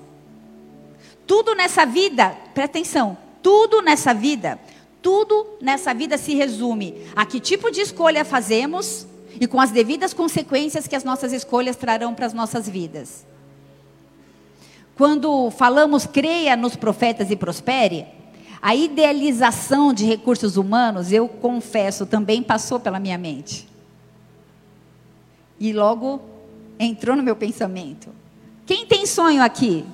Tudo 1.27 1.53
nessa 1.53 1.85
vida, 1.85 2.35
presta 2.53 2.77
atenção, 2.77 3.17
tudo 3.43 3.81
nessa 3.81 4.13
vida, 4.13 4.59
tudo 5.01 5.45
nessa 5.61 5.93
vida 5.93 6.17
se 6.17 6.33
resume 6.33 7.05
a 7.15 7.25
que 7.25 7.39
tipo 7.39 7.71
de 7.71 7.81
escolha 7.81 8.25
fazemos 8.25 9.05
e 9.39 9.47
com 9.47 9.59
as 9.61 9.71
devidas 9.71 10.13
consequências 10.13 10.87
que 10.87 10.95
as 10.95 11.03
nossas 11.03 11.31
escolhas 11.31 11.75
trarão 11.75 12.13
para 12.13 12.25
as 12.25 12.33
nossas 12.33 12.67
vidas. 12.67 13.25
Quando 14.95 15.49
falamos 15.51 16.05
creia 16.05 16.57
nos 16.57 16.75
profetas 16.75 17.31
e 17.31 17.35
prospere, 17.35 18.05
a 18.61 18.75
idealização 18.75 19.93
de 19.93 20.05
recursos 20.05 20.57
humanos, 20.57 21.13
eu 21.13 21.29
confesso, 21.29 22.05
também 22.05 22.43
passou 22.43 22.79
pela 22.79 22.99
minha 22.99 23.17
mente. 23.17 23.69
E 25.57 25.71
logo 25.71 26.21
entrou 26.79 27.15
no 27.15 27.21
meu 27.21 27.35
pensamento. 27.35 28.09
Quem 28.65 28.85
tem 28.85 29.05
sonho 29.05 29.43
aqui? 29.43 29.85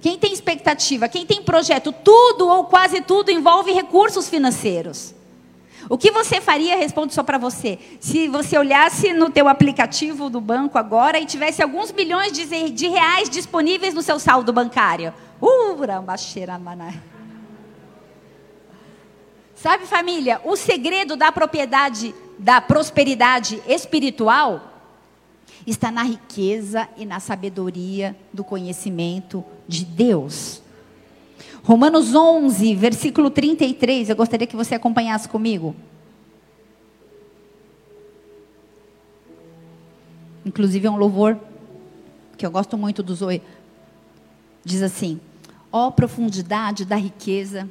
Quem 0.00 0.18
tem 0.18 0.32
expectativa? 0.32 1.08
Quem 1.08 1.26
tem 1.26 1.42
projeto? 1.42 1.92
Tudo 1.92 2.48
ou 2.48 2.64
quase 2.64 3.00
tudo 3.02 3.30
envolve 3.30 3.72
recursos 3.72 4.28
financeiros. 4.28 5.14
O 5.88 5.96
que 5.96 6.10
você 6.10 6.40
faria, 6.40 6.76
respondo 6.76 7.12
só 7.12 7.22
para 7.22 7.38
você, 7.38 7.78
se 8.00 8.26
você 8.26 8.58
olhasse 8.58 9.12
no 9.12 9.30
teu 9.30 9.46
aplicativo 9.46 10.28
do 10.28 10.40
banco 10.40 10.78
agora 10.78 11.18
e 11.18 11.26
tivesse 11.26 11.62
alguns 11.62 11.92
milhões 11.92 12.32
de, 12.32 12.88
reais 12.88 13.30
disponíveis 13.30 13.94
no 13.94 14.02
seu 14.02 14.18
saldo 14.18 14.52
bancário? 14.52 15.12
Ura, 15.40 16.02
maná. 16.58 16.94
Sabe, 19.54 19.86
família, 19.86 20.40
o 20.44 20.56
segredo 20.56 21.16
da 21.16 21.30
propriedade, 21.30 22.14
da 22.38 22.60
prosperidade 22.60 23.62
espiritual 23.66 24.75
está 25.66 25.90
na 25.90 26.02
riqueza 26.02 26.88
e 26.96 27.04
na 27.04 27.18
sabedoria 27.18 28.16
do 28.32 28.44
conhecimento 28.44 29.44
de 29.66 29.84
Deus. 29.84 30.62
Romanos 31.64 32.14
11, 32.14 32.74
versículo 32.76 33.28
33, 33.28 34.08
eu 34.08 34.16
gostaria 34.16 34.46
que 34.46 34.54
você 34.54 34.76
acompanhasse 34.76 35.28
comigo. 35.28 35.74
Inclusive 40.44 40.86
é 40.86 40.90
um 40.90 40.96
louvor 40.96 41.36
que 42.38 42.46
eu 42.46 42.50
gosto 42.52 42.78
muito 42.78 43.02
do 43.02 43.12
Zoe. 43.16 43.42
Diz 44.64 44.80
assim: 44.80 45.20
Ó 45.72 45.88
oh, 45.88 45.92
profundidade 45.92 46.84
da 46.84 46.94
riqueza, 46.94 47.68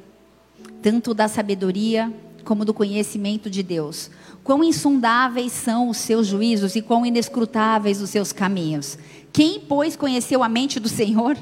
tanto 0.82 1.14
da 1.14 1.26
sabedoria 1.26 2.12
como 2.44 2.66
do 2.66 2.74
conhecimento 2.74 3.48
de 3.48 3.62
Deus. 3.62 4.10
Quão 4.46 4.62
insondáveis 4.62 5.50
são 5.50 5.88
os 5.88 5.96
seus 5.96 6.28
juízos 6.28 6.76
e 6.76 6.80
quão 6.80 7.04
inescrutáveis 7.04 8.00
os 8.00 8.10
seus 8.10 8.30
caminhos. 8.30 8.96
Quem, 9.32 9.58
pois, 9.58 9.96
conheceu 9.96 10.40
a 10.40 10.48
mente 10.48 10.78
do 10.78 10.88
Senhor? 10.88 11.36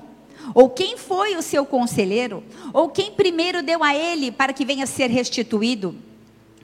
Ou 0.54 0.70
quem 0.70 0.96
foi 0.96 1.36
o 1.36 1.42
seu 1.42 1.66
conselheiro? 1.66 2.42
Ou 2.72 2.88
quem 2.88 3.12
primeiro 3.12 3.62
deu 3.62 3.84
a 3.84 3.94
ele 3.94 4.32
para 4.32 4.54
que 4.54 4.64
venha 4.64 4.86
ser 4.86 5.10
restituído? 5.10 5.94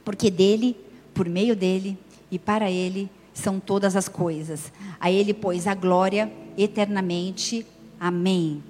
Porque 0.03 0.31
dele, 0.31 0.75
por 1.13 1.29
meio 1.29 1.55
dele 1.55 1.99
e 2.31 2.39
para 2.39 2.71
ele 2.71 3.11
são 3.35 3.61
todas 3.61 3.95
as 3.95 4.09
coisas. 4.09 4.73
A 4.99 5.11
ele, 5.11 5.35
pois, 5.35 5.67
a 5.67 5.75
glória 5.75 6.33
eternamente. 6.57 7.67
Amém. 8.01 8.65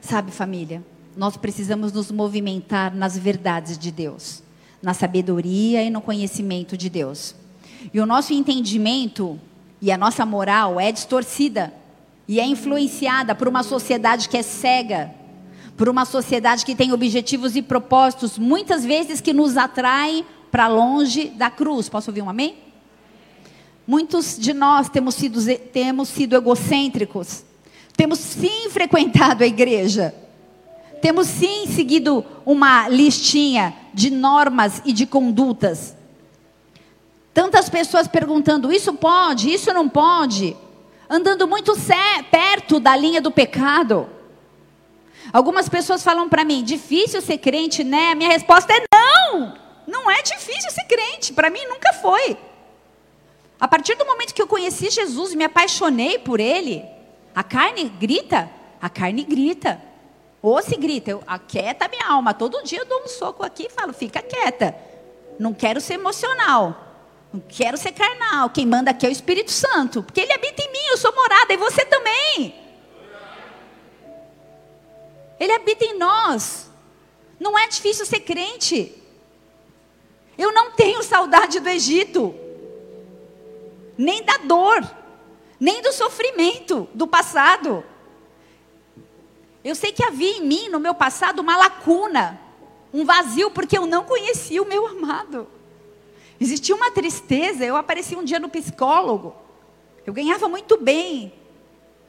Sabe, 0.00 0.32
família, 0.32 0.84
nós 1.16 1.36
precisamos 1.36 1.92
nos 1.92 2.10
movimentar 2.10 2.92
nas 2.92 3.16
verdades 3.16 3.78
de 3.78 3.92
Deus 3.92 4.44
na 4.82 4.94
sabedoria 4.94 5.82
e 5.82 5.90
no 5.90 6.00
conhecimento 6.00 6.76
de 6.76 6.88
Deus. 6.88 7.34
E 7.92 8.00
o 8.00 8.06
nosso 8.06 8.32
entendimento 8.32 9.38
e 9.80 9.90
a 9.92 9.98
nossa 9.98 10.24
moral 10.24 10.80
é 10.80 10.90
distorcida 10.90 11.72
e 12.28 12.40
é 12.40 12.46
influenciada 12.46 13.34
por 13.34 13.46
uma 13.46 13.62
sociedade 13.62 14.28
que 14.28 14.36
é 14.36 14.42
cega, 14.42 15.12
por 15.76 15.88
uma 15.88 16.04
sociedade 16.04 16.64
que 16.64 16.74
tem 16.74 16.92
objetivos 16.92 17.54
e 17.54 17.62
propósitos, 17.62 18.38
muitas 18.38 18.84
vezes 18.84 19.20
que 19.20 19.32
nos 19.32 19.56
atraem 19.56 20.24
para 20.50 20.68
longe 20.68 21.28
da 21.28 21.50
cruz. 21.50 21.88
Posso 21.88 22.10
ouvir 22.10 22.22
um 22.22 22.30
amém? 22.30 22.56
Muitos 23.86 24.36
de 24.38 24.52
nós 24.52 24.88
temos 24.88 25.14
sido, 25.14 25.40
temos 25.72 26.08
sido 26.08 26.34
egocêntricos, 26.34 27.44
temos 27.96 28.18
sim 28.18 28.68
frequentado 28.70 29.44
a 29.44 29.46
igreja, 29.46 30.12
temos 31.00 31.26
sim 31.26 31.66
seguido 31.66 32.24
uma 32.44 32.88
listinha 32.88 33.74
de 33.92 34.10
normas 34.10 34.82
e 34.84 34.92
de 34.92 35.06
condutas. 35.06 35.96
Tantas 37.32 37.68
pessoas 37.68 38.08
perguntando: 38.08 38.72
isso 38.72 38.94
pode, 38.94 39.52
isso 39.52 39.72
não 39.72 39.88
pode, 39.88 40.56
andando 41.08 41.46
muito 41.46 41.74
perto 42.30 42.80
da 42.80 42.96
linha 42.96 43.20
do 43.20 43.30
pecado. 43.30 44.08
Algumas 45.32 45.68
pessoas 45.68 46.02
falam 46.02 46.28
para 46.28 46.44
mim: 46.44 46.64
difícil 46.64 47.20
ser 47.20 47.38
crente, 47.38 47.84
né? 47.84 48.12
A 48.12 48.14
minha 48.14 48.30
resposta 48.30 48.72
é 48.72 48.84
não, 48.92 49.54
não 49.86 50.10
é 50.10 50.22
difícil 50.22 50.70
ser 50.70 50.84
crente, 50.84 51.32
para 51.32 51.50
mim 51.50 51.64
nunca 51.68 51.92
foi. 51.92 52.36
A 53.58 53.66
partir 53.66 53.94
do 53.96 54.04
momento 54.04 54.34
que 54.34 54.42
eu 54.42 54.46
conheci 54.46 54.90
Jesus 54.90 55.32
e 55.32 55.36
me 55.36 55.44
apaixonei 55.44 56.18
por 56.18 56.40
Ele, 56.40 56.84
a 57.34 57.42
carne 57.42 57.84
grita, 57.84 58.50
a 58.80 58.88
carne 58.88 59.22
grita. 59.22 59.80
Ou 60.48 60.62
se 60.62 60.76
grita, 60.76 61.10
eu, 61.10 61.24
aquieta 61.26 61.88
minha 61.88 62.06
alma. 62.06 62.32
Todo 62.32 62.62
dia 62.62 62.78
eu 62.78 62.84
dou 62.84 63.02
um 63.02 63.08
soco 63.08 63.42
aqui 63.42 63.66
e 63.66 63.68
falo, 63.68 63.92
fica 63.92 64.22
quieta. 64.22 64.76
Não 65.40 65.52
quero 65.52 65.80
ser 65.80 65.94
emocional. 65.94 66.84
Não 67.32 67.40
quero 67.40 67.76
ser 67.76 67.90
carnal. 67.90 68.48
Quem 68.50 68.64
manda 68.64 68.92
aqui 68.92 69.04
é 69.04 69.08
o 69.08 69.12
Espírito 69.12 69.50
Santo. 69.50 70.04
Porque 70.04 70.20
ele 70.20 70.32
habita 70.32 70.62
em 70.62 70.70
mim, 70.70 70.86
eu 70.88 70.96
sou 70.98 71.12
morada, 71.12 71.52
e 71.52 71.56
você 71.56 71.84
também. 71.84 72.54
Ele 75.40 75.52
habita 75.52 75.84
em 75.84 75.98
nós. 75.98 76.70
Não 77.40 77.58
é 77.58 77.66
difícil 77.66 78.06
ser 78.06 78.20
crente. 78.20 78.94
Eu 80.38 80.52
não 80.52 80.70
tenho 80.70 81.02
saudade 81.02 81.58
do 81.58 81.68
Egito, 81.68 82.32
nem 83.98 84.22
da 84.22 84.36
dor, 84.36 84.88
nem 85.58 85.82
do 85.82 85.92
sofrimento 85.92 86.88
do 86.94 87.08
passado. 87.08 87.84
Eu 89.66 89.74
sei 89.74 89.90
que 89.90 90.04
havia 90.04 90.36
em 90.36 90.42
mim, 90.42 90.68
no 90.68 90.78
meu 90.78 90.94
passado, 90.94 91.40
uma 91.40 91.56
lacuna, 91.56 92.40
um 92.94 93.04
vazio, 93.04 93.50
porque 93.50 93.76
eu 93.76 93.84
não 93.84 94.04
conhecia 94.04 94.62
o 94.62 94.64
meu 94.64 94.86
amado. 94.86 95.48
Existia 96.40 96.72
uma 96.72 96.92
tristeza. 96.92 97.64
Eu 97.64 97.74
apareci 97.74 98.14
um 98.14 98.22
dia 98.22 98.38
no 98.38 98.48
psicólogo. 98.48 99.34
Eu 100.06 100.12
ganhava 100.12 100.48
muito 100.48 100.76
bem. 100.80 101.32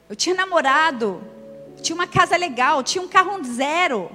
Eu 0.08 0.14
tinha 0.14 0.36
namorado. 0.36 1.20
Tinha 1.82 1.96
uma 1.96 2.06
casa 2.06 2.36
legal, 2.36 2.80
tinha 2.84 3.02
um 3.02 3.08
carro 3.08 3.42
zero. 3.42 4.08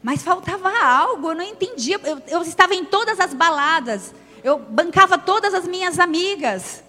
Mas 0.00 0.22
faltava 0.22 0.70
algo, 0.80 1.30
eu 1.30 1.34
não 1.34 1.44
entendia. 1.44 2.00
Eu, 2.04 2.22
eu 2.28 2.42
estava 2.42 2.72
em 2.72 2.84
todas 2.84 3.18
as 3.18 3.34
baladas, 3.34 4.14
eu 4.44 4.60
bancava 4.60 5.18
todas 5.18 5.54
as 5.54 5.66
minhas 5.66 5.98
amigas. 5.98 6.84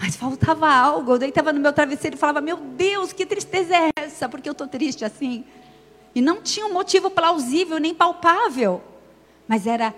Mas 0.00 0.16
faltava 0.16 0.66
algo. 0.66 1.12
Eu 1.12 1.18
deitava 1.18 1.52
no 1.52 1.60
meu 1.60 1.72
travesseiro 1.72 2.16
e 2.16 2.18
falava: 2.18 2.40
Meu 2.40 2.56
Deus, 2.56 3.12
que 3.12 3.26
tristeza 3.26 3.76
é 3.76 3.90
essa? 3.96 4.28
Porque 4.28 4.48
eu 4.48 4.52
estou 4.52 4.66
triste 4.66 5.04
assim. 5.04 5.44
E 6.14 6.22
não 6.22 6.40
tinha 6.40 6.66
um 6.66 6.72
motivo 6.72 7.10
plausível 7.10 7.78
nem 7.78 7.94
palpável. 7.94 8.82
Mas 9.46 9.66
era 9.66 9.94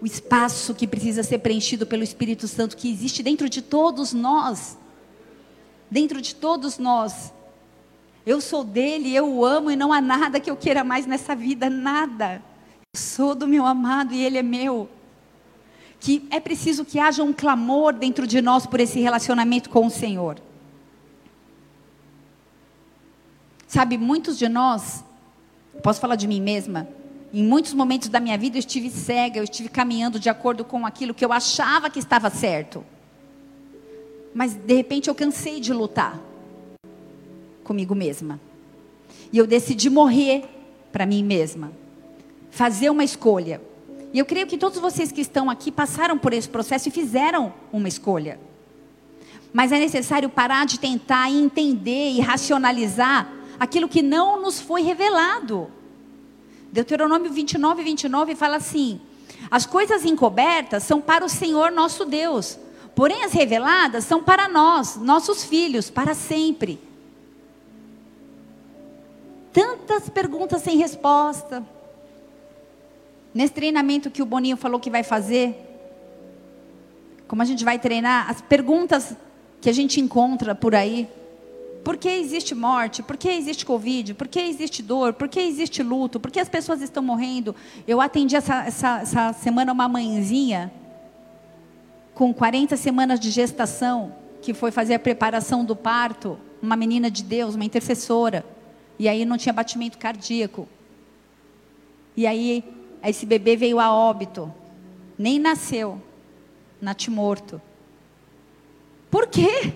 o 0.00 0.06
espaço 0.06 0.74
que 0.74 0.86
precisa 0.86 1.22
ser 1.22 1.38
preenchido 1.38 1.86
pelo 1.86 2.02
Espírito 2.02 2.46
Santo 2.46 2.76
que 2.76 2.90
existe 2.90 3.22
dentro 3.22 3.48
de 3.48 3.62
todos 3.62 4.12
nós. 4.12 4.76
Dentro 5.90 6.20
de 6.20 6.34
todos 6.34 6.78
nós. 6.78 7.32
Eu 8.26 8.42
sou 8.42 8.62
dele, 8.62 9.14
eu 9.14 9.26
o 9.26 9.44
amo 9.44 9.70
e 9.70 9.76
não 9.76 9.92
há 9.92 10.00
nada 10.00 10.38
que 10.38 10.50
eu 10.50 10.56
queira 10.56 10.84
mais 10.84 11.06
nessa 11.06 11.34
vida, 11.34 11.70
nada. 11.70 12.42
Eu 12.92 13.00
sou 13.00 13.34
do 13.34 13.48
meu 13.48 13.64
amado 13.64 14.12
e 14.12 14.22
ele 14.22 14.36
é 14.36 14.42
meu 14.42 14.88
que 16.00 16.26
é 16.30 16.40
preciso 16.40 16.84
que 16.84 16.98
haja 16.98 17.22
um 17.22 17.32
clamor 17.32 17.92
dentro 17.92 18.26
de 18.26 18.40
nós 18.40 18.66
por 18.66 18.80
esse 18.80 18.98
relacionamento 18.98 19.68
com 19.68 19.86
o 19.86 19.90
Senhor. 19.90 20.40
Sabe, 23.68 23.98
muitos 23.98 24.38
de 24.38 24.48
nós, 24.48 25.04
posso 25.82 26.00
falar 26.00 26.16
de 26.16 26.26
mim 26.26 26.40
mesma, 26.40 26.88
em 27.32 27.44
muitos 27.44 27.74
momentos 27.74 28.08
da 28.08 28.18
minha 28.18 28.36
vida 28.36 28.56
eu 28.56 28.60
estive 28.60 28.90
cega, 28.90 29.38
eu 29.38 29.44
estive 29.44 29.68
caminhando 29.68 30.18
de 30.18 30.28
acordo 30.28 30.64
com 30.64 30.84
aquilo 30.84 31.14
que 31.14 31.24
eu 31.24 31.32
achava 31.32 31.90
que 31.90 31.98
estava 31.98 32.30
certo. 32.30 32.84
Mas 34.34 34.54
de 34.54 34.74
repente 34.74 35.08
eu 35.08 35.14
cansei 35.14 35.60
de 35.60 35.72
lutar 35.72 36.18
comigo 37.62 37.94
mesma. 37.94 38.40
E 39.32 39.38
eu 39.38 39.46
decidi 39.46 39.88
morrer 39.88 40.44
para 40.90 41.06
mim 41.06 41.22
mesma. 41.22 41.70
Fazer 42.50 42.90
uma 42.90 43.04
escolha. 43.04 43.60
E 44.12 44.18
eu 44.18 44.26
creio 44.26 44.46
que 44.46 44.58
todos 44.58 44.78
vocês 44.78 45.12
que 45.12 45.20
estão 45.20 45.48
aqui 45.48 45.70
passaram 45.70 46.18
por 46.18 46.32
esse 46.32 46.48
processo 46.48 46.88
e 46.88 46.92
fizeram 46.92 47.52
uma 47.72 47.88
escolha. 47.88 48.40
Mas 49.52 49.70
é 49.72 49.78
necessário 49.78 50.28
parar 50.28 50.66
de 50.66 50.78
tentar 50.78 51.30
entender 51.30 52.10
e 52.10 52.20
racionalizar 52.20 53.30
aquilo 53.58 53.88
que 53.88 54.02
não 54.02 54.40
nos 54.40 54.60
foi 54.60 54.82
revelado. 54.82 55.70
Deuteronômio 56.72 57.30
29, 57.30 57.82
29 57.82 58.34
fala 58.34 58.56
assim: 58.56 59.00
As 59.50 59.64
coisas 59.64 60.04
encobertas 60.04 60.82
são 60.82 61.00
para 61.00 61.24
o 61.24 61.28
Senhor 61.28 61.70
nosso 61.70 62.04
Deus, 62.04 62.58
porém 62.96 63.24
as 63.24 63.32
reveladas 63.32 64.04
são 64.04 64.22
para 64.22 64.48
nós, 64.48 64.96
nossos 64.96 65.44
filhos, 65.44 65.88
para 65.88 66.14
sempre. 66.14 66.80
Tantas 69.52 70.08
perguntas 70.08 70.62
sem 70.62 70.76
resposta 70.76 71.64
Nesse 73.32 73.52
treinamento 73.52 74.10
que 74.10 74.22
o 74.22 74.26
Boninho 74.26 74.56
falou 74.56 74.80
que 74.80 74.90
vai 74.90 75.02
fazer, 75.02 75.54
como 77.28 77.42
a 77.42 77.44
gente 77.44 77.64
vai 77.64 77.78
treinar, 77.78 78.28
as 78.28 78.40
perguntas 78.40 79.14
que 79.60 79.70
a 79.70 79.72
gente 79.72 80.00
encontra 80.00 80.54
por 80.54 80.74
aí. 80.74 81.08
Por 81.84 81.96
que 81.96 82.08
existe 82.08 82.54
morte? 82.54 83.02
Por 83.02 83.16
que 83.16 83.28
existe 83.28 83.64
Covid? 83.64 84.14
Por 84.14 84.26
que 84.26 84.40
existe 84.40 84.82
dor? 84.82 85.12
Por 85.12 85.28
que 85.28 85.40
existe 85.40 85.82
luto? 85.82 86.18
Por 86.18 86.30
que 86.30 86.40
as 86.40 86.48
pessoas 86.48 86.82
estão 86.82 87.02
morrendo? 87.02 87.54
Eu 87.86 88.00
atendi 88.00 88.34
essa, 88.34 88.64
essa, 88.64 89.00
essa 89.00 89.32
semana 89.34 89.72
uma 89.72 89.88
mãezinha 89.88 90.72
com 92.12 92.34
40 92.34 92.76
semanas 92.76 93.18
de 93.18 93.30
gestação, 93.30 94.14
que 94.42 94.52
foi 94.52 94.70
fazer 94.70 94.94
a 94.94 94.98
preparação 94.98 95.64
do 95.64 95.76
parto, 95.76 96.38
uma 96.60 96.76
menina 96.76 97.10
de 97.10 97.22
Deus, 97.22 97.54
uma 97.54 97.64
intercessora. 97.64 98.44
E 98.98 99.08
aí 99.08 99.24
não 99.24 99.38
tinha 99.38 99.52
batimento 99.52 99.96
cardíaco. 99.96 100.68
E 102.16 102.26
aí 102.26 102.62
esse 103.08 103.24
bebê 103.24 103.56
veio 103.56 103.80
a 103.80 103.92
óbito, 103.92 104.52
nem 105.18 105.38
nasceu, 105.38 106.00
natimorto. 106.80 107.60
Por 109.10 109.26
quê? 109.26 109.72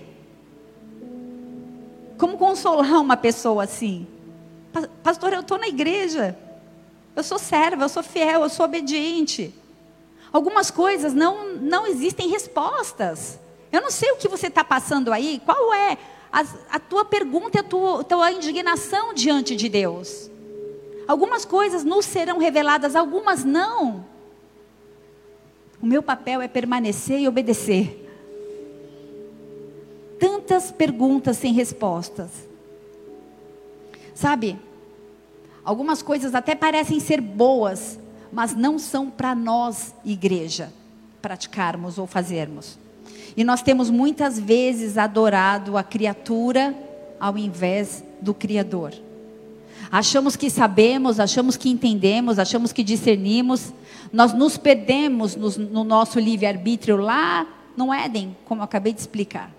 Como 2.17 2.37
consolar 2.37 3.01
uma 3.01 3.17
pessoa 3.17 3.63
assim? 3.63 4.07
Pastor, 5.03 5.33
eu 5.33 5.41
estou 5.41 5.57
na 5.57 5.67
igreja, 5.67 6.37
eu 7.15 7.23
sou 7.23 7.39
serva, 7.39 7.83
eu 7.83 7.89
sou 7.89 8.03
fiel, 8.03 8.43
eu 8.43 8.49
sou 8.49 8.65
obediente. 8.65 9.53
Algumas 10.31 10.69
coisas 10.69 11.13
não, 11.13 11.55
não 11.55 11.87
existem 11.87 12.29
respostas. 12.29 13.39
Eu 13.71 13.81
não 13.81 13.91
sei 13.91 14.11
o 14.11 14.17
que 14.17 14.27
você 14.27 14.47
está 14.47 14.63
passando 14.63 15.11
aí, 15.11 15.41
qual 15.45 15.73
é 15.73 15.97
a, 16.31 16.45
a 16.71 16.79
tua 16.79 17.05
pergunta 17.05 17.59
a 17.59 17.63
tua, 17.63 18.01
a 18.01 18.03
tua 18.03 18.31
indignação 18.31 19.13
diante 19.13 19.55
de 19.55 19.69
Deus. 19.69 20.29
Algumas 21.07 21.45
coisas 21.45 21.83
nos 21.83 22.05
serão 22.05 22.37
reveladas, 22.39 22.95
algumas 22.95 23.43
não. 23.43 24.05
O 25.81 25.85
meu 25.85 26.01
papel 26.01 26.41
é 26.41 26.47
permanecer 26.47 27.19
e 27.19 27.27
obedecer. 27.27 28.01
Tantas 30.19 30.71
perguntas 30.71 31.37
sem 31.37 31.53
respostas. 31.53 32.31
Sabe? 34.13 34.57
Algumas 35.63 36.01
coisas 36.01 36.33
até 36.33 36.55
parecem 36.55 36.99
ser 36.99 37.21
boas, 37.21 37.99
mas 38.31 38.55
não 38.55 38.79
são 38.79 39.09
para 39.09 39.35
nós, 39.35 39.93
igreja, 40.03 40.71
praticarmos 41.21 41.97
ou 41.97 42.07
fazermos. 42.07 42.79
E 43.37 43.43
nós 43.43 43.61
temos 43.61 43.89
muitas 43.89 44.39
vezes 44.39 44.97
adorado 44.97 45.77
a 45.77 45.83
criatura 45.83 46.73
ao 47.19 47.37
invés 47.37 48.03
do 48.21 48.33
Criador. 48.33 48.93
Achamos 49.95 50.35
que 50.35 50.49
sabemos, 50.49 51.21
achamos 51.21 51.55
que 51.55 51.69
entendemos, 51.69 52.37
achamos 52.37 52.73
que 52.73 52.83
discernimos. 52.83 53.71
Nós 54.11 54.33
nos 54.33 54.57
perdemos 54.57 55.37
no, 55.37 55.49
no 55.51 55.83
nosso 55.85 56.19
livre-arbítrio 56.19 56.97
lá 56.97 57.47
no 57.77 57.93
Éden, 57.93 58.35
como 58.43 58.59
eu 58.59 58.65
acabei 58.65 58.91
de 58.91 58.99
explicar. 58.99 59.49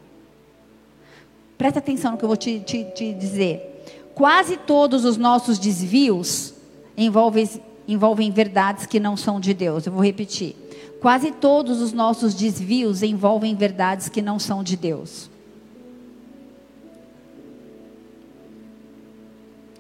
Presta 1.57 1.79
atenção 1.79 2.13
no 2.13 2.19
que 2.19 2.25
eu 2.25 2.29
vou 2.29 2.37
te, 2.37 2.61
te, 2.61 2.85
te 2.95 3.15
dizer. 3.15 3.83
Quase 4.15 4.59
todos 4.59 5.07
os 5.07 5.17
nossos 5.17 5.59
desvios 5.59 6.53
envolvem, 6.99 7.49
envolvem 7.89 8.31
verdades 8.31 8.85
que 8.85 9.01
não 9.01 9.17
são 9.17 9.41
de 9.41 9.55
Deus. 9.55 9.87
Eu 9.87 9.93
vou 9.95 10.05
repetir. 10.05 10.55
Quase 11.01 11.31
todos 11.31 11.81
os 11.81 11.95
nossos 11.95 12.35
desvios 12.35 13.03
envolvem 13.03 13.57
verdades 13.57 14.11
que 14.11 14.21
não 14.21 14.39
são 14.39 14.63
de 14.63 14.77
Deus. 14.77 15.31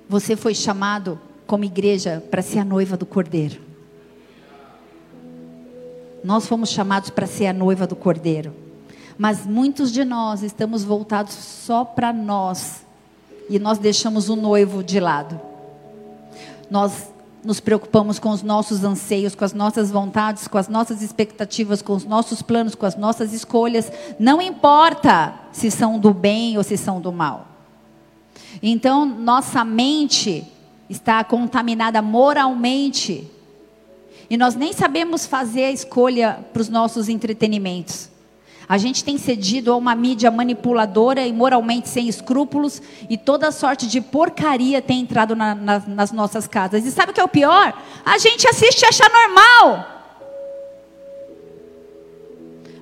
Você 0.08 0.36
foi 0.36 0.54
chamado 0.54 1.18
como 1.46 1.64
igreja 1.64 2.22
para 2.30 2.42
ser 2.42 2.60
a 2.60 2.64
noiva 2.64 2.96
do 2.96 3.06
Cordeiro. 3.06 3.60
Nós 6.22 6.46
fomos 6.46 6.70
chamados 6.70 7.10
para 7.10 7.26
ser 7.26 7.46
a 7.46 7.52
noiva 7.52 7.86
do 7.86 7.94
Cordeiro. 7.94 8.52
Mas 9.18 9.46
muitos 9.46 9.92
de 9.92 10.04
nós 10.04 10.42
estamos 10.42 10.84
voltados 10.84 11.34
só 11.34 11.84
para 11.84 12.12
nós. 12.12 12.84
E 13.48 13.58
nós 13.58 13.78
deixamos 13.78 14.28
o 14.28 14.36
noivo 14.36 14.82
de 14.82 14.98
lado. 14.98 15.40
Nós 16.68 17.10
nos 17.44 17.60
preocupamos 17.60 18.18
com 18.18 18.30
os 18.30 18.42
nossos 18.42 18.82
anseios, 18.82 19.36
com 19.36 19.44
as 19.44 19.52
nossas 19.52 19.90
vontades, 19.90 20.48
com 20.48 20.58
as 20.58 20.68
nossas 20.68 21.00
expectativas, 21.00 21.80
com 21.80 21.94
os 21.94 22.04
nossos 22.04 22.42
planos, 22.42 22.74
com 22.74 22.84
as 22.84 22.96
nossas 22.96 23.32
escolhas. 23.32 23.90
Não 24.18 24.42
importa 24.42 25.32
se 25.52 25.70
são 25.70 25.98
do 25.98 26.12
bem 26.12 26.56
ou 26.58 26.64
se 26.64 26.76
são 26.76 27.00
do 27.00 27.12
mal. 27.12 27.45
Então, 28.62 29.04
nossa 29.04 29.64
mente 29.64 30.44
está 30.88 31.22
contaminada 31.24 32.00
moralmente. 32.00 33.30
E 34.28 34.36
nós 34.36 34.54
nem 34.54 34.72
sabemos 34.72 35.26
fazer 35.26 35.64
a 35.64 35.70
escolha 35.70 36.44
para 36.52 36.62
os 36.62 36.68
nossos 36.68 37.08
entretenimentos. 37.08 38.10
A 38.68 38.78
gente 38.78 39.04
tem 39.04 39.16
cedido 39.16 39.72
a 39.72 39.76
uma 39.76 39.94
mídia 39.94 40.28
manipuladora 40.28 41.24
e 41.24 41.32
moralmente 41.32 41.88
sem 41.88 42.08
escrúpulos, 42.08 42.82
e 43.08 43.16
toda 43.16 43.52
sorte 43.52 43.86
de 43.86 44.00
porcaria 44.00 44.82
tem 44.82 45.00
entrado 45.00 45.36
na, 45.36 45.54
na, 45.54 45.78
nas 45.86 46.10
nossas 46.10 46.48
casas. 46.48 46.84
E 46.84 46.90
sabe 46.90 47.12
o 47.12 47.14
que 47.14 47.20
é 47.20 47.24
o 47.24 47.28
pior? 47.28 47.80
A 48.04 48.18
gente 48.18 48.48
assiste 48.48 48.82
e 48.82 48.86
acha 48.86 49.04
normal. 49.08 49.96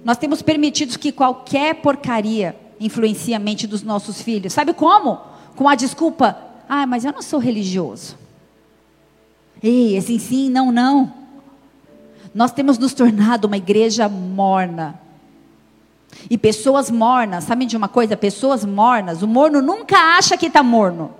Nós 0.02 0.16
temos 0.16 0.40
permitido 0.40 0.98
que 0.98 1.12
qualquer 1.12 1.74
porcaria 1.76 2.56
influencie 2.80 3.34
a 3.34 3.38
mente 3.38 3.66
dos 3.66 3.82
nossos 3.82 4.22
filhos. 4.22 4.54
Sabe 4.54 4.72
como? 4.72 5.33
Com 5.54 5.68
a 5.68 5.74
desculpa: 5.74 6.36
ah, 6.68 6.86
mas 6.86 7.04
eu 7.04 7.12
não 7.12 7.22
sou 7.22 7.38
religioso. 7.38 8.16
Ei, 9.62 9.96
assim 9.96 10.18
sim, 10.18 10.50
não, 10.50 10.70
não. 10.70 11.12
Nós 12.34 12.52
temos 12.52 12.78
nos 12.78 12.92
tornado 12.92 13.46
uma 13.46 13.56
igreja 13.56 14.08
morna. 14.08 15.00
E 16.28 16.38
pessoas 16.38 16.90
mornas, 16.90 17.44
sabem 17.44 17.66
de 17.66 17.76
uma 17.76 17.88
coisa? 17.88 18.16
Pessoas 18.16 18.64
mornas, 18.64 19.22
o 19.22 19.28
morno 19.28 19.60
nunca 19.60 19.96
acha 19.96 20.36
que 20.36 20.46
está 20.46 20.62
morno. 20.62 21.14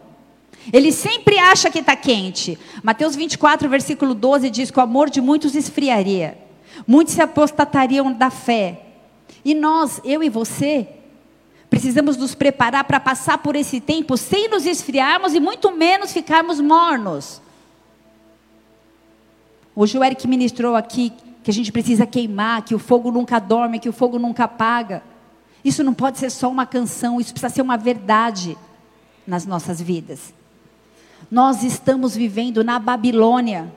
Ele 0.73 0.93
sempre 0.93 1.39
acha 1.39 1.71
que 1.71 1.81
está 1.81 1.95
quente. 1.95 2.59
Mateus 2.83 3.15
24, 3.15 3.69
versículo 3.69 4.15
12 4.15 4.49
diz 4.51 4.71
que 4.71 4.79
o 4.79 4.83
amor 4.83 5.11
de 5.11 5.21
muitos 5.21 5.55
esfriaria. 5.55 6.39
Muitos 6.87 7.15
se 7.15 7.21
apostatariam 7.21 8.13
da 8.13 8.31
fé. 8.31 8.81
E 9.45 9.55
nós, 9.55 10.01
eu 10.05 10.23
e 10.23 10.29
você, 10.29 10.89
Precisamos 11.75 12.17
nos 12.17 12.37
preparar 12.37 12.85
para 12.85 13.01
passar 13.01 13.39
por 13.39 13.57
esse 13.57 13.81
tempo 13.81 14.17
sem 14.17 14.49
nos 14.49 14.65
esfriarmos 14.65 15.35
e 15.35 15.41
muito 15.41 15.73
menos 15.73 16.13
ficarmos 16.13 16.61
mornos. 16.61 17.43
Hoje 19.75 19.99
o 19.99 20.05
Eric 20.05 20.25
ministrou 20.29 20.77
aqui 20.77 21.13
que 21.43 21.51
a 21.51 21.53
gente 21.53 21.73
precisa 21.73 22.07
queimar, 22.07 22.63
que 22.63 22.77
o 22.77 22.79
fogo 22.79 23.11
nunca 23.11 23.41
dorme, 23.41 23.81
que 23.81 23.89
o 23.89 23.93
fogo 23.93 24.21
nunca 24.21 24.45
apaga. 24.45 25.03
Isso 25.65 25.83
não 25.83 25.93
pode 25.93 26.19
ser 26.19 26.31
só 26.31 26.49
uma 26.49 26.65
canção, 26.65 27.21
isso 27.21 27.33
precisa 27.33 27.53
ser 27.53 27.63
uma 27.63 27.77
verdade 27.77 28.57
nas 29.27 29.45
nossas 29.45 29.83
vidas. 29.83 30.33
Nós 31.29 31.65
estamos 31.65 32.15
vivendo 32.15 32.63
na 32.63 32.79
Babilônia, 32.79 33.69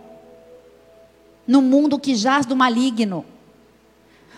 no 1.48 1.64
mundo 1.64 1.98
que 1.98 2.14
jaz 2.14 2.46
do 2.46 2.56
maligno. 2.56 3.26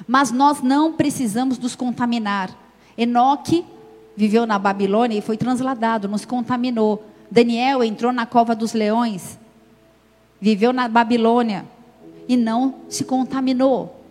Mas 0.07 0.31
nós 0.31 0.61
não 0.61 0.93
precisamos 0.93 1.59
nos 1.59 1.75
contaminar. 1.75 2.68
Enoque 2.99 3.65
viveu 4.13 4.45
na 4.45 4.59
Babilônia 4.59 5.17
e 5.17 5.21
foi 5.21 5.37
transladado, 5.37 6.09
nos 6.09 6.25
contaminou. 6.25 7.05
Daniel 7.31 7.81
entrou 7.81 8.11
na 8.11 8.25
cova 8.25 8.53
dos 8.53 8.73
leões, 8.73 9.39
viveu 10.41 10.73
na 10.73 10.89
Babilônia 10.89 11.65
e 12.27 12.35
não 12.35 12.81
se 12.89 13.05
contaminou. 13.05 14.03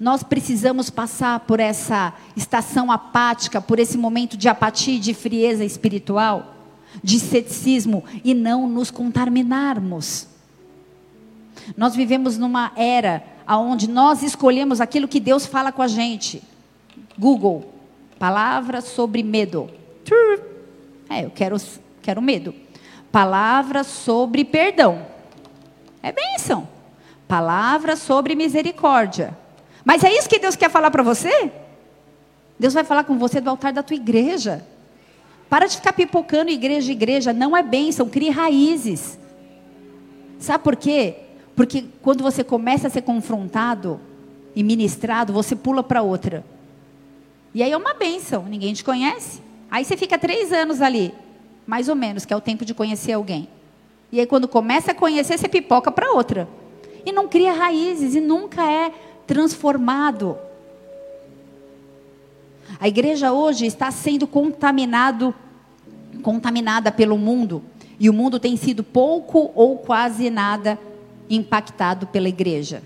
Nós 0.00 0.24
precisamos 0.24 0.90
passar 0.90 1.40
por 1.40 1.60
essa 1.60 2.14
estação 2.36 2.90
apática, 2.90 3.60
por 3.60 3.78
esse 3.78 3.96
momento 3.96 4.36
de 4.36 4.48
apatia 4.48 4.96
e 4.96 4.98
de 4.98 5.14
frieza 5.14 5.64
espiritual, 5.64 6.56
de 7.04 7.20
ceticismo 7.20 8.02
e 8.24 8.34
não 8.34 8.68
nos 8.68 8.90
contaminarmos. 8.90 10.26
Nós 11.76 11.94
vivemos 11.94 12.36
numa 12.36 12.72
era 12.74 13.22
onde 13.48 13.88
nós 13.88 14.24
escolhemos 14.24 14.80
aquilo 14.80 15.06
que 15.06 15.20
Deus 15.20 15.46
fala 15.46 15.70
com 15.70 15.82
a 15.82 15.86
gente. 15.86 16.42
Google, 17.18 17.72
palavra 18.18 18.80
sobre 18.80 19.22
medo. 19.22 19.70
É, 21.08 21.24
eu 21.24 21.30
quero, 21.30 21.56
quero 22.02 22.20
medo. 22.20 22.54
Palavra 23.10 23.84
sobre 23.84 24.44
perdão. 24.44 25.06
É 26.02 26.12
bênção. 26.12 26.68
Palavra 27.28 27.96
sobre 27.96 28.34
misericórdia. 28.34 29.36
Mas 29.84 30.02
é 30.02 30.12
isso 30.12 30.28
que 30.28 30.38
Deus 30.38 30.56
quer 30.56 30.70
falar 30.70 30.90
para 30.90 31.02
você? 31.02 31.52
Deus 32.58 32.74
vai 32.74 32.84
falar 32.84 33.04
com 33.04 33.18
você 33.18 33.40
do 33.40 33.50
altar 33.50 33.72
da 33.72 33.82
tua 33.82 33.96
igreja. 33.96 34.66
Para 35.48 35.66
de 35.66 35.76
ficar 35.76 35.92
pipocando 35.92 36.50
igreja 36.50 36.90
igreja. 36.90 37.32
Não 37.32 37.56
é 37.56 37.62
bênção, 37.62 38.08
crie 38.08 38.30
raízes. 38.30 39.18
Sabe 40.38 40.64
por 40.64 40.76
quê? 40.76 41.16
Porque 41.54 41.84
quando 42.02 42.22
você 42.22 42.42
começa 42.42 42.88
a 42.88 42.90
ser 42.90 43.02
confrontado 43.02 44.00
e 44.54 44.62
ministrado, 44.62 45.32
você 45.32 45.54
pula 45.54 45.82
para 45.82 46.02
outra. 46.02 46.44
E 47.54 47.62
aí 47.62 47.70
é 47.70 47.76
uma 47.76 47.94
bênção, 47.94 48.44
ninguém 48.44 48.74
te 48.74 48.82
conhece. 48.82 49.40
Aí 49.70 49.84
você 49.84 49.96
fica 49.96 50.18
três 50.18 50.52
anos 50.52 50.82
ali, 50.82 51.14
mais 51.64 51.88
ou 51.88 51.94
menos, 51.94 52.24
que 52.24 52.32
é 52.32 52.36
o 52.36 52.40
tempo 52.40 52.64
de 52.64 52.74
conhecer 52.74 53.12
alguém. 53.12 53.48
E 54.10 54.18
aí 54.18 54.26
quando 54.26 54.48
começa 54.48 54.90
a 54.90 54.94
conhecer, 54.94 55.38
você 55.38 55.48
pipoca 55.48 55.92
para 55.92 56.12
outra. 56.12 56.48
E 57.06 57.12
não 57.12 57.28
cria 57.28 57.52
raízes 57.52 58.14
e 58.14 58.20
nunca 58.20 58.68
é 58.68 58.92
transformado. 59.26 60.36
A 62.80 62.88
igreja 62.88 63.32
hoje 63.32 63.66
está 63.66 63.90
sendo 63.90 64.26
contaminado, 64.26 65.32
contaminada 66.22 66.90
pelo 66.90 67.16
mundo. 67.16 67.62
E 68.00 68.10
o 68.10 68.12
mundo 68.12 68.40
tem 68.40 68.56
sido 68.56 68.82
pouco 68.82 69.52
ou 69.54 69.78
quase 69.78 70.28
nada 70.28 70.78
impactado 71.30 72.06
pela 72.08 72.28
igreja. 72.28 72.82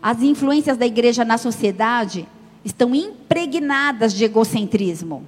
As 0.00 0.22
influências 0.22 0.76
da 0.76 0.86
igreja 0.86 1.24
na 1.24 1.36
sociedade 1.36 2.28
estão 2.66 2.92
impregnadas 2.92 4.12
de 4.12 4.24
egocentrismo. 4.24 5.24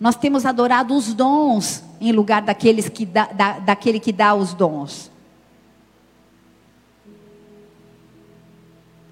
Nós 0.00 0.16
temos 0.16 0.46
adorado 0.46 0.96
os 0.96 1.12
dons 1.12 1.84
em 2.00 2.12
lugar 2.12 2.40
daqueles 2.40 2.88
que 2.88 3.04
da, 3.04 3.26
daquele 3.58 4.00
que 4.00 4.10
dá 4.10 4.34
os 4.34 4.54
dons. 4.54 5.10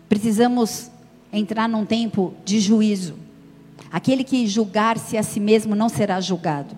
Precisamos 0.08 0.90
entrar 1.30 1.68
num 1.68 1.84
tempo 1.84 2.32
de 2.46 2.58
juízo. 2.58 3.16
Aquele 3.90 4.24
que 4.24 4.46
julgar-se 4.46 5.18
a 5.18 5.22
si 5.22 5.38
mesmo 5.38 5.74
não 5.74 5.90
será 5.90 6.18
julgado. 6.18 6.74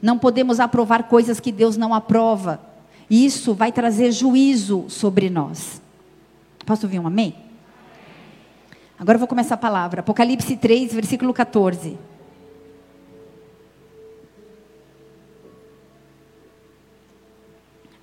Não 0.00 0.16
podemos 0.16 0.60
aprovar 0.60 1.08
coisas 1.08 1.40
que 1.40 1.50
Deus 1.50 1.76
não 1.76 1.92
aprova. 1.92 2.60
Isso 3.10 3.52
vai 3.52 3.72
trazer 3.72 4.12
juízo 4.12 4.84
sobre 4.88 5.28
nós. 5.28 5.82
Posso 6.64 6.86
ouvir 6.86 7.00
um 7.00 7.06
amém? 7.08 7.43
Agora 9.04 9.16
eu 9.16 9.20
vou 9.20 9.28
começar 9.28 9.56
a 9.56 9.58
palavra. 9.58 10.00
Apocalipse 10.00 10.56
3, 10.56 10.94
versículo 10.94 11.34
14. 11.34 11.98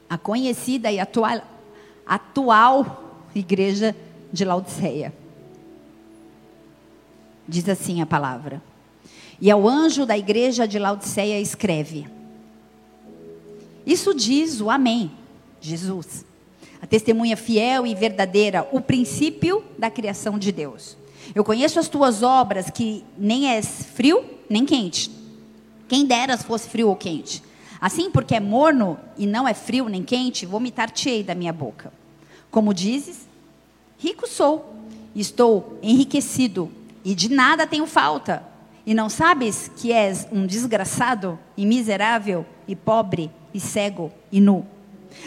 A 0.07 0.15
conhecida 0.19 0.91
e 0.91 0.99
atual, 0.99 1.41
atual 2.05 3.25
igreja 3.33 3.95
de 4.31 4.45
Laodiceia. 4.45 5.11
Diz 7.47 7.67
assim 7.67 7.99
a 7.99 8.05
palavra. 8.05 8.61
E 9.41 9.49
ao 9.49 9.67
anjo 9.67 10.05
da 10.05 10.15
igreja 10.15 10.67
de 10.67 10.77
Laodiceia 10.77 11.41
escreve: 11.41 12.07
isso 13.87 14.13
diz 14.13 14.61
o 14.61 14.69
Amém, 14.69 15.09
Jesus. 15.59 16.23
A 16.81 16.87
testemunha 16.87 17.37
fiel 17.37 17.85
e 17.85 17.93
verdadeira, 17.93 18.67
o 18.71 18.81
princípio 18.81 19.63
da 19.77 19.89
criação 19.89 20.39
de 20.39 20.51
Deus. 20.51 20.97
Eu 21.35 21.43
conheço 21.43 21.79
as 21.79 21.87
tuas 21.87 22.23
obras, 22.23 22.69
que 22.69 23.03
nem 23.17 23.49
és 23.49 23.85
frio 23.93 24.23
nem 24.49 24.65
quente. 24.65 25.11
Quem 25.87 26.05
deras 26.05 26.43
fosse 26.43 26.67
frio 26.67 26.89
ou 26.89 26.95
quente. 26.95 27.43
Assim, 27.79 28.11
porque 28.11 28.35
é 28.35 28.39
morno 28.39 28.97
e 29.17 29.25
não 29.25 29.47
é 29.47 29.53
frio 29.53 29.87
nem 29.87 30.03
quente, 30.03 30.45
vomitar-te-ei 30.45 31.23
da 31.23 31.35
minha 31.35 31.53
boca. 31.53 31.91
Como 32.49 32.73
dizes, 32.73 33.27
rico 33.97 34.27
sou, 34.27 34.75
estou 35.15 35.77
enriquecido, 35.81 36.71
e 37.03 37.15
de 37.15 37.29
nada 37.29 37.67
tenho 37.67 37.85
falta. 37.85 38.43
E 38.85 38.93
não 38.93 39.09
sabes 39.09 39.71
que 39.75 39.91
és 39.91 40.27
um 40.31 40.45
desgraçado 40.45 41.37
e 41.55 41.65
miserável 41.65 42.45
e 42.67 42.75
pobre 42.75 43.31
e 43.53 43.59
cego 43.59 44.11
e 44.31 44.41
nu. 44.41 44.65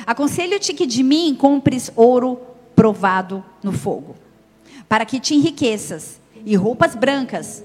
Aconselho-te 0.06 0.72
que 0.72 0.86
de 0.86 1.02
mim 1.02 1.34
compres 1.34 1.90
ouro 1.94 2.38
provado 2.74 3.44
no 3.62 3.72
fogo, 3.72 4.16
para 4.88 5.04
que 5.04 5.20
te 5.20 5.34
enriqueças, 5.34 6.20
e 6.44 6.56
roupas 6.56 6.94
brancas, 6.94 7.64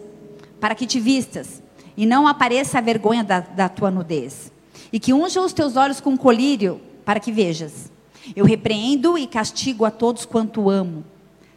para 0.59 0.73
que 0.73 0.85
te 0.85 0.99
vistas, 0.99 1.61
e 1.97 2.05
não 2.05 2.27
apareça 2.27 2.77
a 2.77 2.81
vergonha 2.81 3.23
da, 3.23 3.41
da 3.41 3.67
tua 3.67 3.91
nudez. 3.91 4.51
E 4.91 4.99
que 4.99 5.13
unja 5.13 5.41
os 5.41 5.53
teus 5.53 5.75
olhos 5.75 5.99
com 5.99 6.17
colírio, 6.17 6.79
para 7.03 7.19
que 7.19 7.31
vejas. 7.31 7.91
Eu 8.35 8.45
repreendo 8.45 9.17
e 9.17 9.27
castigo 9.27 9.85
a 9.85 9.91
todos 9.91 10.25
quanto 10.25 10.69
amo. 10.69 11.03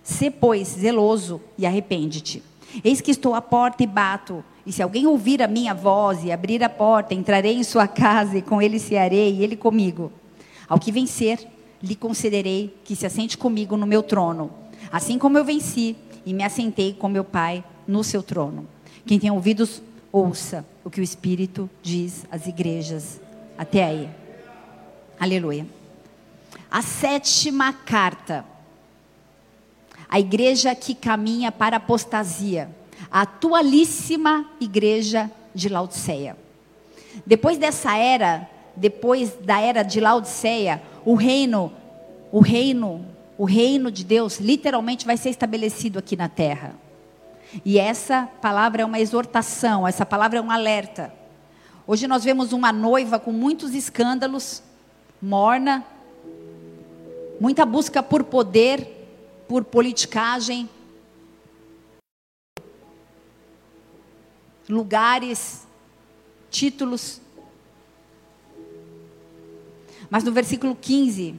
Sê, 0.03 0.31
pois, 0.31 0.68
zeloso 0.68 1.40
e 1.57 1.64
arrepende-te. 1.64 2.42
Eis 2.83 3.01
que 3.01 3.11
estou 3.11 3.35
à 3.35 3.42
porta 3.42 3.83
e 3.83 3.87
bato. 3.87 4.44
E 4.64 4.72
se 4.72 4.83
alguém 4.83 5.07
ouvir 5.07 5.42
a 5.42 5.48
minha 5.48 5.75
voz 5.75 6.25
e 6.25 6.33
abrir 6.33 6.62
a 6.64 6.68
porta, 6.68 7.14
entrarei 7.14 7.57
em 7.57 7.62
sua 7.62 7.87
casa 7.87 8.38
e 8.38 8.42
com 8.42 8.61
ele 8.61 8.79
cearei, 8.79 9.35
e 9.35 9.42
ele 9.44 9.57
comigo. 9.57 10.12
Ao 10.68 10.79
que 10.79 10.92
vencer, 10.92 11.46
lhe 11.83 11.94
concederei 11.94 12.75
que 12.85 12.94
se 12.94 13.07
assente 13.07 13.37
comigo 13.37 13.77
no 13.77 13.87
meu 13.87 14.03
trono, 14.03 14.51
assim 14.90 15.18
como 15.18 15.38
eu 15.38 15.44
venci 15.44 15.96
e 16.25 16.33
me 16.33 16.42
assentei 16.44 16.94
com 16.94 17.09
meu 17.09 17.25
Pai 17.25 17.64
no 17.87 18.05
seu 18.05 18.22
trono. 18.22 18.66
Quem 19.05 19.18
tem 19.18 19.31
ouvidos, 19.31 19.83
ouça 20.12 20.64
o 20.85 20.90
que 20.90 21.01
o 21.01 21.05
Espírito 21.05 21.68
diz 21.83 22.25
às 22.31 22.46
igrejas. 22.46 23.20
Até 23.59 23.85
aí. 23.85 24.09
Aleluia. 25.18 25.66
A 26.70 26.83
sétima 26.83 27.72
carta. 27.72 28.44
A 30.08 30.21
igreja 30.21 30.75
que 30.75 30.94
caminha 30.94 31.50
para 31.50 31.77
a 31.77 31.79
apostasia 31.79 32.71
a 33.13 33.23
atualíssima 33.23 34.46
igreja 34.58 35.31
de 35.54 35.69
Laodiceia. 35.69 36.35
Depois 37.27 37.58
dessa 37.58 37.94
era, 37.96 38.48
depois 38.77 39.35
da 39.40 39.60
era 39.60 39.83
de 39.83 40.00
Laodiceia, 40.00 40.83
o 41.04 41.14
reino, 41.14 41.73
o 42.31 42.40
reino, 42.40 43.04
o 43.37 43.44
reino 43.44 43.90
de 43.90 44.04
Deus 44.04 44.38
literalmente 44.38 45.06
vai 45.06 45.16
ser 45.16 45.31
estabelecido 45.31 45.98
aqui 45.98 46.16
na 46.16 46.29
terra. 46.29 46.75
E 47.64 47.79
essa 47.79 48.29
palavra 48.40 48.83
é 48.83 48.85
uma 48.85 48.98
exortação, 49.00 49.87
essa 49.87 50.06
palavra 50.06 50.38
é 50.38 50.42
um 50.42 50.50
alerta. 50.50 51.12
Hoje 51.87 52.06
nós 52.06 52.25
vemos 52.25 52.52
uma 52.52 52.73
noiva 52.73 53.18
com 53.18 53.33
muitos 53.33 53.75
escândalos, 53.75 54.62
morna, 55.20 55.85
muita 57.40 57.66
busca 57.66 58.02
por 58.02 58.25
poder, 58.25 58.88
por 59.48 59.64
politicagem, 59.64 60.68
lugares, 64.68 65.66
títulos. 66.50 67.21
Mas 70.13 70.25
no 70.25 70.31
versículo 70.31 70.77
15, 70.79 71.37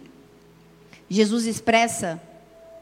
Jesus 1.07 1.45
expressa 1.45 2.19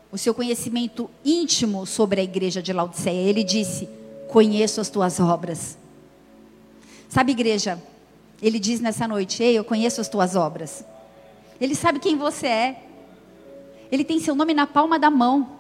o 0.09 0.17
seu 0.17 0.33
conhecimento 0.33 1.09
íntimo 1.23 1.85
sobre 1.85 2.21
a 2.21 2.23
igreja 2.23 2.61
de 2.61 2.71
Laodiceia. 2.71 3.29
Ele 3.29 3.43
disse: 3.43 3.89
Conheço 4.29 4.79
as 4.79 4.89
tuas 4.89 5.19
obras. 5.19 5.77
Sabe, 7.09 7.33
igreja, 7.33 7.77
ele 8.41 8.57
diz 8.57 8.79
nessa 8.79 9.05
noite: 9.05 9.43
Ei, 9.43 9.57
eu 9.57 9.65
conheço 9.65 9.99
as 9.99 10.07
tuas 10.07 10.33
obras. 10.33 10.85
Ele 11.59 11.75
sabe 11.75 11.99
quem 11.99 12.15
você 12.15 12.47
é. 12.47 12.83
Ele 13.91 14.05
tem 14.05 14.17
seu 14.17 14.33
nome 14.33 14.53
na 14.53 14.65
palma 14.65 14.97
da 14.97 15.11
mão. 15.11 15.57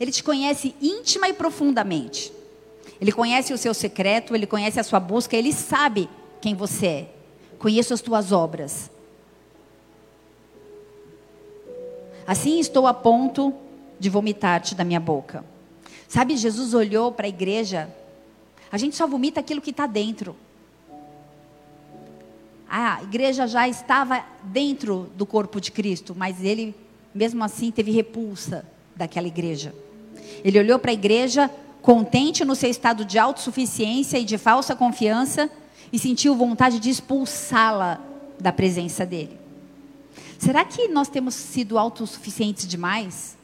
Ele 0.00 0.10
te 0.10 0.24
conhece 0.24 0.74
íntima 0.80 1.28
e 1.28 1.34
profundamente. 1.34 2.32
Ele 2.98 3.12
conhece 3.12 3.52
o 3.52 3.58
seu 3.58 3.74
secreto, 3.74 4.34
ele 4.34 4.46
conhece 4.46 4.80
a 4.80 4.82
sua 4.82 4.98
busca, 4.98 5.36
ele 5.36 5.52
sabe 5.52 6.08
quem 6.40 6.54
você 6.54 6.86
é. 6.86 7.19
Conheço 7.60 7.92
as 7.92 8.00
tuas 8.00 8.32
obras. 8.32 8.90
Assim 12.26 12.58
estou 12.58 12.86
a 12.86 12.94
ponto 12.94 13.52
de 13.98 14.08
vomitar-te 14.08 14.74
da 14.74 14.82
minha 14.82 14.98
boca. 14.98 15.44
Sabe, 16.08 16.38
Jesus 16.38 16.72
olhou 16.72 17.12
para 17.12 17.26
a 17.26 17.28
igreja. 17.28 17.94
A 18.72 18.78
gente 18.78 18.96
só 18.96 19.06
vomita 19.06 19.40
aquilo 19.40 19.60
que 19.60 19.70
está 19.70 19.86
dentro. 19.86 20.34
A 22.66 23.02
igreja 23.02 23.46
já 23.46 23.68
estava 23.68 24.24
dentro 24.42 25.10
do 25.14 25.26
corpo 25.26 25.60
de 25.60 25.70
Cristo, 25.70 26.14
mas 26.16 26.42
ele, 26.42 26.74
mesmo 27.14 27.44
assim, 27.44 27.70
teve 27.70 27.90
repulsa 27.90 28.64
daquela 28.96 29.26
igreja. 29.26 29.74
Ele 30.42 30.58
olhou 30.58 30.78
para 30.78 30.92
a 30.92 30.94
igreja, 30.94 31.50
contente 31.82 32.42
no 32.42 32.54
seu 32.54 32.70
estado 32.70 33.04
de 33.04 33.18
autossuficiência 33.18 34.18
e 34.18 34.24
de 34.24 34.38
falsa 34.38 34.74
confiança, 34.74 35.50
e 35.92 35.98
sentiu 35.98 36.34
vontade 36.34 36.78
de 36.78 36.90
expulsá-la 36.90 38.00
da 38.38 38.52
presença 38.52 39.04
dele. 39.04 39.38
Será 40.38 40.64
que 40.64 40.88
nós 40.88 41.08
temos 41.08 41.34
sido 41.34 41.78
autossuficientes 41.78 42.66
demais? 42.66 43.36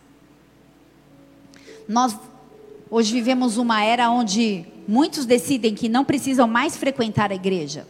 Nós 1.88 2.16
hoje 2.90 3.12
vivemos 3.12 3.56
uma 3.56 3.84
era 3.84 4.10
onde 4.10 4.64
muitos 4.88 5.26
decidem 5.26 5.74
que 5.74 5.88
não 5.88 6.04
precisam 6.04 6.46
mais 6.46 6.76
frequentar 6.76 7.30
a 7.30 7.34
igreja. 7.34 7.86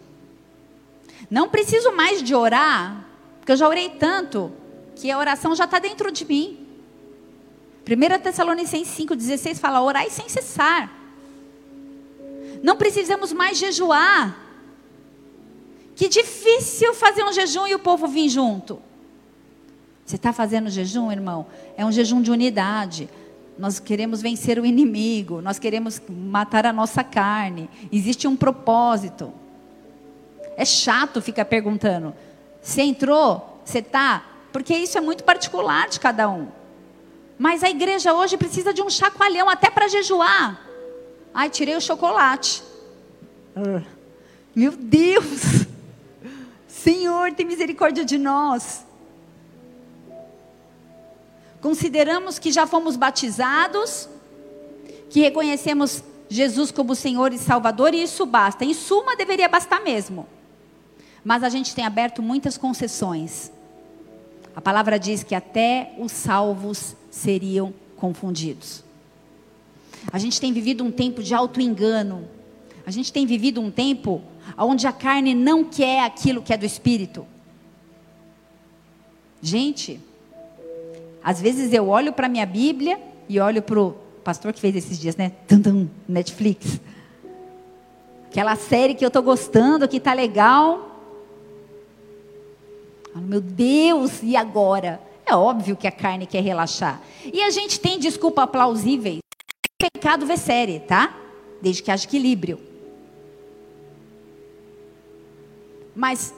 Não 1.30 1.48
preciso 1.48 1.92
mais 1.92 2.22
de 2.22 2.34
orar, 2.34 3.07
porque 3.38 3.52
eu 3.52 3.57
já 3.57 3.68
orei 3.68 3.90
tanto 3.90 4.52
que 4.96 5.11
a 5.11 5.18
oração 5.18 5.54
já 5.54 5.64
está 5.64 5.78
dentro 5.78 6.11
de 6.11 6.24
mim. 6.24 6.66
1 7.88 8.22
Tessalonicenses 8.22 8.96
5,16 8.98 9.57
fala: 9.57 9.82
orai 9.82 10.11
sem 10.11 10.28
cessar. 10.28 10.92
Não 12.62 12.76
precisamos 12.76 13.32
mais 13.32 13.59
jejuar. 13.59 14.45
Que 15.97 16.09
difícil 16.09 16.92
fazer 16.92 17.24
um 17.24 17.32
jejum 17.32 17.66
e 17.66 17.74
o 17.74 17.78
povo 17.78 18.07
vir 18.07 18.28
junto. 18.28 18.78
Você 20.05 20.16
está 20.16 20.30
fazendo 20.30 20.68
jejum, 20.68 21.11
irmão? 21.11 21.47
É 21.74 21.84
um 21.84 21.90
jejum 21.90 22.20
de 22.20 22.30
unidade. 22.30 23.09
Nós 23.59 23.80
queremos 23.80 24.20
vencer 24.20 24.59
o 24.59 24.66
inimigo, 24.66 25.40
nós 25.40 25.59
queremos 25.59 26.01
matar 26.07 26.66
a 26.66 26.72
nossa 26.72 27.03
carne. 27.03 27.70
Existe 27.90 28.28
um 28.28 28.36
propósito. 28.36 29.32
É 30.55 30.66
chato 30.66 31.22
ficar 31.22 31.47
perguntando: 31.47 32.14
você 32.61 32.82
entrou? 32.82 33.61
Você 33.64 33.78
está? 33.78 34.22
Porque 34.53 34.76
isso 34.76 34.99
é 34.99 35.01
muito 35.01 35.24
particular 35.24 35.88
de 35.88 35.99
cada 35.99 36.28
um. 36.28 36.49
Mas 37.38 37.64
a 37.64 37.70
igreja 37.70 38.12
hoje 38.12 38.36
precisa 38.36 38.72
de 38.72 38.82
um 38.82 38.90
chacoalhão 38.90 39.49
até 39.49 39.70
para 39.70 39.88
jejuar. 39.88 40.61
Ai, 41.32 41.49
tirei 41.49 41.74
o 41.74 41.80
chocolate. 41.80 42.62
Ah. 43.57 43.82
Meu 44.55 44.72
Deus! 44.72 45.66
Senhor, 46.87 47.32
tem 47.32 47.45
misericórdia 47.45 48.05
de 48.05 48.16
nós. 48.16 48.87
Consideramos 51.61 52.39
que 52.39 52.53
já 52.53 52.64
fomos 52.64 52.95
batizados, 52.95 54.09
que 55.11 55.18
reconhecemos 55.18 56.05
Jesus 56.28 56.70
como 56.70 56.95
Senhor 56.95 57.32
e 57.32 57.39
Salvador, 57.39 57.93
e 57.93 58.05
isso 58.05 58.24
basta. 58.24 58.64
Em 58.64 58.72
suma, 58.72 59.16
deveria 59.16 59.49
bastar 59.49 59.82
mesmo. 59.82 60.28
Mas 61.24 61.43
a 61.43 61.49
gente 61.49 61.74
tem 61.74 61.84
aberto 61.84 62.22
muitas 62.22 62.57
concessões. 62.57 63.51
A 64.55 64.61
palavra 64.61 64.97
diz 64.97 65.24
que 65.24 65.34
até 65.34 65.93
os 65.99 66.12
salvos 66.12 66.95
seriam 67.11 67.74
confundidos. 67.97 68.84
A 70.12 70.20
gente 70.20 70.41
tem 70.41 70.53
vivido 70.53 70.84
um 70.84 70.93
tempo 70.93 71.20
de 71.20 71.34
auto-engano. 71.34 72.28
A 72.87 72.91
gente 72.93 73.12
tem 73.12 73.26
vivido 73.26 73.61
um 73.61 73.68
tempo 73.68 74.22
onde 74.57 74.87
a 74.87 74.93
carne 74.93 75.34
não 75.34 75.64
quer 75.64 76.05
aquilo 76.05 76.41
que 76.41 76.53
é 76.53 76.57
do 76.57 76.64
espírito. 76.64 77.26
Gente, 79.43 80.01
às 81.22 81.41
vezes 81.41 81.72
eu 81.72 81.89
olho 81.89 82.12
para 82.12 82.26
a 82.26 82.28
minha 82.28 82.47
Bíblia 82.47 83.01
e 83.28 83.41
olho 83.41 83.61
para 83.61 83.80
o 83.80 83.97
pastor 84.22 84.53
que 84.53 84.61
fez 84.61 84.76
esses 84.76 85.01
dias, 85.01 85.16
né? 85.16 85.32
Tum, 85.49 85.89
Netflix. 86.09 86.80
Aquela 88.30 88.55
série 88.55 88.95
que 88.95 89.05
eu 89.05 89.09
estou 89.09 89.22
gostando, 89.22 89.89
que 89.89 89.97
está 89.97 90.14
legal. 90.14 90.93
Meu 93.16 93.41
Deus, 93.41 94.22
e 94.22 94.37
agora? 94.37 95.01
É 95.24 95.34
óbvio 95.34 95.76
que 95.76 95.89
a 95.89 95.93
carne 95.93 96.24
quer 96.24 96.43
relaxar. 96.43 97.03
E 97.24 97.43
a 97.43 97.51
gente 97.51 97.80
tem 97.80 97.99
desculpa 97.99 98.47
plausíveis. 98.47 99.18
Pecado 99.76 100.24
vê 100.24 100.37
série, 100.37 100.78
tá? 100.78 101.16
Desde 101.61 101.82
que 101.82 101.91
haja 101.91 102.05
equilíbrio. 102.05 102.76
Mas 105.97 106.34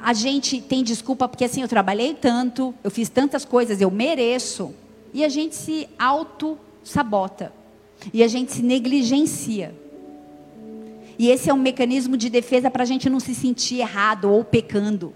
a 0.00 0.12
gente 0.12 0.60
tem 0.60 0.84
desculpa 0.84 1.28
porque 1.28 1.44
assim 1.44 1.62
eu 1.62 1.68
trabalhei 1.68 2.14
tanto, 2.14 2.72
eu 2.84 2.90
fiz 2.90 3.08
tantas 3.08 3.44
coisas, 3.44 3.80
eu 3.80 3.90
mereço. 3.90 4.72
E 5.12 5.24
a 5.24 5.28
gente 5.28 5.56
se 5.56 5.88
auto-sabota. 5.98 7.52
E 8.14 8.22
a 8.22 8.28
gente 8.28 8.52
se 8.52 8.62
negligencia. 8.62 9.74
E 11.18 11.28
esse 11.28 11.50
é 11.50 11.54
um 11.54 11.58
mecanismo 11.58 12.16
de 12.16 12.30
defesa 12.30 12.70
para 12.70 12.84
a 12.84 12.86
gente 12.86 13.10
não 13.10 13.20
se 13.20 13.34
sentir 13.34 13.80
errado 13.80 14.30
ou 14.30 14.44
pecando. 14.44 15.12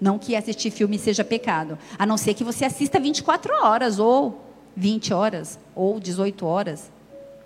Não 0.00 0.18
que 0.18 0.36
assistir 0.36 0.70
filme 0.70 0.98
seja 0.98 1.24
pecado. 1.24 1.78
A 1.98 2.04
não 2.04 2.16
ser 2.16 2.34
que 2.34 2.44
você 2.44 2.66
assista 2.66 3.00
24 3.00 3.52
horas, 3.64 3.98
ou 3.98 4.40
20 4.76 5.14
horas, 5.14 5.58
ou 5.74 5.98
18 5.98 6.46
horas, 6.46 6.90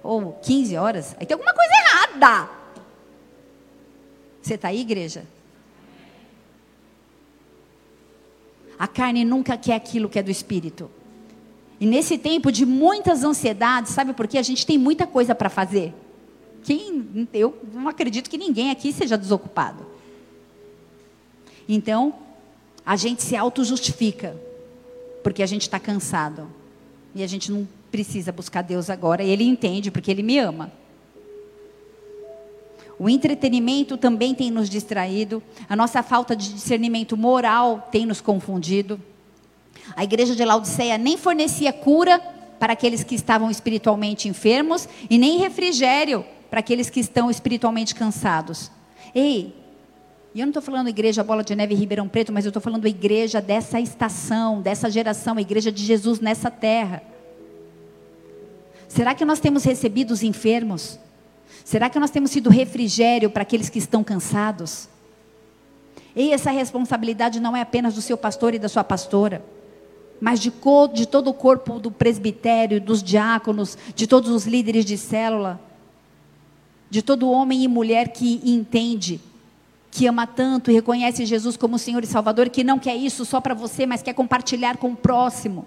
ou 0.02 0.32
15 0.42 0.76
horas. 0.76 1.16
Aí 1.18 1.24
tem 1.24 1.34
alguma 1.34 1.54
coisa 1.54 1.72
errada. 1.86 2.65
Você 4.46 4.54
está 4.54 4.68
aí, 4.68 4.82
igreja? 4.82 5.26
A 8.78 8.86
carne 8.86 9.24
nunca 9.24 9.56
quer 9.56 9.74
aquilo 9.74 10.08
que 10.08 10.20
é 10.20 10.22
do 10.22 10.30
espírito. 10.30 10.88
E 11.80 11.84
nesse 11.84 12.16
tempo 12.16 12.52
de 12.52 12.64
muitas 12.64 13.24
ansiedades, 13.24 13.90
sabe 13.90 14.12
por 14.12 14.28
quê? 14.28 14.38
A 14.38 14.42
gente 14.42 14.64
tem 14.64 14.78
muita 14.78 15.04
coisa 15.04 15.34
para 15.34 15.50
fazer. 15.50 15.92
Quem, 16.62 17.28
eu 17.34 17.58
não 17.72 17.88
acredito 17.88 18.30
que 18.30 18.38
ninguém 18.38 18.70
aqui 18.70 18.92
seja 18.92 19.18
desocupado. 19.18 19.84
Então, 21.68 22.14
a 22.84 22.94
gente 22.94 23.24
se 23.24 23.34
auto-justifica, 23.34 24.40
porque 25.24 25.42
a 25.42 25.46
gente 25.46 25.62
está 25.62 25.80
cansado. 25.80 26.46
E 27.16 27.24
a 27.24 27.26
gente 27.26 27.50
não 27.50 27.66
precisa 27.90 28.30
buscar 28.30 28.62
Deus 28.62 28.90
agora. 28.90 29.24
E 29.24 29.28
Ele 29.28 29.42
entende, 29.42 29.90
porque 29.90 30.08
Ele 30.08 30.22
me 30.22 30.38
ama. 30.38 30.70
O 32.98 33.08
entretenimento 33.08 33.96
também 33.96 34.34
tem 34.34 34.50
nos 34.50 34.70
distraído, 34.70 35.42
a 35.68 35.76
nossa 35.76 36.02
falta 36.02 36.34
de 36.34 36.54
discernimento 36.54 37.16
moral 37.16 37.88
tem 37.92 38.06
nos 38.06 38.20
confundido. 38.20 39.00
A 39.94 40.02
igreja 40.02 40.34
de 40.34 40.44
Laodiceia 40.44 40.96
nem 40.96 41.16
fornecia 41.16 41.72
cura 41.72 42.18
para 42.58 42.72
aqueles 42.72 43.04
que 43.04 43.14
estavam 43.14 43.50
espiritualmente 43.50 44.28
enfermos 44.28 44.88
e 45.10 45.18
nem 45.18 45.38
refrigério 45.38 46.24
para 46.50 46.60
aqueles 46.60 46.88
que 46.88 47.00
estão 47.00 47.30
espiritualmente 47.30 47.94
cansados. 47.94 48.70
Ei, 49.14 49.54
e 50.34 50.40
eu 50.40 50.46
não 50.46 50.50
estou 50.50 50.62
falando 50.62 50.88
igreja 50.88 51.24
Bola 51.24 51.42
de 51.42 51.54
Neve 51.54 51.74
Ribeirão 51.74 52.08
Preto, 52.08 52.32
mas 52.32 52.44
eu 52.44 52.50
estou 52.50 52.60
falando 52.60 52.86
igreja 52.86 53.40
dessa 53.40 53.80
estação, 53.80 54.60
dessa 54.60 54.90
geração, 54.90 55.36
a 55.36 55.40
igreja 55.40 55.72
de 55.72 55.84
Jesus 55.84 56.20
nessa 56.20 56.50
terra. 56.50 57.02
Será 58.88 59.14
que 59.14 59.24
nós 59.24 59.40
temos 59.40 59.64
recebido 59.64 60.12
os 60.12 60.22
enfermos? 60.22 60.98
Será 61.66 61.90
que 61.90 61.98
nós 61.98 62.12
temos 62.12 62.30
sido 62.30 62.48
refrigério 62.48 63.28
para 63.28 63.42
aqueles 63.42 63.68
que 63.68 63.80
estão 63.80 64.04
cansados? 64.04 64.88
E 66.14 66.32
essa 66.32 66.52
responsabilidade 66.52 67.40
não 67.40 67.56
é 67.56 67.60
apenas 67.60 67.92
do 67.92 68.00
seu 68.00 68.16
pastor 68.16 68.54
e 68.54 68.58
da 68.60 68.68
sua 68.68 68.84
pastora, 68.84 69.44
mas 70.20 70.38
de, 70.38 70.52
de 70.94 71.06
todo 71.06 71.28
o 71.28 71.34
corpo 71.34 71.80
do 71.80 71.90
presbitério, 71.90 72.80
dos 72.80 73.02
diáconos, 73.02 73.76
de 73.96 74.06
todos 74.06 74.30
os 74.30 74.46
líderes 74.46 74.84
de 74.84 74.96
célula, 74.96 75.60
de 76.88 77.02
todo 77.02 77.28
homem 77.28 77.64
e 77.64 77.68
mulher 77.68 78.12
que 78.12 78.40
entende, 78.44 79.20
que 79.90 80.06
ama 80.06 80.24
tanto 80.24 80.70
e 80.70 80.74
reconhece 80.74 81.26
Jesus 81.26 81.56
como 81.56 81.80
Senhor 81.80 82.04
e 82.04 82.06
Salvador, 82.06 82.48
que 82.48 82.62
não 82.62 82.78
quer 82.78 82.94
isso 82.94 83.24
só 83.24 83.40
para 83.40 83.54
você, 83.54 83.86
mas 83.86 84.02
quer 84.02 84.14
compartilhar 84.14 84.76
com 84.76 84.92
o 84.92 84.96
próximo. 84.96 85.66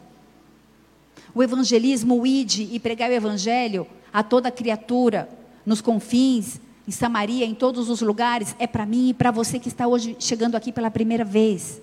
O 1.36 1.44
evangelismo, 1.44 2.22
o 2.22 2.26
ide 2.26 2.70
e 2.72 2.80
pregar 2.80 3.10
o 3.10 3.14
evangelho 3.14 3.86
a 4.14 4.24
toda 4.24 4.50
criatura, 4.50 5.38
nos 5.70 5.82
confins, 5.82 6.60
em 6.88 6.92
Samaria, 6.92 7.46
em 7.46 7.54
todos 7.54 7.92
os 7.92 8.02
lugares, 8.02 8.56
é 8.58 8.66
para 8.66 8.88
mim 8.88 9.10
e 9.10 9.14
para 9.14 9.30
você 9.30 9.60
que 9.60 9.68
está 9.68 9.88
hoje 9.88 10.18
chegando 10.20 10.56
aqui 10.56 10.72
pela 10.72 10.90
primeira 10.90 11.24
vez. 11.24 11.80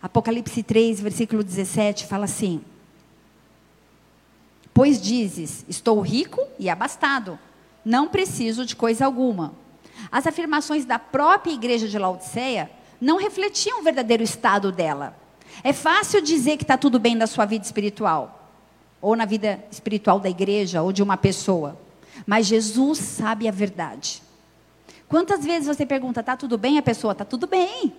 Apocalipse 0.00 0.62
3, 0.62 0.98
versículo 1.02 1.44
17, 1.44 2.06
fala 2.06 2.24
assim: 2.24 2.62
Pois 4.72 4.98
dizes: 4.98 5.66
Estou 5.68 6.00
rico 6.00 6.40
e 6.58 6.70
abastado, 6.70 7.38
não 7.84 8.08
preciso 8.08 8.64
de 8.64 8.74
coisa 8.74 9.04
alguma. 9.04 9.52
As 10.10 10.26
afirmações 10.26 10.86
da 10.86 10.98
própria 10.98 11.52
igreja 11.52 11.86
de 11.86 11.98
Laodiceia 11.98 12.70
não 12.98 13.18
refletiam 13.18 13.80
o 13.80 13.84
verdadeiro 13.84 14.22
estado 14.22 14.72
dela. 14.72 15.14
É 15.62 15.74
fácil 15.74 16.22
dizer 16.22 16.56
que 16.56 16.64
está 16.64 16.78
tudo 16.78 16.98
bem 16.98 17.14
na 17.14 17.26
sua 17.26 17.44
vida 17.44 17.66
espiritual, 17.66 18.45
ou 19.06 19.14
na 19.14 19.24
vida 19.24 19.64
espiritual 19.70 20.18
da 20.18 20.28
igreja, 20.28 20.82
ou 20.82 20.90
de 20.90 21.00
uma 21.00 21.16
pessoa. 21.16 21.78
Mas 22.26 22.44
Jesus 22.44 22.98
sabe 22.98 23.46
a 23.46 23.52
verdade. 23.52 24.20
Quantas 25.06 25.44
vezes 25.44 25.68
você 25.68 25.86
pergunta, 25.86 26.18
está 26.18 26.36
tudo 26.36 26.58
bem? 26.58 26.76
A 26.76 26.82
pessoa, 26.82 27.12
está 27.12 27.24
tudo 27.24 27.46
bem. 27.46 27.92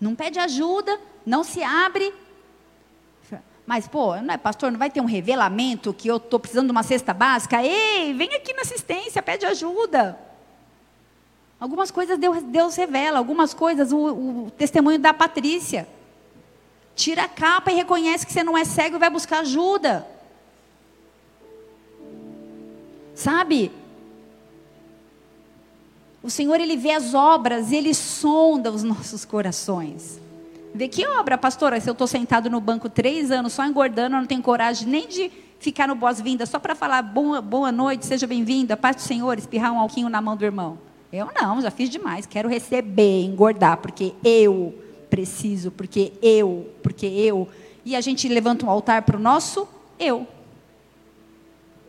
Não 0.00 0.16
pede 0.16 0.36
ajuda, 0.40 0.98
não 1.24 1.44
se 1.44 1.62
abre. 1.62 2.12
Mas, 3.64 3.86
pô, 3.86 4.16
não 4.16 4.34
é, 4.34 4.36
pastor, 4.36 4.72
não 4.72 4.80
vai 4.80 4.90
ter 4.90 5.00
um 5.00 5.04
revelamento 5.04 5.94
que 5.94 6.08
eu 6.08 6.16
estou 6.16 6.40
precisando 6.40 6.66
de 6.66 6.72
uma 6.72 6.82
cesta 6.82 7.14
básica? 7.14 7.62
Ei, 7.62 8.12
vem 8.14 8.34
aqui 8.34 8.52
na 8.54 8.62
assistência, 8.62 9.22
pede 9.22 9.46
ajuda. 9.46 10.18
Algumas 11.60 11.92
coisas 11.92 12.18
Deus, 12.18 12.42
Deus 12.42 12.74
revela, 12.74 13.16
algumas 13.16 13.54
coisas, 13.54 13.92
o, 13.92 14.46
o 14.46 14.50
testemunho 14.58 14.98
da 14.98 15.14
Patrícia. 15.14 15.86
Tira 16.98 17.22
a 17.22 17.28
capa 17.28 17.70
e 17.70 17.76
reconhece 17.76 18.26
que 18.26 18.32
você 18.32 18.42
não 18.42 18.58
é 18.58 18.64
cego 18.64 18.96
e 18.96 18.98
vai 18.98 19.08
buscar 19.08 19.38
ajuda. 19.38 20.04
Sabe? 23.14 23.70
O 26.20 26.28
Senhor, 26.28 26.58
Ele 26.58 26.76
vê 26.76 26.90
as 26.90 27.14
obras, 27.14 27.70
Ele 27.70 27.94
sonda 27.94 28.72
os 28.72 28.82
nossos 28.82 29.24
corações. 29.24 30.20
Vê 30.74 30.88
que 30.88 31.06
obra, 31.06 31.38
pastora, 31.38 31.80
se 31.80 31.88
eu 31.88 31.92
estou 31.92 32.08
sentado 32.08 32.50
no 32.50 32.60
banco 32.60 32.88
três 32.88 33.30
anos 33.30 33.52
só 33.52 33.64
engordando, 33.64 34.16
eu 34.16 34.20
não 34.20 34.26
tenho 34.26 34.42
coragem 34.42 34.88
nem 34.88 35.06
de 35.06 35.30
ficar 35.60 35.86
no 35.86 35.94
boas-vindas, 35.94 36.48
só 36.48 36.58
para 36.58 36.74
falar 36.74 37.02
boa, 37.02 37.40
boa 37.40 37.70
noite, 37.70 38.06
seja 38.06 38.26
bem-vinda, 38.26 38.76
paz 38.76 38.96
do 38.96 39.02
Senhor, 39.02 39.38
espirrar 39.38 39.72
um 39.72 39.78
alquinho 39.78 40.08
na 40.08 40.20
mão 40.20 40.36
do 40.36 40.44
irmão. 40.44 40.80
Eu 41.12 41.30
não, 41.40 41.62
já 41.62 41.70
fiz 41.70 41.88
demais, 41.88 42.26
quero 42.26 42.48
receber, 42.48 43.22
engordar, 43.22 43.76
porque 43.76 44.12
eu 44.24 44.87
preciso, 45.08 45.70
porque 45.70 46.12
eu, 46.22 46.70
porque 46.82 47.06
eu. 47.06 47.48
E 47.84 47.96
a 47.96 48.00
gente 48.00 48.28
levanta 48.28 48.66
um 48.66 48.70
altar 48.70 49.02
para 49.02 49.16
o 49.16 49.20
nosso 49.20 49.68
eu. 49.98 50.26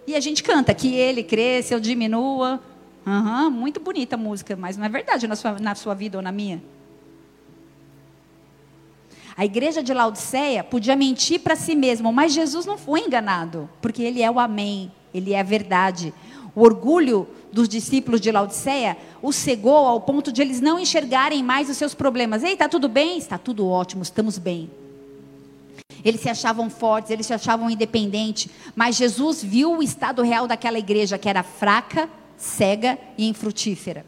E 0.07 0.15
a 0.15 0.19
gente 0.19 0.41
canta 0.41 0.73
que 0.73 0.95
ele 0.95 1.23
cresça, 1.23 1.73
eu 1.73 1.79
diminua, 1.79 2.59
Uhum, 3.05 3.49
muito 3.49 3.79
bonita 3.79 4.15
a 4.15 4.17
música, 4.17 4.55
mas 4.55 4.77
não 4.77 4.85
é 4.85 4.89
verdade 4.89 5.27
na 5.27 5.35
sua, 5.35 5.53
na 5.59 5.73
sua 5.73 5.95
vida 5.95 6.17
ou 6.17 6.21
na 6.21 6.31
minha. 6.31 6.61
A 9.35 9.45
igreja 9.45 9.81
de 9.81 9.93
Laodiceia 9.93 10.63
podia 10.63 10.95
mentir 10.95 11.39
para 11.39 11.55
si 11.55 11.73
mesma, 11.73 12.11
mas 12.11 12.33
Jesus 12.33 12.65
não 12.65 12.77
foi 12.77 13.01
enganado, 13.01 13.69
porque 13.81 14.03
ele 14.03 14.21
é 14.21 14.29
o 14.29 14.39
Amém, 14.39 14.91
ele 15.13 15.33
é 15.33 15.39
a 15.39 15.43
verdade. 15.43 16.13
O 16.59 16.63
orgulho 16.63 17.25
dos 17.53 17.69
discípulos 17.69 18.19
de 18.19 18.29
Laodiceia 18.29 18.97
o 19.21 19.31
cegou 19.31 19.87
ao 19.87 20.01
ponto 20.01 20.29
de 20.29 20.41
eles 20.41 20.59
não 20.59 20.77
enxergarem 20.77 21.41
mais 21.41 21.69
os 21.69 21.77
seus 21.77 21.93
problemas. 21.93 22.43
Ei, 22.43 22.51
está 22.51 22.67
tudo 22.67 22.89
bem? 22.89 23.17
Está 23.17 23.37
tudo 23.37 23.65
ótimo, 23.65 24.03
estamos 24.03 24.37
bem. 24.37 24.69
Eles 26.03 26.19
se 26.19 26.27
achavam 26.27 26.69
fortes, 26.69 27.11
eles 27.11 27.25
se 27.25 27.33
achavam 27.33 27.69
independentes, 27.69 28.49
mas 28.75 28.97
Jesus 28.97 29.41
viu 29.41 29.77
o 29.77 29.81
estado 29.81 30.21
real 30.21 30.49
daquela 30.49 30.77
igreja 30.77 31.17
que 31.17 31.29
era 31.29 31.43
fraca, 31.43 32.09
cega 32.35 32.99
e 33.17 33.29
infrutífera. 33.29 34.05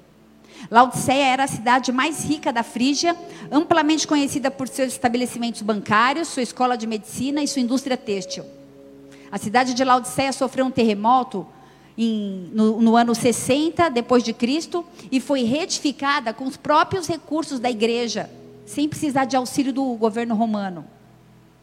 Laodiceia 0.69 1.27
era 1.27 1.45
a 1.45 1.47
cidade 1.47 1.89
mais 1.93 2.25
rica 2.25 2.51
da 2.51 2.63
Frígia, 2.63 3.15
amplamente 3.49 4.05
conhecida 4.05 4.51
por 4.51 4.67
seus 4.67 4.91
estabelecimentos 4.91 5.61
bancários, 5.61 6.27
sua 6.27 6.43
escola 6.43 6.77
de 6.77 6.85
medicina 6.85 7.41
e 7.41 7.47
sua 7.47 7.61
indústria 7.61 7.95
têxtil. 7.95 8.43
A 9.31 9.37
cidade 9.37 9.73
de 9.73 9.85
Laodiceia 9.85 10.33
sofreu 10.33 10.65
um 10.65 10.71
terremoto 10.71 11.47
em, 12.03 12.49
no, 12.53 12.81
no, 12.81 12.95
ano 12.95 13.13
60 13.13 13.89
depois 13.89 14.23
de 14.23 14.33
Cristo 14.33 14.85
e 15.11 15.19
foi 15.19 15.43
retificada 15.43 16.33
com 16.33 16.45
os 16.45 16.57
próprios 16.57 17.07
recursos 17.07 17.59
da 17.59 17.69
igreja, 17.69 18.29
sem 18.65 18.89
precisar 18.89 19.25
de 19.25 19.35
auxílio 19.35 19.71
do 19.71 19.83
governo 19.93 20.35
romano. 20.35 20.85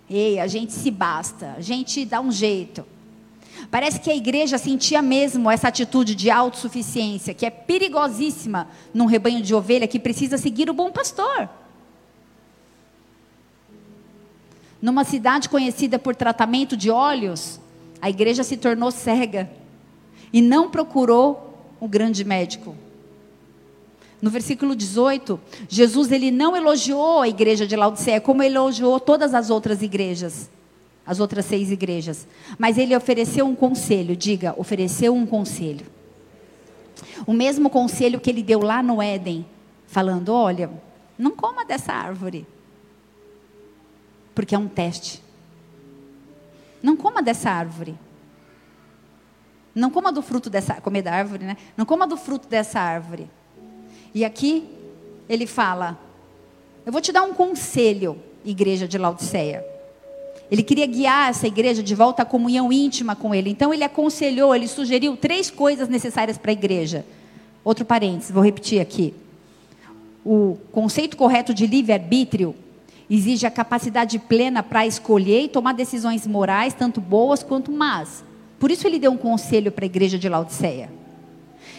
Ei, 0.09 0.39
a 0.39 0.47
gente 0.47 0.73
se 0.73 0.91
basta, 0.91 1.55
a 1.57 1.61
gente 1.61 2.05
dá 2.05 2.21
um 2.21 2.31
jeito. 2.31 2.85
Parece 3.71 3.99
que 3.99 4.11
a 4.11 4.15
igreja 4.15 4.57
sentia 4.57 5.03
mesmo 5.03 5.51
essa 5.51 5.69
atitude 5.69 6.15
de 6.15 6.31
autossuficiência, 6.31 7.35
que 7.35 7.45
é 7.45 7.51
perigosíssima 7.51 8.69
num 8.95 9.07
rebanho 9.07 9.43
de 9.43 9.55
ovelha 9.55 9.89
que 9.89 9.99
precisa 9.99 10.39
seguir 10.39 10.71
o 10.71 10.75
bom 10.75 10.91
pastor. 10.91 11.49
Numa 14.81 15.03
cidade 15.03 15.49
conhecida 15.49 15.99
por 15.99 16.15
tratamento 16.15 16.77
de 16.77 16.89
olhos, 16.89 17.61
a 18.01 18.09
igreja 18.09 18.45
se 18.45 18.57
tornou 18.57 18.93
cega 18.93 19.51
e 20.33 20.41
não 20.43 20.71
procurou 20.71 21.77
um 21.81 21.89
grande 21.89 22.25
médico. 22.25 22.75
No 24.21 24.31
versículo 24.31 24.75
18, 24.75 25.41
Jesus 25.69 26.11
ele 26.11 26.31
não 26.31 26.57
elogiou 26.57 27.21
a 27.21 27.29
igreja 27.29 27.67
de 27.67 27.77
Laodiceia 27.77 28.21
como 28.21 28.43
elogiou 28.43 28.99
todas 28.99 29.33
as 29.33 29.49
outras 29.51 29.83
igrejas 29.83 30.51
as 31.09 31.21
outras 31.21 31.47
seis 31.47 31.73
igrejas. 31.73 32.29
Mas 32.59 32.77
ele 32.77 32.95
ofereceu 32.95 33.47
um 33.47 33.55
conselho, 33.55 34.15
diga, 34.15 34.55
ofereceu 34.59 35.15
um 35.15 35.25
conselho. 35.25 35.87
O 37.27 37.33
mesmo 37.33 37.71
conselho 37.71 38.21
que 38.21 38.29
ele 38.29 38.43
deu 38.43 38.61
lá 38.61 38.83
no 38.83 39.01
Éden, 39.01 39.47
falando: 39.87 40.35
olha, 40.35 40.71
não 41.19 41.31
coma 41.31 41.65
dessa 41.65 41.95
árvore, 41.95 42.47
porque 44.35 44.55
é 44.55 44.59
um 44.59 44.69
teste. 44.69 45.23
Não 46.83 46.95
coma 46.95 47.23
dessa 47.23 47.51
árvore. 47.51 47.97
Não 49.75 49.91
coma 49.91 50.13
do 50.13 50.23
fruto 50.23 50.51
dessa, 50.51 50.75
comer 50.81 51.03
da 51.03 51.13
árvore, 51.13 51.45
né? 51.45 51.57
Não 51.77 51.85
coma 51.85 52.07
do 52.07 52.17
fruto 52.17 52.49
dessa 52.49 52.81
árvore. 52.81 53.29
E 54.15 54.25
aqui 54.25 54.69
ele 55.29 55.47
fala: 55.47 55.99
Eu 56.85 56.93
vou 56.93 57.01
te 57.01 57.13
dar 57.13 57.23
um 57.23 57.35
conselho, 57.35 58.19
igreja 58.45 58.89
de 58.89 58.99
Laodiceia. 58.99 59.65
Ele 60.51 60.63
queria 60.63 60.87
guiar 60.87 61.31
essa 61.31 61.47
igreja 61.47 61.83
de 61.83 61.95
volta 61.95 62.23
à 62.23 62.25
comunhão 62.25 62.73
íntima 62.73 63.15
com 63.15 63.35
ele. 63.35 63.51
Então 63.51 63.73
ele 63.73 63.85
aconselhou, 63.85 64.55
ele 64.55 64.67
sugeriu 64.67 65.17
três 65.17 65.51
coisas 65.51 65.89
necessárias 65.89 66.39
para 66.39 66.51
a 66.51 66.53
igreja. 66.53 67.05
Outro 67.63 67.85
parênteses, 67.85 68.31
vou 68.31 68.43
repetir 68.43 68.81
aqui. 68.81 69.15
O 70.25 70.57
conceito 70.73 71.17
correto 71.17 71.53
de 71.53 71.67
livre-arbítrio 71.67 72.55
exige 73.11 73.47
a 73.47 73.51
capacidade 73.51 74.19
plena 74.19 74.63
para 74.63 74.87
escolher 74.87 75.43
e 75.43 75.49
tomar 75.49 75.75
decisões 75.75 76.27
morais, 76.27 76.75
tanto 76.75 77.01
boas 77.01 77.43
quanto 77.43 77.71
más. 77.71 78.25
Por 78.59 78.71
isso 78.71 78.87
ele 78.87 78.99
deu 78.99 79.13
um 79.13 79.17
conselho 79.17 79.71
para 79.71 79.85
a 79.85 79.87
igreja 79.87 80.19
de 80.19 80.29
Laodiceia. 80.29 80.91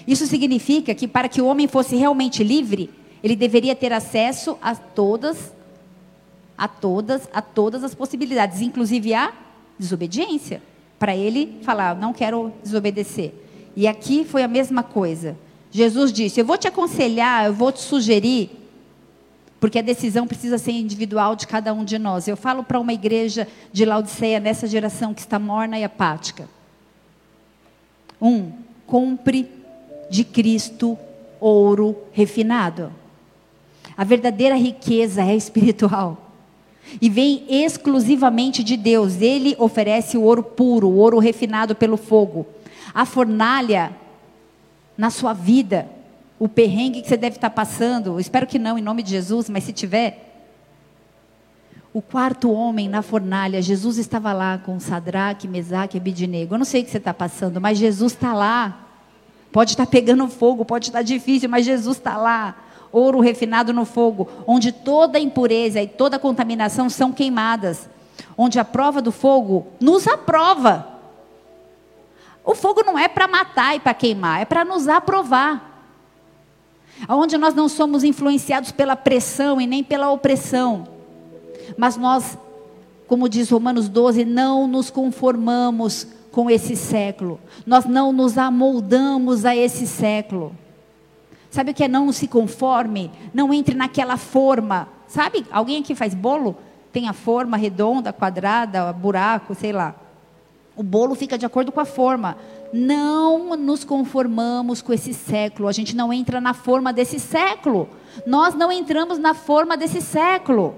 Isso 0.07 0.25
significa 0.25 0.95
que 0.95 1.07
para 1.07 1.29
que 1.29 1.41
o 1.41 1.45
homem 1.45 1.67
fosse 1.67 1.95
realmente 1.95 2.43
livre, 2.43 2.89
ele 3.23 3.35
deveria 3.35 3.75
ter 3.75 3.91
acesso 3.91 4.57
a 4.61 4.75
todas 4.75 5.51
a 6.59 6.67
todas, 6.67 7.29
a 7.33 7.41
todas 7.41 7.85
as 7.85 7.95
possibilidades, 7.95 8.59
inclusive 8.59 9.13
a 9.13 9.31
desobediência, 9.79 10.61
para 10.99 11.15
ele 11.15 11.57
falar, 11.61 11.95
não 11.95 12.11
quero 12.11 12.51
desobedecer. 12.61 13.33
E 13.77 13.87
aqui 13.87 14.25
foi 14.25 14.43
a 14.43 14.47
mesma 14.47 14.83
coisa. 14.83 15.37
Jesus 15.71 16.11
disse: 16.11 16.41
Eu 16.41 16.45
vou 16.45 16.57
te 16.57 16.67
aconselhar, 16.67 17.45
eu 17.45 17.53
vou 17.53 17.71
te 17.71 17.79
sugerir, 17.79 18.51
porque 19.57 19.79
a 19.79 19.81
decisão 19.81 20.27
precisa 20.27 20.57
ser 20.57 20.73
individual 20.73 21.33
de 21.33 21.47
cada 21.47 21.73
um 21.73 21.85
de 21.85 21.97
nós. 21.97 22.27
Eu 22.27 22.35
falo 22.35 22.61
para 22.61 22.77
uma 22.77 22.91
igreja 22.91 23.47
de 23.71 23.85
Laodiceia 23.85 24.41
nessa 24.41 24.67
geração 24.67 25.13
que 25.13 25.21
está 25.21 25.39
morna 25.39 25.79
e 25.79 25.85
apática. 25.85 26.49
Um, 28.21 28.51
compre 28.85 29.49
de 30.09 30.23
Cristo 30.23 30.97
ouro 31.39 31.95
refinado. 32.11 32.91
A 33.95 34.03
verdadeira 34.03 34.55
riqueza 34.55 35.23
é 35.23 35.35
espiritual 35.35 36.29
e 37.01 37.09
vem 37.09 37.43
exclusivamente 37.47 38.63
de 38.63 38.75
Deus. 38.75 39.21
Ele 39.21 39.55
oferece 39.59 40.17
o 40.17 40.23
ouro 40.23 40.43
puro, 40.43 40.87
o 40.87 40.97
ouro 40.97 41.19
refinado 41.19 41.75
pelo 41.75 41.97
fogo. 41.97 42.45
A 42.93 43.05
fornalha 43.05 43.91
na 44.97 45.09
sua 45.09 45.33
vida, 45.33 45.89
o 46.37 46.47
perrengue 46.47 47.01
que 47.01 47.07
você 47.07 47.17
deve 47.17 47.35
estar 47.35 47.49
passando, 47.49 48.19
espero 48.19 48.47
que 48.47 48.59
não, 48.59 48.77
em 48.77 48.81
nome 48.81 49.03
de 49.03 49.11
Jesus, 49.11 49.49
mas 49.49 49.63
se 49.63 49.73
tiver. 49.73 50.28
O 51.91 52.01
quarto 52.01 52.51
homem 52.51 52.87
na 52.87 53.01
fornalha, 53.01 53.61
Jesus 53.61 53.97
estava 53.97 54.31
lá 54.31 54.59
com 54.59 54.79
Sadraque, 54.79 55.47
Mesaque 55.47 55.97
e 55.97 55.99
Abidinego. 55.99 56.53
Eu 56.53 56.59
não 56.59 56.65
sei 56.65 56.81
o 56.81 56.85
que 56.85 56.91
você 56.91 56.97
está 56.97 57.13
passando, 57.13 57.59
mas 57.59 57.79
Jesus 57.79 58.13
está 58.13 58.33
lá. 58.33 58.85
Pode 59.51 59.71
estar 59.71 59.87
pegando 59.87 60.27
fogo, 60.27 60.63
pode 60.63 60.89
estar 60.89 61.01
difícil, 61.01 61.49
mas 61.49 61.65
Jesus 61.65 61.97
está 61.97 62.15
lá 62.15 62.55
ouro 62.91 63.19
refinado 63.19 63.73
no 63.73 63.85
fogo, 63.85 64.27
onde 64.47 64.71
toda 64.71 65.19
impureza 65.19 65.81
e 65.81 65.87
toda 65.87 66.19
contaminação 66.19 66.89
são 66.89 67.11
queimadas, 67.11 67.89
onde 68.37 68.59
a 68.59 68.65
prova 68.65 69.01
do 69.01 69.11
fogo 69.11 69.67
nos 69.79 70.07
aprova. 70.07 70.87
O 72.43 72.55
fogo 72.55 72.83
não 72.83 72.97
é 72.97 73.07
para 73.07 73.27
matar 73.27 73.75
e 73.75 73.79
para 73.79 73.93
queimar, 73.93 74.41
é 74.41 74.45
para 74.45 74.65
nos 74.65 74.87
aprovar. 74.87 75.67
Onde 77.07 77.37
nós 77.37 77.53
não 77.53 77.69
somos 77.69 78.03
influenciados 78.03 78.71
pela 78.71 78.95
pressão 78.95 79.61
e 79.61 79.67
nem 79.67 79.83
pela 79.83 80.11
opressão. 80.11 80.98
Mas 81.77 81.97
nós, 81.97 82.37
como 83.07 83.29
diz 83.29 83.49
Romanos 83.49 83.89
12, 83.89 84.25
não 84.25 84.67
nos 84.67 84.89
conformamos 84.89 86.07
com 86.31 86.49
esse 86.49 86.75
século. 86.75 87.39
Nós 87.65 87.85
não 87.85 88.11
nos 88.11 88.37
amoldamos 88.37 89.45
a 89.45 89.55
esse 89.55 89.87
século. 89.87 90.55
Sabe 91.49 91.71
o 91.71 91.73
que 91.73 91.83
é 91.83 91.87
não 91.87 92.11
se 92.11 92.27
conforme? 92.27 93.11
Não 93.33 93.53
entre 93.53 93.75
naquela 93.75 94.17
forma. 94.17 94.87
Sabe? 95.07 95.45
Alguém 95.51 95.81
aqui 95.81 95.95
faz 95.95 96.13
bolo? 96.13 96.55
Tem 96.91 97.07
a 97.07 97.13
forma 97.13 97.57
redonda, 97.57 98.13
quadrada, 98.13 98.91
buraco, 98.93 99.55
sei 99.55 99.71
lá. 99.71 99.95
O 100.75 100.83
bolo 100.83 101.15
fica 101.15 101.37
de 101.37 101.45
acordo 101.45 101.71
com 101.71 101.79
a 101.79 101.85
forma. 101.85 102.37
Não 102.71 103.57
nos 103.57 103.83
conformamos 103.83 104.81
com 104.81 104.93
esse 104.93 105.13
século. 105.13 105.67
A 105.67 105.71
gente 105.71 105.95
não 105.95 106.13
entra 106.13 106.39
na 106.39 106.53
forma 106.53 106.93
desse 106.93 107.19
século. 107.19 107.89
Nós 108.25 108.53
não 108.53 108.71
entramos 108.71 109.17
na 109.17 109.33
forma 109.33 109.75
desse 109.75 110.01
século. 110.01 110.75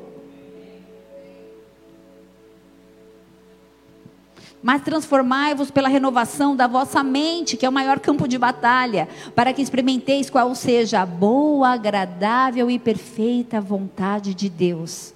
Mas 4.63 4.81
transformai-vos 4.83 5.71
pela 5.71 5.89
renovação 5.89 6.55
da 6.55 6.67
vossa 6.67 7.03
mente, 7.03 7.57
que 7.57 7.65
é 7.65 7.69
o 7.69 7.73
maior 7.73 7.99
campo 7.99 8.27
de 8.27 8.37
batalha, 8.37 9.07
para 9.35 9.53
que 9.53 9.61
experimenteis 9.61 10.29
qual 10.29 10.53
seja 10.53 11.01
a 11.01 11.05
boa, 11.05 11.69
agradável 11.69 12.69
e 12.69 12.77
perfeita 12.77 13.59
vontade 13.59 14.33
de 14.33 14.49
Deus. 14.49 15.13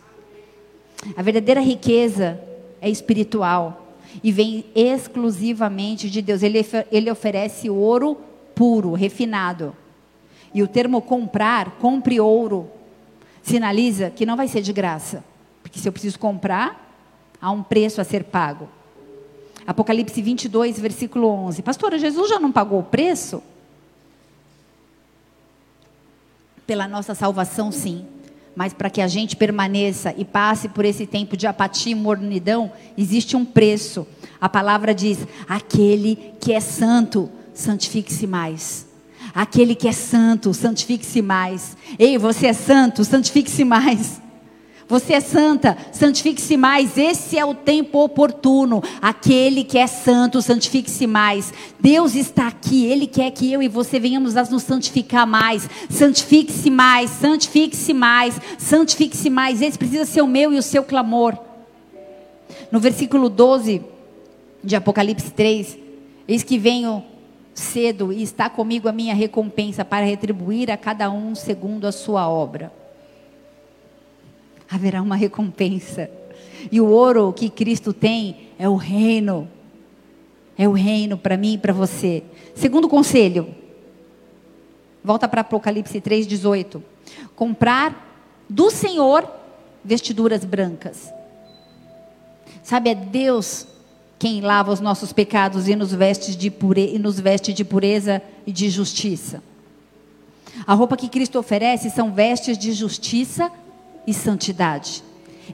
A 1.16 1.22
verdadeira 1.22 1.62
riqueza 1.62 2.40
é 2.82 2.90
espiritual 2.90 3.96
e 4.24 4.32
vem 4.32 4.66
exclusivamente 4.74 6.10
de 6.10 6.22
Deus. 6.22 6.42
Ele, 6.42 6.66
ele 6.92 7.12
oferece 7.12 7.70
ouro 7.70 8.18
puro, 8.56 8.94
refinado. 8.94 9.76
E 10.54 10.64
o 10.64 10.68
termo 10.68 11.02
comprar, 11.02 11.72
compre 11.72 12.20
ouro, 12.20 12.70
sinaliza 13.44 14.10
que 14.10 14.26
não 14.26 14.38
vai 14.38 14.48
ser 14.48 14.62
de 14.62 14.72
graça. 14.72 15.24
Porque 15.62 15.78
se 15.78 15.88
eu 15.88 15.92
preciso 15.92 16.18
comprar, 16.18 16.82
há 17.42 17.52
um 17.52 17.62
preço 17.62 18.00
a 18.00 18.04
ser 18.04 18.24
pago. 18.24 18.70
Apocalipse 19.66 20.22
22, 20.22 20.80
versículo 20.80 21.28
11. 21.28 21.62
Pastora, 21.62 21.98
Jesus 21.98 22.30
já 22.30 22.40
não 22.40 22.52
pagou 22.52 22.80
o 22.80 22.84
preço? 22.84 23.42
Pela 26.68 26.88
nossa 26.88 27.16
salvação, 27.16 27.72
sim. 27.72 28.06
Mas 28.56 28.74
para 28.74 28.90
que 28.90 29.02
a 29.02 29.08
gente 29.08 29.36
permaneça 29.36 30.14
e 30.18 30.24
passe 30.24 30.70
por 30.70 30.86
esse 30.86 31.06
tempo 31.06 31.36
de 31.36 31.46
apatia 31.46 31.92
e 31.92 31.96
mornidão, 31.96 32.72
existe 32.98 33.36
um 33.36 33.44
preço. 33.44 34.08
A 34.40 34.48
palavra 34.48 34.94
diz: 34.94 35.20
aquele 35.48 36.34
que 36.40 36.54
é 36.54 36.60
santo, 36.60 37.30
santifique-se 37.54 38.26
mais. 38.26 38.86
Aquele 39.34 39.76
que 39.76 39.88
é 39.88 39.92
santo, 39.92 40.54
santifique-se 40.54 41.22
mais. 41.22 41.76
Ei, 42.00 42.18
você 42.18 42.48
é 42.48 42.54
santo, 42.54 43.04
santifique-se 43.04 43.66
mais. 43.66 44.22
Você 44.88 45.14
é 45.14 45.20
santa, 45.20 45.76
santifique-se 45.92 46.56
mais. 46.56 46.96
Esse 46.96 47.40
é 47.40 47.44
o 47.44 47.56
tempo 47.56 48.04
oportuno. 48.04 48.84
Aquele 49.02 49.64
que 49.64 49.80
é 49.80 49.88
santo, 49.88 50.44
santifique-se 50.44 51.08
mais. 51.08 51.52
Deus 51.80 52.14
está 52.14 52.48
aqui, 52.48 52.86
Ele 52.86 53.08
quer 53.08 53.32
que 53.32 53.52
eu 53.52 53.64
e 53.64 53.68
você 53.68 54.00
venhamos 54.00 54.38
a 54.38 54.44
nos 54.44 54.62
santificar 54.62 55.26
mais. 55.26 55.68
Santifique-se 55.90 56.70
mais, 56.70 57.10
santifique-se 57.10 57.94
mais, 57.94 58.40
santifique-se 58.60 59.30
mais. 59.30 59.60
Esse 59.60 59.78
precisa 59.78 60.06
ser 60.06 60.22
o 60.22 60.28
meu 60.28 60.54
e 60.54 60.60
o 60.60 60.64
seu 60.64 60.84
clamor. 60.84 61.36
No 62.72 62.80
versículo 62.80 63.28
12 63.28 63.82
de 64.64 64.76
Apocalipse 64.76 65.32
3, 65.32 65.80
eis 66.28 66.44
que 66.44 66.60
venho 66.60 67.04
cedo 67.56 68.14
e 68.14 68.22
está 68.22 68.52
comigo 68.52 68.88
a 68.88 68.92
minha 68.92 69.16
recompensa 69.16 69.84
para 69.84 70.06
retribuir 70.06 70.70
a 70.70 70.78
cada 70.78 71.10
um 71.10 71.34
segundo 71.34 71.88
a 71.88 71.92
sua 71.92 72.30
obra 72.30 72.85
haverá 74.76 75.02
uma 75.02 75.16
recompensa. 75.16 76.10
E 76.72 76.80
o 76.80 76.88
ouro 76.88 77.34
que 77.34 77.50
Cristo 77.50 77.94
tem 77.94 78.50
é 78.58 78.68
o 78.68 78.76
reino. 78.76 79.48
É 80.58 80.68
o 80.68 80.72
reino 80.72 81.18
para 81.18 81.38
mim 81.38 81.54
e 81.54 81.58
para 81.58 81.74
você. 81.74 82.24
Segundo 82.54 82.88
conselho. 82.88 83.48
Volta 85.04 85.28
para 85.28 85.42
Apocalipse 85.42 86.00
3:18. 86.00 86.82
Comprar 87.36 88.24
do 88.50 88.70
Senhor 88.70 89.30
vestiduras 89.84 90.44
brancas. 90.44 91.14
Sabe, 92.64 92.90
é 92.90 92.96
Deus 92.96 93.68
quem 94.18 94.42
lava 94.42 94.72
os 94.72 94.80
nossos 94.80 95.14
pecados 95.14 95.68
e 95.68 95.76
nos 95.76 95.94
veste 95.94 96.36
de, 96.36 96.50
pure... 96.50 96.96
e 96.96 96.98
nos 96.98 97.20
veste 97.20 97.54
de 97.54 97.64
pureza 97.64 98.22
e 98.48 98.52
de 98.52 98.70
justiça. 98.70 99.44
A 100.66 100.74
roupa 100.74 100.98
que 100.98 101.10
Cristo 101.10 101.38
oferece 101.38 101.90
são 101.92 102.14
vestes 102.14 102.58
de 102.58 102.72
justiça 102.72 103.52
e 104.08 104.14
santidade. 104.14 105.04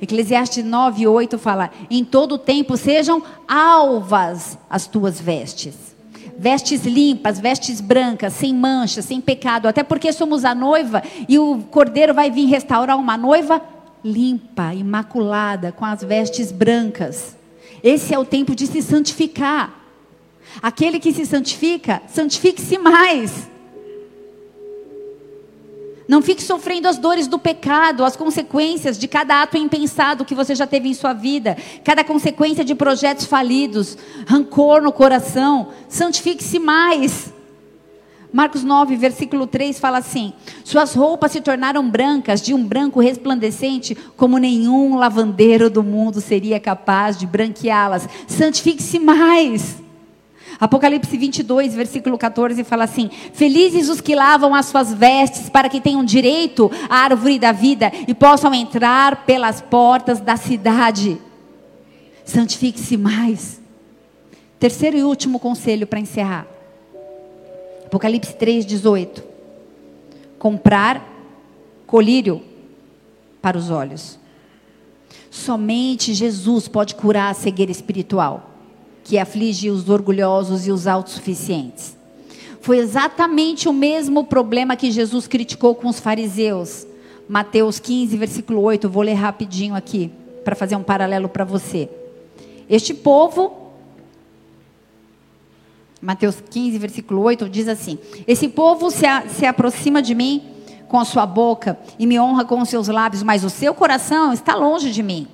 Eclesiastes 0.01 0.63
9, 0.63 1.07
8 1.07 1.37
fala: 1.37 1.69
Em 1.89 2.03
todo 2.03 2.37
tempo 2.37 2.77
sejam 2.77 3.21
alvas 3.47 4.57
as 4.69 4.87
tuas 4.87 5.19
vestes. 5.19 5.91
Vestes 6.37 6.85
limpas, 6.85 7.39
vestes 7.39 7.81
brancas, 7.81 8.33
sem 8.33 8.53
mancha, 8.53 9.01
sem 9.01 9.21
pecado. 9.21 9.67
Até 9.67 9.83
porque 9.83 10.11
somos 10.11 10.45
a 10.45 10.55
noiva 10.55 11.03
e 11.27 11.37
o 11.37 11.59
cordeiro 11.69 12.13
vai 12.13 12.31
vir 12.31 12.45
restaurar 12.45 12.97
uma 12.97 13.17
noiva 13.17 13.61
limpa, 14.03 14.73
imaculada, 14.73 15.71
com 15.71 15.85
as 15.85 16.03
vestes 16.03 16.51
brancas. 16.51 17.37
Esse 17.83 18.13
é 18.13 18.17
o 18.17 18.25
tempo 18.25 18.55
de 18.55 18.65
se 18.65 18.81
santificar. 18.81 19.81
Aquele 20.61 20.99
que 20.99 21.13
se 21.13 21.25
santifica, 21.25 22.01
santifique-se 22.07 22.77
mais. 22.77 23.50
Não 26.07 26.21
fique 26.21 26.43
sofrendo 26.43 26.87
as 26.87 26.97
dores 26.97 27.27
do 27.27 27.39
pecado, 27.39 28.03
as 28.03 28.15
consequências 28.15 28.97
de 28.97 29.07
cada 29.07 29.41
ato 29.41 29.57
impensado 29.57 30.25
que 30.25 30.35
você 30.35 30.55
já 30.55 30.67
teve 30.67 30.89
em 30.89 30.93
sua 30.93 31.13
vida, 31.13 31.55
cada 31.83 32.03
consequência 32.03 32.65
de 32.65 32.75
projetos 32.75 33.25
falidos, 33.25 33.97
rancor 34.27 34.81
no 34.81 34.91
coração. 34.91 35.69
Santifique-se 35.87 36.59
mais. 36.59 37.31
Marcos 38.33 38.63
9, 38.63 38.95
versículo 38.95 39.45
3 39.45 39.77
fala 39.77 39.97
assim: 39.97 40.33
Suas 40.63 40.93
roupas 40.93 41.33
se 41.33 41.41
tornaram 41.41 41.89
brancas, 41.89 42.41
de 42.41 42.53
um 42.53 42.63
branco 42.65 43.01
resplandecente, 43.01 43.95
como 44.15 44.37
nenhum 44.37 44.95
lavandeiro 44.95 45.69
do 45.69 45.83
mundo 45.83 46.21
seria 46.21 46.59
capaz 46.59 47.17
de 47.17 47.27
branqueá-las. 47.27 48.07
Santifique-se 48.27 48.99
mais. 48.99 49.80
Apocalipse 50.61 51.17
22, 51.17 51.73
versículo 51.73 52.19
14 52.19 52.63
fala 52.63 52.83
assim: 52.83 53.09
Felizes 53.33 53.89
os 53.89 53.99
que 53.99 54.13
lavam 54.13 54.53
as 54.53 54.67
suas 54.67 54.93
vestes, 54.93 55.49
para 55.49 55.67
que 55.67 55.81
tenham 55.81 56.05
direito 56.05 56.69
à 56.87 56.97
árvore 56.97 57.39
da 57.39 57.51
vida 57.51 57.91
e 58.07 58.13
possam 58.13 58.53
entrar 58.53 59.25
pelas 59.25 59.59
portas 59.59 60.19
da 60.19 60.37
cidade. 60.37 61.19
Santifique-se 62.23 62.95
mais. 62.95 63.59
Terceiro 64.59 64.95
e 64.95 65.03
último 65.03 65.39
conselho 65.39 65.87
para 65.87 65.99
encerrar. 65.99 66.45
Apocalipse 67.87 68.35
3, 68.35 68.63
18. 68.63 69.23
Comprar 70.37 71.03
colírio 71.87 72.39
para 73.41 73.57
os 73.57 73.71
olhos. 73.71 74.19
Somente 75.31 76.13
Jesus 76.13 76.67
pode 76.67 76.93
curar 76.93 77.31
a 77.31 77.33
cegueira 77.33 77.71
espiritual 77.71 78.50
que 79.03 79.17
aflige 79.17 79.69
os 79.69 79.89
orgulhosos 79.89 80.67
e 80.67 80.71
os 80.71 80.87
autossuficientes. 80.87 81.97
Foi 82.61 82.77
exatamente 82.77 83.67
o 83.67 83.73
mesmo 83.73 84.23
problema 84.23 84.75
que 84.75 84.91
Jesus 84.91 85.27
criticou 85.27 85.73
com 85.73 85.87
os 85.87 85.99
fariseus. 85.99 86.85
Mateus 87.27 87.79
15, 87.79 88.15
versículo 88.17 88.61
8, 88.61 88.89
vou 88.89 89.01
ler 89.01 89.13
rapidinho 89.13 89.73
aqui, 89.73 90.11
para 90.43 90.55
fazer 90.55 90.75
um 90.75 90.83
paralelo 90.83 91.27
para 91.27 91.43
você. 91.43 91.89
Este 92.69 92.93
povo, 92.93 93.71
Mateus 95.99 96.37
15, 96.49 96.77
versículo 96.77 97.21
8, 97.21 97.49
diz 97.49 97.67
assim: 97.67 97.97
Esse 98.27 98.47
povo 98.47 98.91
se, 98.91 99.05
a, 99.05 99.27
se 99.27 99.45
aproxima 99.45 100.01
de 100.01 100.13
mim 100.13 100.43
com 100.87 100.99
a 100.99 101.05
sua 101.05 101.25
boca 101.25 101.79
e 101.97 102.05
me 102.05 102.19
honra 102.19 102.45
com 102.45 102.59
os 102.61 102.69
seus 102.69 102.87
lábios, 102.87 103.23
mas 103.23 103.43
o 103.43 103.49
seu 103.49 103.73
coração 103.73 104.33
está 104.33 104.55
longe 104.55 104.91
de 104.91 105.01
mim 105.01 105.27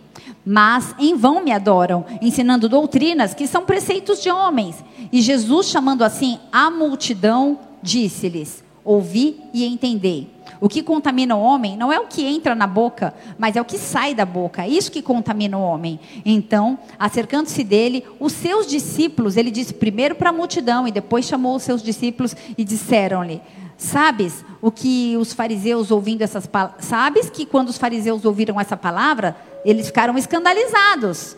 mas 0.50 0.96
em 0.98 1.14
vão 1.14 1.44
me 1.44 1.52
adoram, 1.52 2.06
ensinando 2.22 2.70
doutrinas 2.70 3.34
que 3.34 3.46
são 3.46 3.66
preceitos 3.66 4.22
de 4.22 4.32
homens. 4.32 4.82
E 5.12 5.22
Jesus, 5.22 5.68
chamando 5.68 6.06
assim 6.06 6.40
a 6.50 6.72
multidão, 6.72 7.60
disse-lhes: 7.84 8.64
Ouvi 8.82 9.42
e 9.54 9.66
entendei. 9.66 10.32
O 10.62 10.70
que 10.70 10.82
contamina 10.82 11.36
o 11.36 11.42
homem 11.42 11.76
não 11.76 11.92
é 11.92 12.00
o 12.00 12.08
que 12.08 12.26
entra 12.26 12.56
na 12.56 12.66
boca, 12.66 13.14
mas 13.38 13.58
é 13.58 13.62
o 13.62 13.66
que 13.66 13.78
sai 13.78 14.16
da 14.16 14.26
boca. 14.26 14.64
É 14.64 14.70
isso 14.70 14.90
que 14.90 15.02
contamina 15.02 15.58
o 15.58 15.62
homem. 15.62 16.00
Então, 16.26 16.80
acercando-se 16.98 17.64
dele, 17.64 18.06
os 18.18 18.32
seus 18.32 18.66
discípulos, 18.66 19.36
ele 19.36 19.52
disse 19.52 19.74
primeiro 19.74 20.16
para 20.16 20.30
a 20.30 20.34
multidão 20.34 20.88
e 20.88 20.92
depois 20.92 21.26
chamou 21.26 21.58
os 21.58 21.64
seus 21.64 21.84
discípulos 21.84 22.34
e 22.58 22.64
disseram-lhe: 22.64 23.42
Sabes 23.78 24.44
o 24.60 24.72
que 24.72 25.16
os 25.18 25.34
fariseus 25.34 25.92
ouvindo 25.92 26.24
essas 26.24 26.48
palavras? 26.48 26.84
Sabes 26.86 27.30
que 27.30 27.46
quando 27.46 27.70
os 27.70 27.78
fariseus 27.78 28.26
ouviram 28.26 28.60
essa 28.60 28.76
palavra, 28.76 29.38
eles 29.64 29.88
ficaram 29.88 30.18
escandalizados. 30.18 31.38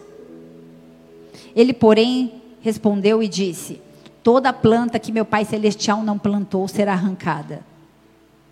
Ele, 1.53 1.73
porém, 1.73 2.41
respondeu 2.61 3.21
e 3.21 3.27
disse: 3.27 3.81
Toda 4.23 4.53
planta 4.53 4.99
que 4.99 5.11
meu 5.11 5.25
Pai 5.25 5.43
celestial 5.43 6.01
não 6.01 6.17
plantou 6.17 6.67
será 6.67 6.93
arrancada. 6.93 7.61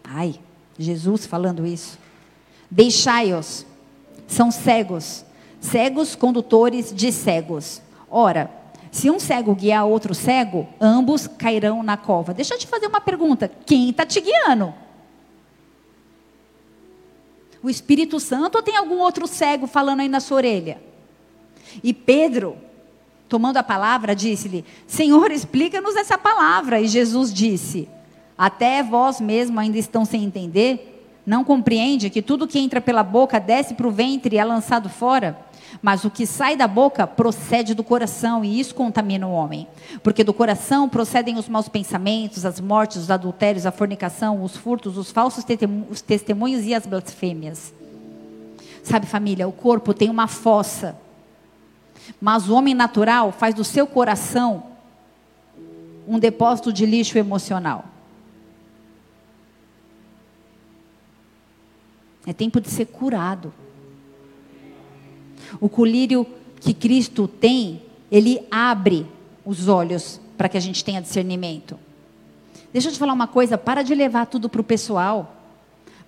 Ai, 0.03 0.35
Jesus 0.77 1.25
falando 1.25 1.65
isso. 1.65 1.97
Deixai-os. 2.69 3.65
são 4.27 4.51
cegos, 4.51 5.23
cegos 5.61 6.15
condutores 6.15 6.93
de 6.93 7.11
cegos. 7.11 7.81
Ora, 8.09 8.51
se 8.91 9.09
um 9.09 9.19
cego 9.19 9.55
guiar 9.55 9.85
outro 9.85 10.13
cego, 10.13 10.67
ambos 10.79 11.27
cairão 11.27 11.83
na 11.83 11.97
cova. 11.97 12.33
Deixa 12.33 12.53
eu 12.53 12.59
te 12.59 12.67
fazer 12.67 12.88
uma 12.88 13.01
pergunta: 13.01 13.49
quem 13.65 13.89
está 13.89 14.05
te 14.05 14.19
guiando? 14.21 14.73
O 17.61 17.69
Espírito 17.69 18.19
Santo 18.19 18.55
ou 18.55 18.63
tem 18.63 18.77
algum 18.77 18.99
outro 18.99 19.27
cego 19.27 19.67
falando 19.67 20.01
aí 20.01 20.07
na 20.07 20.19
sua 20.19 20.38
orelha? 20.38 20.81
E 21.83 21.93
Pedro, 21.93 22.57
tomando 23.27 23.57
a 23.57 23.63
palavra, 23.63 24.15
disse-lhe: 24.15 24.63
Senhor, 24.85 25.31
explica-nos 25.31 25.95
essa 25.95 26.17
palavra. 26.17 26.79
E 26.79 26.88
Jesus 26.88 27.33
disse: 27.33 27.89
Até 28.38 28.81
vós 28.83 29.19
mesmo 29.19 29.59
ainda 29.59 29.77
estão 29.77 30.05
sem 30.05 30.23
entender? 30.23 30.96
Não 31.28 31.43
compreende 31.43 32.09
que 32.09 32.21
tudo 32.21 32.47
que 32.47 32.57
entra 32.57 32.80
pela 32.80 33.03
boca 33.03 33.38
desce 33.38 33.73
para 33.73 33.86
o 33.86 33.91
ventre 33.91 34.38
e 34.38 34.39
é 34.39 34.45
lançado 34.45 34.88
fora? 34.88 35.38
Mas 35.82 36.05
o 36.05 36.09
que 36.09 36.25
sai 36.25 36.55
da 36.55 36.69
boca 36.69 37.05
procede 37.05 37.73
do 37.73 37.84
coração, 37.84 38.45
e 38.45 38.57
isso 38.57 38.73
contamina 38.73 39.28
o 39.28 39.34
homem. 39.34 39.67
Porque 40.01 40.23
do 40.23 40.34
coração 40.34 40.88
procedem 40.88 41.38
os 41.38 41.49
maus 41.49 41.67
pensamentos, 41.67 42.45
as 42.45 42.61
mortes, 42.61 42.95
os 42.95 43.11
adultérios, 43.11 43.65
a 43.65 43.73
fornicação, 43.73 44.41
os 44.41 44.55
furtos, 44.55 44.97
os 44.97 45.11
falsos 45.11 45.43
testemunhos 46.05 46.65
e 46.65 46.73
as 46.73 46.86
blasfêmias. 46.86 47.73
Sabe, 48.82 49.05
família, 49.05 49.49
o 49.49 49.51
corpo 49.51 49.93
tem 49.93 50.09
uma 50.09 50.28
fossa. 50.28 50.95
Mas 52.21 52.47
o 52.47 52.53
homem 52.53 52.73
natural 52.73 53.34
faz 53.34 53.53
do 53.53 53.65
seu 53.65 53.86
coração 53.86 54.63
um 56.07 56.17
depósito 56.17 56.71
de 56.71 56.86
lixo 56.86 57.17
emocional. 57.17 57.84
É 62.28 62.34
tempo 62.34 62.59
de 62.59 62.69
ser 62.69 62.88
curado. 62.88 63.53
O 65.61 65.69
colírio 65.69 66.28
que 66.59 66.73
Cristo 66.73 67.25
tem, 67.25 67.82
ele 68.11 68.45
abre 68.51 69.07
os 69.45 69.69
olhos 69.69 70.19
para 70.38 70.49
que 70.49 70.57
a 70.57 70.59
gente 70.59 70.84
tenha 70.84 71.01
discernimento. 71.01 71.80
Deixa 72.73 72.89
eu 72.89 72.91
te 72.91 72.99
falar 72.99 73.13
uma 73.13 73.28
coisa: 73.28 73.57
para 73.57 73.82
de 73.82 73.95
levar 73.95 74.25
tudo 74.25 74.49
para 74.49 74.59
o 74.59 74.63
pessoal. 74.63 75.36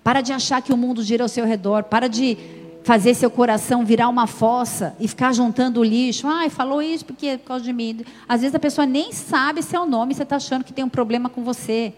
Para 0.04 0.20
de 0.20 0.32
achar 0.32 0.60
que 0.60 0.72
o 0.72 0.76
mundo 0.76 1.02
gira 1.02 1.24
ao 1.24 1.28
seu 1.28 1.46
redor. 1.46 1.84
Para 1.84 2.06
de 2.06 2.36
fazer 2.82 3.14
seu 3.14 3.30
coração 3.30 3.84
virar 3.84 4.08
uma 4.08 4.26
fossa 4.26 4.94
e 5.00 5.08
ficar 5.08 5.32
juntando 5.32 5.82
lixo. 5.82 6.26
Ai, 6.26 6.50
falou 6.50 6.82
isso 6.82 7.04
porque 7.06 7.26
é 7.28 7.38
por 7.38 7.46
causa 7.46 7.64
de 7.64 7.72
mim. 7.72 8.04
Às 8.28 8.42
vezes 8.42 8.54
a 8.54 8.58
pessoa 8.58 8.86
nem 8.86 9.10
sabe 9.12 9.62
seu 9.62 9.86
nome 9.86 10.14
você 10.14 10.22
está 10.22 10.36
achando 10.36 10.64
que 10.64 10.72
tem 10.72 10.84
um 10.84 10.88
problema 10.88 11.30
com 11.30 11.42
você. 11.42 11.94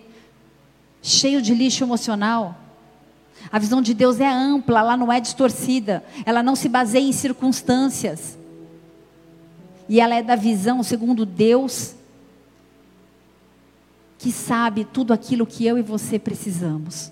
Cheio 1.01 1.43
de 1.43 1.55
lixo 1.55 1.83
emocional. 1.83 2.62
A 3.51 3.59
visão 3.59 3.83
de 3.83 3.95
Deus 3.95 4.21
é 4.21 4.31
ampla, 4.31 4.81
ela 4.81 4.97
não 4.97 5.13
é 5.13 5.21
distorcida, 5.21 6.05
ela 6.25 6.43
não 6.43 6.55
se 6.55 6.69
baseia 6.69 7.03
em 7.03 7.13
circunstâncias. 7.13 8.39
E 9.89 10.01
ela 10.01 10.15
é 10.15 10.23
da 10.23 10.37
visão 10.37 10.83
segundo 10.83 11.27
Deus, 11.27 11.95
que 14.19 14.31
sabe 14.31 14.85
tudo 14.85 15.13
aquilo 15.13 15.47
que 15.47 15.67
eu 15.67 15.77
e 15.77 15.83
você 15.83 16.19
precisamos. 16.19 17.11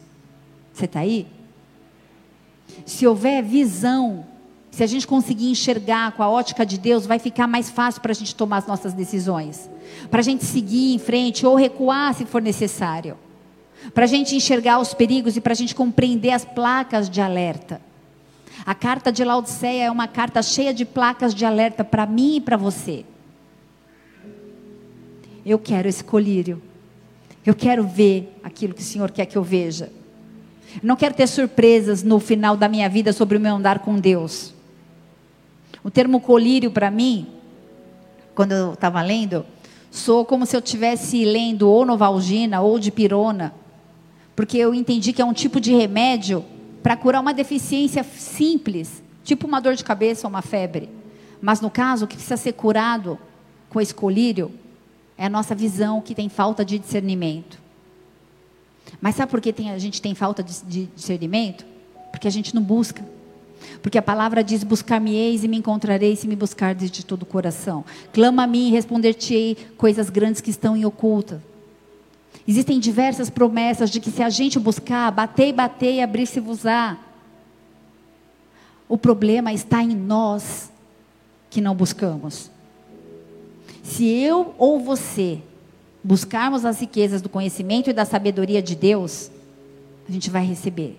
Você 0.72 0.84
está 0.84 1.00
aí? 1.00 1.26
Se 2.86 3.06
houver 3.06 3.42
visão, 3.42 4.24
se 4.70 4.84
a 4.84 4.86
gente 4.86 5.06
conseguir 5.06 5.50
enxergar 5.50 6.12
com 6.12 6.22
a 6.22 6.30
ótica 6.30 6.64
de 6.64 6.78
Deus, 6.78 7.04
vai 7.04 7.18
ficar 7.18 7.48
mais 7.48 7.68
fácil 7.68 8.00
para 8.00 8.12
a 8.12 8.14
gente 8.14 8.34
tomar 8.34 8.58
as 8.58 8.66
nossas 8.66 8.94
decisões. 8.94 9.68
Para 10.08 10.20
a 10.20 10.22
gente 10.22 10.44
seguir 10.44 10.94
em 10.94 10.98
frente 10.98 11.44
ou 11.44 11.56
recuar 11.56 12.14
se 12.14 12.24
for 12.24 12.40
necessário 12.40 13.18
para 13.94 14.04
a 14.04 14.06
gente 14.06 14.36
enxergar 14.36 14.78
os 14.78 14.94
perigos 14.94 15.36
e 15.36 15.40
para 15.40 15.52
a 15.52 15.56
gente 15.56 15.74
compreender 15.74 16.30
as 16.30 16.44
placas 16.44 17.08
de 17.08 17.20
alerta. 17.20 17.80
A 18.64 18.74
carta 18.74 19.10
de 19.10 19.24
Laodiceia 19.24 19.84
é 19.84 19.90
uma 19.90 20.06
carta 20.06 20.42
cheia 20.42 20.72
de 20.72 20.84
placas 20.84 21.34
de 21.34 21.44
alerta 21.44 21.82
para 21.82 22.06
mim 22.06 22.36
e 22.36 22.40
para 22.40 22.56
você. 22.56 23.04
Eu 25.44 25.58
quero 25.58 25.88
esse 25.88 26.04
colírio. 26.04 26.62
Eu 27.44 27.54
quero 27.54 27.86
ver 27.86 28.38
aquilo 28.42 28.74
que 28.74 28.82
o 28.82 28.84
Senhor 28.84 29.10
quer 29.10 29.24
que 29.24 29.36
eu 29.36 29.42
veja. 29.42 29.90
não 30.82 30.94
quero 30.94 31.14
ter 31.14 31.26
surpresas 31.26 32.02
no 32.02 32.20
final 32.20 32.56
da 32.56 32.68
minha 32.68 32.88
vida 32.88 33.12
sobre 33.12 33.38
o 33.38 33.40
meu 33.40 33.56
andar 33.56 33.78
com 33.78 33.98
Deus. 33.98 34.52
O 35.82 35.90
termo 35.90 36.20
colírio 36.20 36.70
para 36.70 36.90
mim, 36.90 37.26
quando 38.34 38.52
eu 38.52 38.74
estava 38.74 39.00
lendo, 39.00 39.46
sou 39.90 40.24
como 40.24 40.44
se 40.44 40.54
eu 40.54 40.60
estivesse 40.60 41.24
lendo 41.24 41.68
ou 41.68 41.86
Novalgina 41.86 42.60
ou 42.60 42.78
de 42.78 42.90
Pirona 42.90 43.54
porque 44.34 44.56
eu 44.58 44.74
entendi 44.74 45.12
que 45.12 45.20
é 45.20 45.24
um 45.24 45.32
tipo 45.32 45.60
de 45.60 45.72
remédio 45.72 46.44
para 46.82 46.96
curar 46.96 47.20
uma 47.20 47.34
deficiência 47.34 48.02
simples, 48.02 49.02
tipo 49.22 49.46
uma 49.46 49.60
dor 49.60 49.74
de 49.74 49.84
cabeça 49.84 50.26
ou 50.26 50.30
uma 50.30 50.42
febre. 50.42 50.88
Mas 51.40 51.60
no 51.60 51.70
caso, 51.70 52.04
o 52.04 52.08
que 52.08 52.14
precisa 52.14 52.36
ser 52.36 52.52
curado 52.52 53.18
com 53.68 53.80
esse 53.80 53.94
colírio 53.94 54.50
é 55.16 55.26
a 55.26 55.30
nossa 55.30 55.54
visão 55.54 56.00
que 56.00 56.14
tem 56.14 56.28
falta 56.28 56.64
de 56.64 56.78
discernimento. 56.78 57.58
Mas 59.00 59.14
sabe 59.14 59.30
por 59.30 59.40
que 59.40 59.52
tem, 59.52 59.70
a 59.70 59.78
gente 59.78 60.00
tem 60.00 60.14
falta 60.14 60.42
de, 60.42 60.62
de 60.62 60.86
discernimento? 60.94 61.64
Porque 62.10 62.26
a 62.26 62.30
gente 62.30 62.54
não 62.54 62.62
busca. 62.62 63.04
Porque 63.82 63.98
a 63.98 64.02
palavra 64.02 64.42
diz: 64.42 64.64
Buscar-me-eis 64.64 65.44
e 65.44 65.48
me 65.48 65.58
encontrareis 65.58 66.20
se 66.20 66.28
me 66.28 66.34
buscardes 66.34 66.90
de 66.90 67.04
todo 67.04 67.22
o 67.22 67.26
coração. 67.26 67.84
Clama 68.12 68.44
a 68.44 68.46
mim 68.46 68.68
e 68.68 68.70
responder-te-ei 68.70 69.56
coisas 69.76 70.10
grandes 70.10 70.40
que 70.40 70.50
estão 70.50 70.76
em 70.76 70.84
oculta. 70.84 71.42
Existem 72.46 72.80
diversas 72.80 73.28
promessas 73.28 73.90
de 73.90 74.00
que 74.00 74.10
se 74.10 74.22
a 74.22 74.30
gente 74.30 74.58
buscar, 74.58 75.10
bater 75.10 75.52
bater 75.52 75.94
e 75.94 76.00
abrir-se-vos-á. 76.00 76.96
O 78.88 78.98
problema 78.98 79.52
está 79.52 79.82
em 79.82 79.94
nós 79.94 80.70
que 81.48 81.60
não 81.60 81.74
buscamos. 81.74 82.50
Se 83.82 84.08
eu 84.08 84.54
ou 84.58 84.80
você 84.80 85.40
buscarmos 86.02 86.64
as 86.64 86.80
riquezas 86.80 87.20
do 87.20 87.28
conhecimento 87.28 87.90
e 87.90 87.92
da 87.92 88.04
sabedoria 88.04 88.62
de 88.62 88.74
Deus, 88.74 89.30
a 90.08 90.12
gente 90.12 90.30
vai 90.30 90.44
receber. 90.44 90.98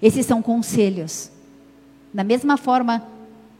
Esses 0.00 0.26
são 0.26 0.42
conselhos. 0.42 1.30
Da 2.12 2.22
mesma 2.22 2.56
forma 2.56 3.02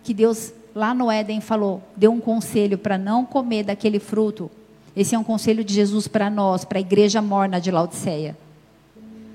que 0.03 0.13
Deus 0.13 0.53
lá 0.75 0.93
no 0.93 1.11
Éden 1.11 1.41
falou, 1.41 1.83
deu 1.97 2.13
um 2.13 2.21
conselho 2.21 2.77
para 2.77 2.99
não 2.99 3.25
comer 3.25 3.65
daquele 3.65 3.99
fruto 3.99 4.51
esse 4.97 5.15
é 5.15 5.19
um 5.19 5.25
conselho 5.25 5.65
de 5.65 5.75
Jesus 5.75 6.07
para 6.07 6.31
nós, 6.31 6.65
para 6.65 6.79
a 6.79 6.81
igreja 6.81 7.21
morna 7.21 7.61
de 7.61 7.71
Laodiceia. 7.71 8.37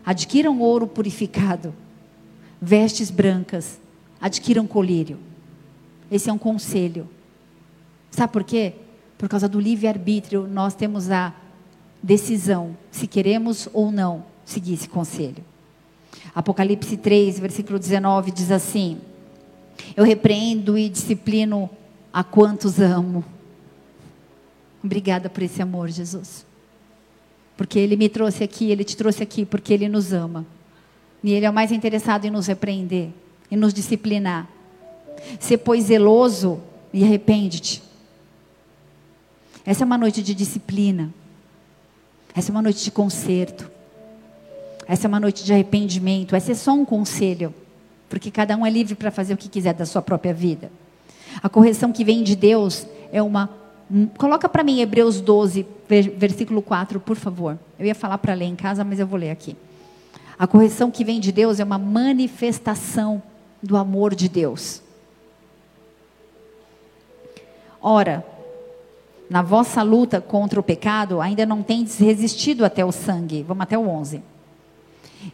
Adquiram 0.05 0.59
ouro 0.59 0.87
purificado, 0.87 1.73
vestes 2.61 3.11
brancas, 3.11 3.79
adquiram 4.21 4.65
colírio. 4.65 5.19
Esse 6.09 6.29
é 6.29 6.33
um 6.33 6.37
conselho. 6.37 7.07
Sabe 8.09 8.31
por 8.31 8.43
quê? 8.43 8.73
Por 9.17 9.27
causa 9.27 9.49
do 9.49 9.59
livre-arbítrio, 9.59 10.47
nós 10.47 10.73
temos 10.73 11.11
a 11.11 11.33
decisão 12.01 12.75
se 12.89 13.05
queremos 13.05 13.67
ou 13.73 13.91
não 13.91 14.23
seguir 14.45 14.73
esse 14.73 14.87
conselho. 14.87 15.43
Apocalipse 16.33 16.95
3, 16.95 17.37
versículo 17.39 17.77
19 17.77 18.31
diz 18.31 18.49
assim: 18.49 18.97
Eu 19.95 20.05
repreendo 20.05 20.77
e 20.77 20.87
disciplino 20.87 21.69
a 22.13 22.23
quantos 22.23 22.79
amo. 22.79 23.23
Obrigada 24.83 25.29
por 25.29 25.43
esse 25.43 25.61
amor, 25.61 25.89
Jesus. 25.89 26.45
Porque 27.57 27.77
Ele 27.77 27.95
me 27.97 28.07
trouxe 28.07 28.43
aqui, 28.43 28.71
Ele 28.71 28.83
te 28.83 28.95
trouxe 28.95 29.21
aqui, 29.21 29.45
porque 29.45 29.73
Ele 29.73 29.89
nos 29.89 30.13
ama. 30.13 30.45
E 31.23 31.33
Ele 31.33 31.45
é 31.45 31.49
o 31.49 31.53
mais 31.53 31.71
interessado 31.71 32.25
em 32.25 32.29
nos 32.29 32.47
repreender, 32.47 33.09
em 33.51 33.57
nos 33.57 33.73
disciplinar. 33.73 34.47
Ser, 35.39 35.57
pois, 35.57 35.85
zeloso 35.85 36.61
e 36.93 37.03
arrepende-te. 37.03 37.83
Essa 39.65 39.83
é 39.83 39.85
uma 39.85 39.97
noite 39.97 40.23
de 40.23 40.33
disciplina. 40.33 41.13
Essa 42.33 42.49
é 42.49 42.53
uma 42.53 42.61
noite 42.61 42.83
de 42.83 42.91
conserto. 42.91 43.69
Essa 44.87 45.05
é 45.05 45.09
uma 45.09 45.19
noite 45.19 45.43
de 45.43 45.53
arrependimento. 45.53 46.35
Essa 46.35 46.53
é 46.53 46.55
só 46.55 46.71
um 46.73 46.85
conselho. 46.85 47.53
Porque 48.07 48.31
cada 48.31 48.55
um 48.55 48.65
é 48.65 48.69
livre 48.69 48.95
para 48.95 49.11
fazer 49.11 49.33
o 49.33 49.37
que 49.37 49.49
quiser 49.49 49.73
da 49.73 49.85
sua 49.85 50.01
própria 50.01 50.33
vida. 50.33 50.71
A 51.43 51.49
correção 51.49 51.91
que 51.91 52.03
vem 52.03 52.23
de 52.23 52.35
Deus 52.35 52.87
é 53.11 53.21
uma 53.21 53.49
coloca 54.17 54.47
para 54.47 54.63
mim 54.63 54.81
Hebreus 54.81 55.19
12, 55.19 55.65
versículo 56.15 56.61
4, 56.61 56.99
por 56.99 57.15
favor. 57.15 57.57
Eu 57.77 57.85
ia 57.85 57.95
falar 57.95 58.17
para 58.17 58.33
ler 58.33 58.45
em 58.45 58.55
casa, 58.55 58.83
mas 58.83 58.99
eu 58.99 59.07
vou 59.07 59.19
ler 59.19 59.31
aqui. 59.31 59.55
A 60.37 60.47
correção 60.47 60.89
que 60.89 61.03
vem 61.03 61.19
de 61.19 61.31
Deus 61.31 61.59
é 61.59 61.63
uma 61.63 61.77
manifestação 61.77 63.21
do 63.61 63.75
amor 63.75 64.15
de 64.15 64.29
Deus. 64.29 64.81
Ora, 67.81 68.25
na 69.29 69.41
vossa 69.41 69.81
luta 69.83 70.19
contra 70.19 70.59
o 70.59 70.63
pecado, 70.63 71.21
ainda 71.21 71.45
não 71.45 71.61
tendes 71.61 71.97
resistido 71.97 72.65
até 72.65 72.83
o 72.83 72.91
sangue. 72.91 73.43
Vamos 73.43 73.63
até 73.63 73.77
o 73.77 73.87
11. 73.87 74.21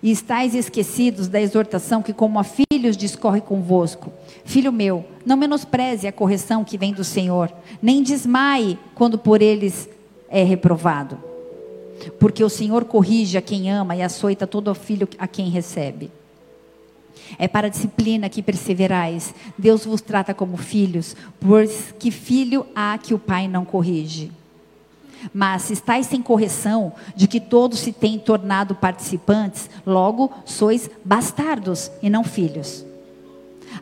E 0.01 0.11
estáis 0.11 0.53
esquecidos 0.53 1.27
da 1.27 1.39
exortação 1.39 2.01
que, 2.01 2.13
como 2.13 2.39
a 2.39 2.43
filhos, 2.43 2.97
discorre 2.97 3.41
convosco. 3.41 4.11
Filho 4.43 4.71
meu, 4.71 5.05
não 5.25 5.38
menospreze 5.38 6.07
a 6.07 6.11
correção 6.11 6.63
que 6.63 6.77
vem 6.77 6.93
do 6.93 7.03
Senhor, 7.03 7.51
nem 7.81 8.03
desmaie 8.03 8.77
quando 8.93 9.17
por 9.17 9.41
eles 9.41 9.89
é 10.29 10.43
reprovado. 10.43 11.17
Porque 12.19 12.43
o 12.43 12.49
Senhor 12.49 12.86
corrige 12.86 13.38
a 13.38 13.41
quem 13.41 13.71
ama 13.71 13.95
e 13.95 14.01
açoita 14.01 14.45
todo 14.45 14.73
filho 14.75 15.07
a 15.17 15.27
quem 15.27 15.49
recebe. 15.49 16.11
É 17.39 17.47
para 17.47 17.67
a 17.67 17.69
disciplina 17.69 18.29
que 18.29 18.41
perseverais. 18.41 19.33
Deus 19.57 19.86
vos 19.86 20.01
trata 20.01 20.33
como 20.33 20.57
filhos, 20.57 21.15
pois 21.39 21.93
que 21.97 22.11
filho 22.11 22.65
há 22.75 22.97
que 22.97 23.13
o 23.13 23.19
pai 23.19 23.47
não 23.47 23.65
corrige? 23.65 24.31
Mas 25.34 25.63
se 25.63 25.74
estáis 25.74 26.07
sem 26.07 26.22
correção, 26.22 26.93
de 27.16 27.28
que 27.28 27.39
todos 27.39 27.80
se 27.80 27.91
têm 27.91 28.20
tornado 28.20 28.76
participantes, 28.76 29.70
logo 29.86 30.32
sois 30.45 30.89
bastardos 31.03 31.91
e 32.01 32.09
não 32.09 32.24
filhos. 32.24 32.86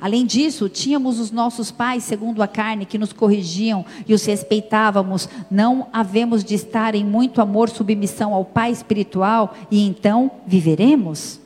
Além 0.01 0.25
disso, 0.25 0.67
tínhamos 0.69 1.19
os 1.19 1.31
nossos 1.31 1.71
pais, 1.71 2.03
segundo 2.03 2.41
a 2.41 2.47
carne, 2.47 2.85
que 2.85 2.97
nos 2.97 3.13
corrigiam 3.13 3.85
e 4.07 4.13
os 4.13 4.25
respeitávamos. 4.25 5.29
Não 5.49 5.87
havemos 5.93 6.43
de 6.43 6.55
estar 6.55 6.95
em 6.95 7.05
muito 7.05 7.41
amor, 7.41 7.69
submissão 7.69 8.33
ao 8.33 8.43
Pai 8.43 8.71
espiritual, 8.71 9.53
e 9.69 9.85
então 9.85 10.31
viveremos? 10.45 11.42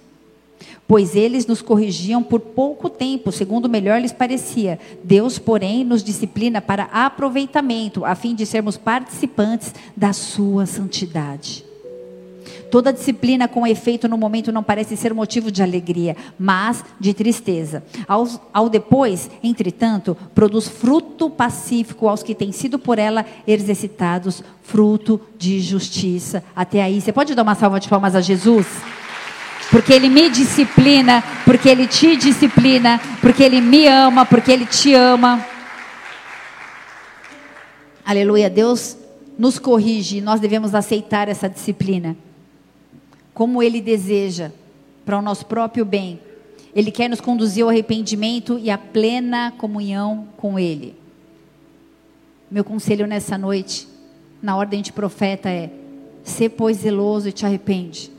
Pois 0.88 1.16
eles 1.16 1.46
nos 1.46 1.62
corrigiam 1.62 2.24
por 2.24 2.40
pouco 2.40 2.90
tempo, 2.90 3.32
segundo 3.32 3.68
melhor 3.68 4.00
lhes 4.00 4.14
parecia. 4.14 4.80
Deus, 5.04 5.38
porém, 5.38 5.84
nos 5.84 6.02
disciplina 6.02 6.62
para 6.62 6.86
aproveitamento, 6.86 8.06
a 8.06 8.16
fim 8.16 8.34
de 8.34 8.46
sermos 8.46 8.78
participantes 8.78 9.76
da 9.96 10.14
sua 10.14 10.66
santidade. 10.66 11.66
Toda 12.72 12.94
disciplina 12.94 13.48
com 13.48 13.66
efeito 13.66 14.08
no 14.08 14.18
momento 14.18 14.52
não 14.52 14.64
parece 14.64 14.98
ser 14.98 15.14
motivo 15.14 15.52
de 15.52 15.64
alegria, 15.64 16.16
mas 16.38 16.84
de 17.00 17.14
tristeza. 17.14 17.84
Ao, 18.08 18.28
ao 18.54 18.70
depois, 18.70 19.30
entretanto, 19.44 20.18
produz 20.36 20.68
fruto 20.68 21.30
pacífico 21.30 22.08
aos 22.08 22.24
que 22.24 22.36
têm 22.36 22.52
sido 22.52 22.78
por 22.78 23.00
ela 23.00 23.26
exercitados, 23.46 24.44
fruto 24.62 25.20
de 25.38 25.60
justiça. 25.62 26.44
Até 26.56 26.82
aí, 26.82 27.00
você 27.00 27.12
pode 27.12 27.36
dar 27.36 27.44
uma 27.44 27.56
salva 27.56 27.80
de 27.80 27.88
palmas 27.88 28.16
a 28.16 28.22
Jesus? 28.22 28.68
Porque 29.78 29.94
Ele 29.94 30.10
me 30.10 30.28
disciplina, 30.28 31.24
porque 31.46 31.70
Ele 31.70 31.86
te 31.86 32.16
disciplina, 32.18 33.00
porque 33.22 33.44
Ele 33.44 33.62
me 33.62 33.86
ama, 33.86 34.26
porque 34.26 34.52
Ele 34.52 34.66
te 34.66 34.96
ama. 34.96 35.46
Aleluia. 38.04 38.50
Deus 38.50 38.98
nos 39.38 39.60
corrige, 39.60 40.20
nós 40.20 40.40
devemos 40.40 40.74
aceitar 40.74 41.30
essa 41.30 41.48
disciplina 41.48 42.18
como 43.36 43.62
Ele 43.62 43.80
deseja, 43.80 44.52
para 45.06 45.20
o 45.20 45.22
nosso 45.22 45.46
próprio 45.46 45.86
bem. 45.86 46.20
Ele 46.74 46.90
quer 46.90 47.08
nos 47.08 47.22
conduzir 47.22 47.64
ao 47.64 47.70
arrependimento 47.70 48.58
e 48.58 48.72
à 48.72 48.80
plena 48.80 49.54
comunhão 49.60 50.28
com 50.38 50.58
Ele. 50.58 50.96
Meu 52.50 52.64
conselho 52.64 53.06
nessa 53.06 53.38
noite, 53.38 53.88
na 54.42 54.58
ordem 54.58 54.82
de 54.82 54.92
profeta, 54.92 55.50
é: 55.52 55.70
ser 56.24 56.50
pois 56.50 56.78
zeloso 56.78 57.30
e 57.30 57.32
te 57.32 57.46
arrepende. 57.46 58.17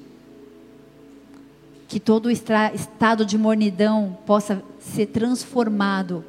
Que 1.88 1.98
todo 1.98 2.30
estado 2.30 3.24
de 3.24 3.36
mornidão 3.36 4.16
possa 4.24 4.62
ser 4.78 5.06
transformado 5.06 6.24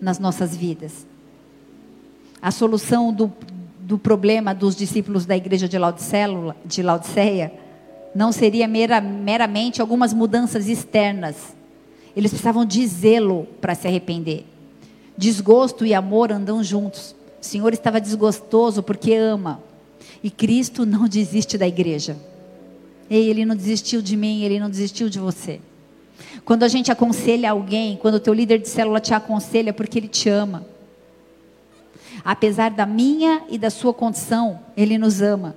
nas 0.00 0.18
nossas 0.18 0.54
vidas. 0.54 1.06
A 2.42 2.50
solução 2.50 3.12
do, 3.12 3.32
do 3.78 3.96
problema 3.96 4.54
dos 4.54 4.74
discípulos 4.74 5.24
da 5.24 5.36
igreja 5.36 5.68
de 5.68 5.78
de 6.64 6.82
Laodiceia 6.82 7.52
não 8.14 8.32
seria 8.32 8.66
mera, 8.66 9.00
meramente 9.00 9.80
algumas 9.80 10.12
mudanças 10.12 10.68
externas. 10.68 11.54
Eles 12.16 12.30
precisavam 12.30 12.64
de 12.64 12.84
zelo 12.86 13.46
para 13.60 13.74
se 13.74 13.86
arrepender. 13.86 14.44
Desgosto 15.16 15.86
e 15.86 15.94
amor 15.94 16.32
andam 16.32 16.62
juntos. 16.64 17.14
O 17.40 17.44
Senhor 17.44 17.72
estava 17.72 18.00
desgostoso 18.00 18.82
porque 18.82 19.14
ama. 19.14 19.62
E 20.22 20.30
Cristo 20.30 20.84
não 20.84 21.06
desiste 21.06 21.56
da 21.56 21.68
igreja. 21.68 22.16
Ei, 23.10 23.28
Ele 23.28 23.44
não 23.44 23.56
desistiu 23.56 24.00
de 24.00 24.16
mim, 24.16 24.42
Ele 24.42 24.60
não 24.60 24.70
desistiu 24.70 25.10
de 25.10 25.18
você. 25.18 25.60
Quando 26.44 26.62
a 26.62 26.68
gente 26.68 26.90
aconselha 26.92 27.50
alguém, 27.50 27.96
quando 27.96 28.14
o 28.14 28.20
teu 28.20 28.32
líder 28.32 28.58
de 28.58 28.68
célula 28.68 29.00
te 29.00 29.12
aconselha, 29.12 29.70
é 29.70 29.72
porque 29.72 29.98
ele 29.98 30.08
te 30.08 30.28
ama. 30.28 30.64
Apesar 32.24 32.70
da 32.70 32.86
minha 32.86 33.42
e 33.48 33.58
da 33.58 33.70
sua 33.70 33.92
condição, 33.92 34.60
Ele 34.76 34.98
nos 34.98 35.22
ama. 35.22 35.56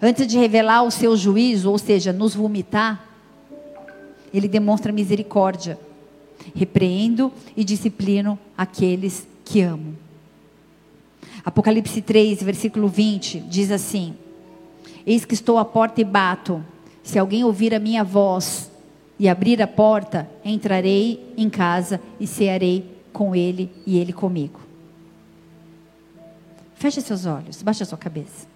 Antes 0.00 0.26
de 0.26 0.38
revelar 0.38 0.82
o 0.82 0.90
seu 0.90 1.16
juízo, 1.16 1.70
ou 1.70 1.78
seja, 1.78 2.12
nos 2.12 2.34
vomitar, 2.34 3.04
ele 4.32 4.46
demonstra 4.46 4.92
misericórdia. 4.92 5.78
Repreendo 6.54 7.32
e 7.56 7.62
disciplino 7.64 8.38
aqueles 8.56 9.26
que 9.44 9.60
amo. 9.60 9.96
Apocalipse 11.44 12.00
3, 12.00 12.42
versículo 12.42 12.88
20, 12.88 13.40
diz 13.40 13.70
assim: 13.70 14.14
Eis 15.06 15.24
que 15.24 15.34
estou 15.34 15.58
à 15.58 15.64
porta 15.64 16.00
e 16.00 16.04
bato. 16.04 16.64
Se 17.02 17.18
alguém 17.18 17.44
ouvir 17.44 17.74
a 17.74 17.78
minha 17.78 18.04
voz 18.04 18.70
e 19.18 19.28
abrir 19.28 19.60
a 19.62 19.66
porta, 19.66 20.28
entrarei 20.44 21.32
em 21.36 21.48
casa 21.48 22.00
e 22.18 22.26
cearei 22.26 23.00
com 23.12 23.34
ele 23.34 23.70
e 23.86 23.98
ele 23.98 24.12
comigo. 24.12 24.60
Feche 26.74 27.00
seus 27.00 27.26
olhos, 27.26 27.62
baixe 27.62 27.82
a 27.82 27.86
sua 27.86 27.98
cabeça. 27.98 28.46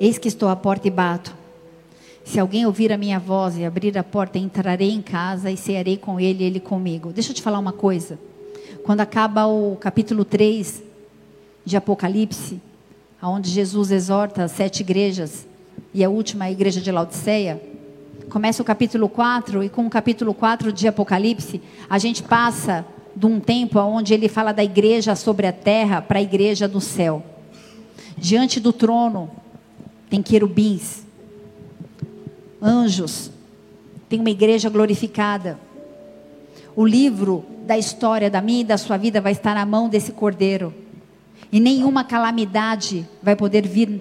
Eis 0.00 0.18
que 0.18 0.28
estou 0.28 0.48
à 0.48 0.56
porta 0.56 0.88
e 0.88 0.90
bato. 0.90 1.36
Se 2.24 2.40
alguém 2.40 2.66
ouvir 2.66 2.92
a 2.92 2.96
minha 2.96 3.18
voz 3.18 3.56
e 3.56 3.64
abrir 3.64 3.96
a 3.98 4.02
porta, 4.02 4.38
entrarei 4.38 4.90
em 4.90 5.02
casa 5.02 5.50
e 5.50 5.56
cearei 5.56 5.96
com 5.96 6.18
ele 6.18 6.42
e 6.42 6.46
ele 6.46 6.60
comigo. 6.60 7.12
Deixa 7.12 7.30
eu 7.30 7.34
te 7.34 7.42
falar 7.42 7.58
uma 7.58 7.72
coisa. 7.72 8.18
Quando 8.84 9.00
acaba 9.00 9.46
o 9.46 9.76
capítulo 9.76 10.24
3 10.24 10.82
de 11.64 11.76
Apocalipse, 11.76 12.60
onde 13.28 13.50
Jesus 13.50 13.90
exorta 13.90 14.44
as 14.44 14.52
sete 14.52 14.80
igrejas 14.80 15.46
e 15.92 16.02
a 16.04 16.08
última 16.08 16.44
a 16.46 16.50
igreja 16.50 16.80
de 16.80 16.90
Laodiceia, 16.90 17.60
começa 18.30 18.62
o 18.62 18.64
capítulo 18.64 19.08
4 19.08 19.64
e 19.64 19.68
com 19.68 19.86
o 19.86 19.90
capítulo 19.90 20.32
4 20.32 20.72
de 20.72 20.86
Apocalipse, 20.86 21.60
a 21.88 21.98
gente 21.98 22.22
passa 22.22 22.84
de 23.14 23.26
um 23.26 23.40
tempo 23.40 23.78
onde 23.80 24.14
ele 24.14 24.28
fala 24.28 24.52
da 24.52 24.62
igreja 24.62 25.16
sobre 25.16 25.46
a 25.46 25.52
terra 25.52 26.00
para 26.00 26.18
a 26.18 26.22
igreja 26.22 26.68
do 26.68 26.80
céu. 26.80 27.22
Diante 28.16 28.60
do 28.60 28.72
trono 28.72 29.30
tem 30.08 30.22
querubins, 30.22 31.02
anjos, 32.62 33.30
tem 34.08 34.20
uma 34.20 34.30
igreja 34.30 34.70
glorificada. 34.70 35.58
O 36.76 36.86
livro 36.86 37.44
da 37.66 37.76
história 37.76 38.30
da 38.30 38.40
minha 38.40 38.60
e 38.60 38.64
da 38.64 38.78
sua 38.78 38.96
vida 38.96 39.20
vai 39.20 39.32
estar 39.32 39.54
na 39.54 39.66
mão 39.66 39.88
desse 39.88 40.12
cordeiro. 40.12 40.72
E 41.52 41.58
nenhuma 41.58 42.04
calamidade 42.04 43.06
vai 43.22 43.34
poder 43.34 43.66
vir 43.66 44.00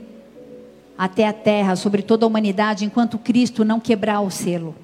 até 0.97 1.27
a 1.27 1.33
terra 1.33 1.75
sobre 1.75 2.01
toda 2.01 2.25
a 2.25 2.27
humanidade 2.27 2.85
enquanto 2.85 3.17
Cristo 3.17 3.63
não 3.63 3.79
quebrar 3.79 4.21
o 4.21 4.29
selo. 4.29 4.75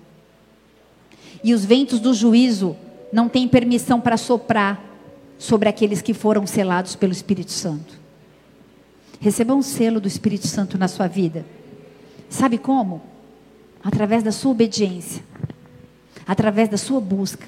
E 1.44 1.54
os 1.54 1.64
ventos 1.64 2.00
do 2.00 2.14
juízo 2.14 2.76
não 3.12 3.30
têm 3.30 3.48
permissão 3.48 4.02
para 4.02 4.18
soprar 4.18 4.82
sobre 5.38 5.70
aqueles 5.70 6.02
que 6.02 6.14
foram 6.14 6.48
selados 6.48 6.96
pelo 6.96 7.12
Espírito 7.12 7.52
Santo. 7.52 8.00
Receba 9.20 9.54
um 9.54 9.62
selo 9.62 10.00
do 10.00 10.08
Espírito 10.08 10.48
Santo 10.48 10.78
na 10.78 10.88
sua 10.88 11.08
vida. 11.08 11.46
Sabe 12.30 12.58
como? 12.58 13.02
Através 13.84 14.24
da 14.24 14.32
sua 14.32 14.52
obediência, 14.52 15.24
através 16.26 16.70
da 16.70 16.78
sua 16.78 17.00
busca, 17.00 17.48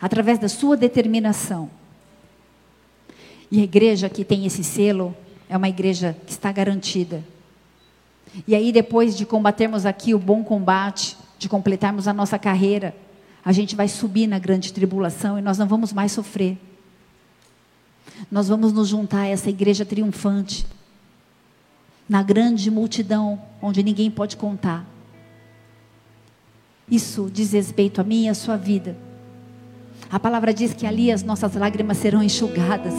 através 0.00 0.38
da 0.38 0.48
sua 0.48 0.76
determinação. 0.76 1.70
E 3.50 3.60
a 3.60 3.64
igreja 3.64 4.08
que 4.08 4.24
tem 4.24 4.46
esse 4.46 4.62
selo 4.62 5.16
é 5.48 5.56
uma 5.56 5.68
igreja 5.68 6.16
que 6.26 6.32
está 6.32 6.52
garantida. 6.52 7.24
E 8.46 8.54
aí, 8.54 8.70
depois 8.72 9.16
de 9.16 9.24
combatermos 9.24 9.86
aqui 9.86 10.14
o 10.14 10.18
bom 10.18 10.44
combate, 10.44 11.16
de 11.38 11.48
completarmos 11.48 12.06
a 12.06 12.12
nossa 12.12 12.38
carreira, 12.38 12.94
a 13.44 13.52
gente 13.52 13.74
vai 13.74 13.88
subir 13.88 14.26
na 14.26 14.38
grande 14.38 14.72
tribulação 14.72 15.38
e 15.38 15.42
nós 15.42 15.56
não 15.56 15.66
vamos 15.66 15.92
mais 15.92 16.12
sofrer 16.12 16.58
nós 18.30 18.48
vamos 18.48 18.72
nos 18.72 18.88
juntar 18.88 19.22
a 19.22 19.28
essa 19.28 19.50
igreja 19.50 19.84
triunfante, 19.84 20.66
na 22.08 22.22
grande 22.22 22.70
multidão, 22.70 23.40
onde 23.60 23.82
ninguém 23.82 24.10
pode 24.10 24.36
contar. 24.36 24.86
Isso 26.90 27.28
diz 27.30 27.52
respeito 27.52 28.00
a 28.00 28.04
mim 28.04 28.24
e 28.24 28.28
a 28.28 28.34
sua 28.34 28.56
vida. 28.56 28.96
A 30.10 30.18
palavra 30.18 30.54
diz 30.54 30.72
que 30.72 30.86
ali 30.86 31.12
as 31.12 31.22
nossas 31.22 31.54
lágrimas 31.54 31.98
serão 31.98 32.22
enxugadas. 32.22 32.94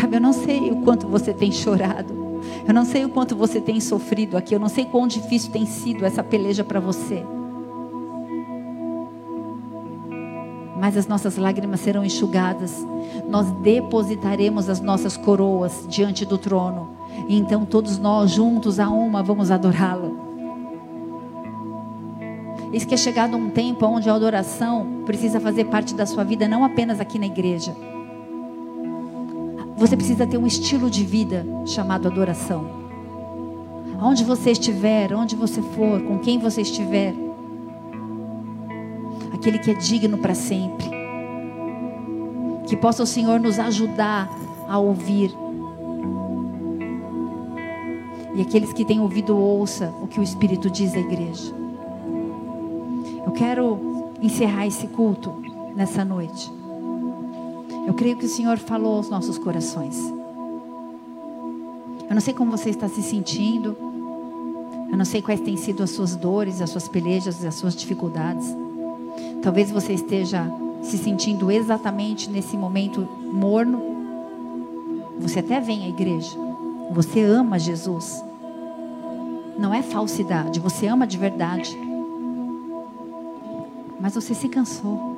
Sabe, 0.00 0.16
eu 0.16 0.20
não 0.20 0.32
sei 0.32 0.70
o 0.70 0.82
quanto 0.82 1.06
você 1.06 1.32
tem 1.32 1.52
chorado. 1.52 2.40
Eu 2.66 2.74
não 2.74 2.84
sei 2.84 3.04
o 3.04 3.08
quanto 3.08 3.36
você 3.36 3.60
tem 3.60 3.80
sofrido 3.80 4.36
aqui. 4.36 4.54
Eu 4.54 4.60
não 4.60 4.68
sei 4.68 4.84
quão 4.84 5.06
difícil 5.06 5.52
tem 5.52 5.66
sido 5.66 6.04
essa 6.04 6.22
peleja 6.22 6.64
para 6.64 6.80
você. 6.80 7.24
mas 10.82 10.96
as 10.96 11.06
nossas 11.06 11.36
lágrimas 11.36 11.78
serão 11.78 12.04
enxugadas. 12.04 12.84
Nós 13.28 13.48
depositaremos 13.52 14.68
as 14.68 14.80
nossas 14.80 15.16
coroas 15.16 15.86
diante 15.88 16.24
do 16.24 16.36
trono. 16.36 16.96
E 17.28 17.38
então 17.38 17.64
todos 17.64 17.98
nós 17.98 18.32
juntos 18.32 18.80
a 18.80 18.90
uma 18.90 19.22
vamos 19.22 19.52
adorá-lo. 19.52 20.18
Eis 22.72 22.84
que 22.84 22.94
é 22.94 22.96
chegado 22.96 23.36
um 23.36 23.48
tempo 23.48 23.86
onde 23.86 24.10
a 24.10 24.14
adoração 24.14 25.04
precisa 25.06 25.38
fazer 25.38 25.66
parte 25.66 25.94
da 25.94 26.04
sua 26.04 26.24
vida, 26.24 26.48
não 26.48 26.64
apenas 26.64 26.98
aqui 26.98 27.16
na 27.16 27.26
igreja. 27.26 27.76
Você 29.82 29.96
precisa 29.96 30.24
ter 30.24 30.38
um 30.38 30.46
estilo 30.46 30.88
de 30.88 31.04
vida 31.04 31.44
chamado 31.66 32.06
adoração. 32.06 32.64
Onde 34.00 34.22
você 34.22 34.52
estiver, 34.52 35.12
onde 35.12 35.34
você 35.34 35.60
for, 35.60 36.00
com 36.02 36.20
quem 36.20 36.38
você 36.38 36.60
estiver, 36.60 37.12
aquele 39.34 39.58
que 39.58 39.72
é 39.72 39.74
digno 39.74 40.18
para 40.18 40.36
sempre. 40.36 40.88
Que 42.68 42.76
possa 42.76 43.02
o 43.02 43.06
Senhor 43.06 43.40
nos 43.40 43.58
ajudar 43.58 44.30
a 44.68 44.78
ouvir. 44.78 45.34
E 48.36 48.40
aqueles 48.40 48.72
que 48.72 48.84
têm 48.84 49.00
ouvido, 49.00 49.36
ouça 49.36 49.92
o 50.00 50.06
que 50.06 50.20
o 50.20 50.22
Espírito 50.22 50.70
diz 50.70 50.94
à 50.94 51.00
igreja. 51.00 51.52
Eu 53.26 53.32
quero 53.32 54.12
encerrar 54.22 54.64
esse 54.64 54.86
culto 54.86 55.34
nessa 55.74 56.04
noite. 56.04 56.61
Eu 57.86 57.94
creio 57.94 58.16
que 58.16 58.26
o 58.26 58.28
Senhor 58.28 58.58
falou 58.58 58.96
aos 58.96 59.08
nossos 59.08 59.38
corações. 59.38 59.96
Eu 62.08 62.14
não 62.14 62.20
sei 62.20 62.34
como 62.34 62.50
você 62.50 62.70
está 62.70 62.88
se 62.88 63.02
sentindo. 63.02 63.76
Eu 64.90 64.96
não 64.96 65.04
sei 65.04 65.22
quais 65.22 65.40
têm 65.40 65.56
sido 65.56 65.82
as 65.82 65.90
suas 65.90 66.14
dores, 66.14 66.60
as 66.60 66.70
suas 66.70 66.86
pelejas, 66.86 67.44
as 67.44 67.54
suas 67.54 67.74
dificuldades. 67.74 68.46
Talvez 69.42 69.70
você 69.70 69.94
esteja 69.94 70.46
se 70.82 70.98
sentindo 70.98 71.50
exatamente 71.50 72.28
nesse 72.28 72.56
momento 72.56 73.08
morno. 73.32 73.82
Você 75.18 75.38
até 75.38 75.60
vem 75.60 75.84
à 75.84 75.88
igreja. 75.88 76.36
Você 76.90 77.20
ama 77.22 77.58
Jesus. 77.58 78.22
Não 79.58 79.72
é 79.72 79.82
falsidade, 79.82 80.60
você 80.60 80.86
ama 80.86 81.06
de 81.06 81.16
verdade. 81.16 81.76
Mas 84.00 84.14
você 84.14 84.34
se 84.34 84.48
cansou. 84.48 85.11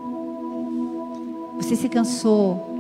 Você 1.57 1.77
se 1.77 1.89
cansou 1.89 2.75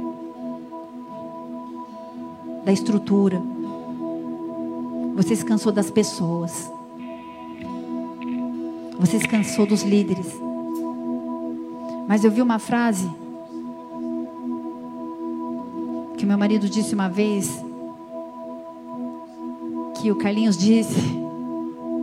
da 2.65 2.73
estrutura. 2.73 3.41
Você 5.15 5.37
se 5.37 5.45
cansou 5.45 5.71
das 5.71 5.91
pessoas. 5.91 6.71
Você 8.99 9.21
se 9.21 9.29
cansou 9.29 9.65
dos 9.65 9.83
líderes. 9.83 10.27
Mas 12.09 12.25
eu 12.25 12.31
vi 12.31 12.43
uma 12.43 12.59
frase 12.59 13.09
que 16.17 16.27
meu 16.27 16.37
marido 16.37 16.69
disse 16.69 16.95
uma 16.95 17.09
vez, 17.09 17.65
que 20.01 20.11
o 20.11 20.17
Carlinhos 20.17 20.57
disse, 20.57 21.01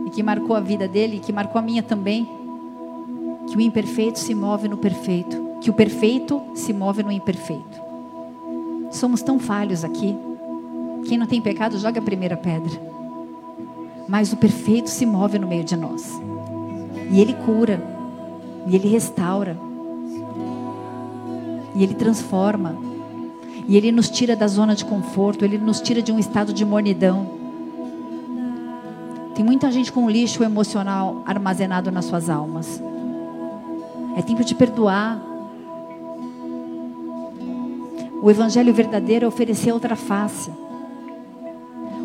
e 0.06 0.10
que 0.10 0.22
marcou 0.22 0.56
a 0.56 0.60
vida 0.60 0.88
dele, 0.88 1.16
e 1.16 1.20
que 1.20 1.32
marcou 1.32 1.58
a 1.58 1.62
minha 1.62 1.82
também, 1.82 2.28
que 3.48 3.56
o 3.56 3.60
imperfeito 3.60 4.18
se 4.18 4.34
move 4.34 4.68
no 4.68 4.78
perfeito 4.78 5.51
que 5.62 5.70
o 5.70 5.72
perfeito 5.72 6.42
se 6.54 6.72
move 6.72 7.04
no 7.04 7.12
imperfeito. 7.12 7.80
Somos 8.90 9.22
tão 9.22 9.38
falhos 9.38 9.84
aqui. 9.84 10.16
Quem 11.06 11.16
não 11.16 11.26
tem 11.26 11.40
pecado, 11.40 11.78
joga 11.78 12.00
a 12.00 12.02
primeira 12.02 12.36
pedra. 12.36 12.72
Mas 14.08 14.32
o 14.32 14.36
perfeito 14.36 14.90
se 14.90 15.06
move 15.06 15.38
no 15.38 15.46
meio 15.46 15.62
de 15.62 15.76
nós. 15.76 16.20
E 17.12 17.20
ele 17.20 17.32
cura. 17.32 17.80
E 18.66 18.74
ele 18.74 18.88
restaura. 18.88 19.56
E 21.76 21.82
ele 21.84 21.94
transforma. 21.94 22.76
E 23.68 23.76
ele 23.76 23.92
nos 23.92 24.10
tira 24.10 24.34
da 24.34 24.48
zona 24.48 24.74
de 24.74 24.84
conforto, 24.84 25.44
ele 25.44 25.58
nos 25.58 25.80
tira 25.80 26.02
de 26.02 26.10
um 26.10 26.18
estado 26.18 26.52
de 26.52 26.64
mornidão. 26.64 27.40
Tem 29.36 29.44
muita 29.44 29.70
gente 29.70 29.92
com 29.92 30.10
lixo 30.10 30.42
emocional 30.42 31.22
armazenado 31.24 31.92
nas 31.92 32.04
suas 32.06 32.28
almas. 32.28 32.82
É 34.16 34.22
tempo 34.22 34.44
de 34.44 34.56
perdoar. 34.56 35.31
O 38.22 38.30
evangelho 38.30 38.72
verdadeiro 38.72 39.24
é 39.24 39.28
oferecer 39.28 39.72
outra 39.72 39.96
face. 39.96 40.48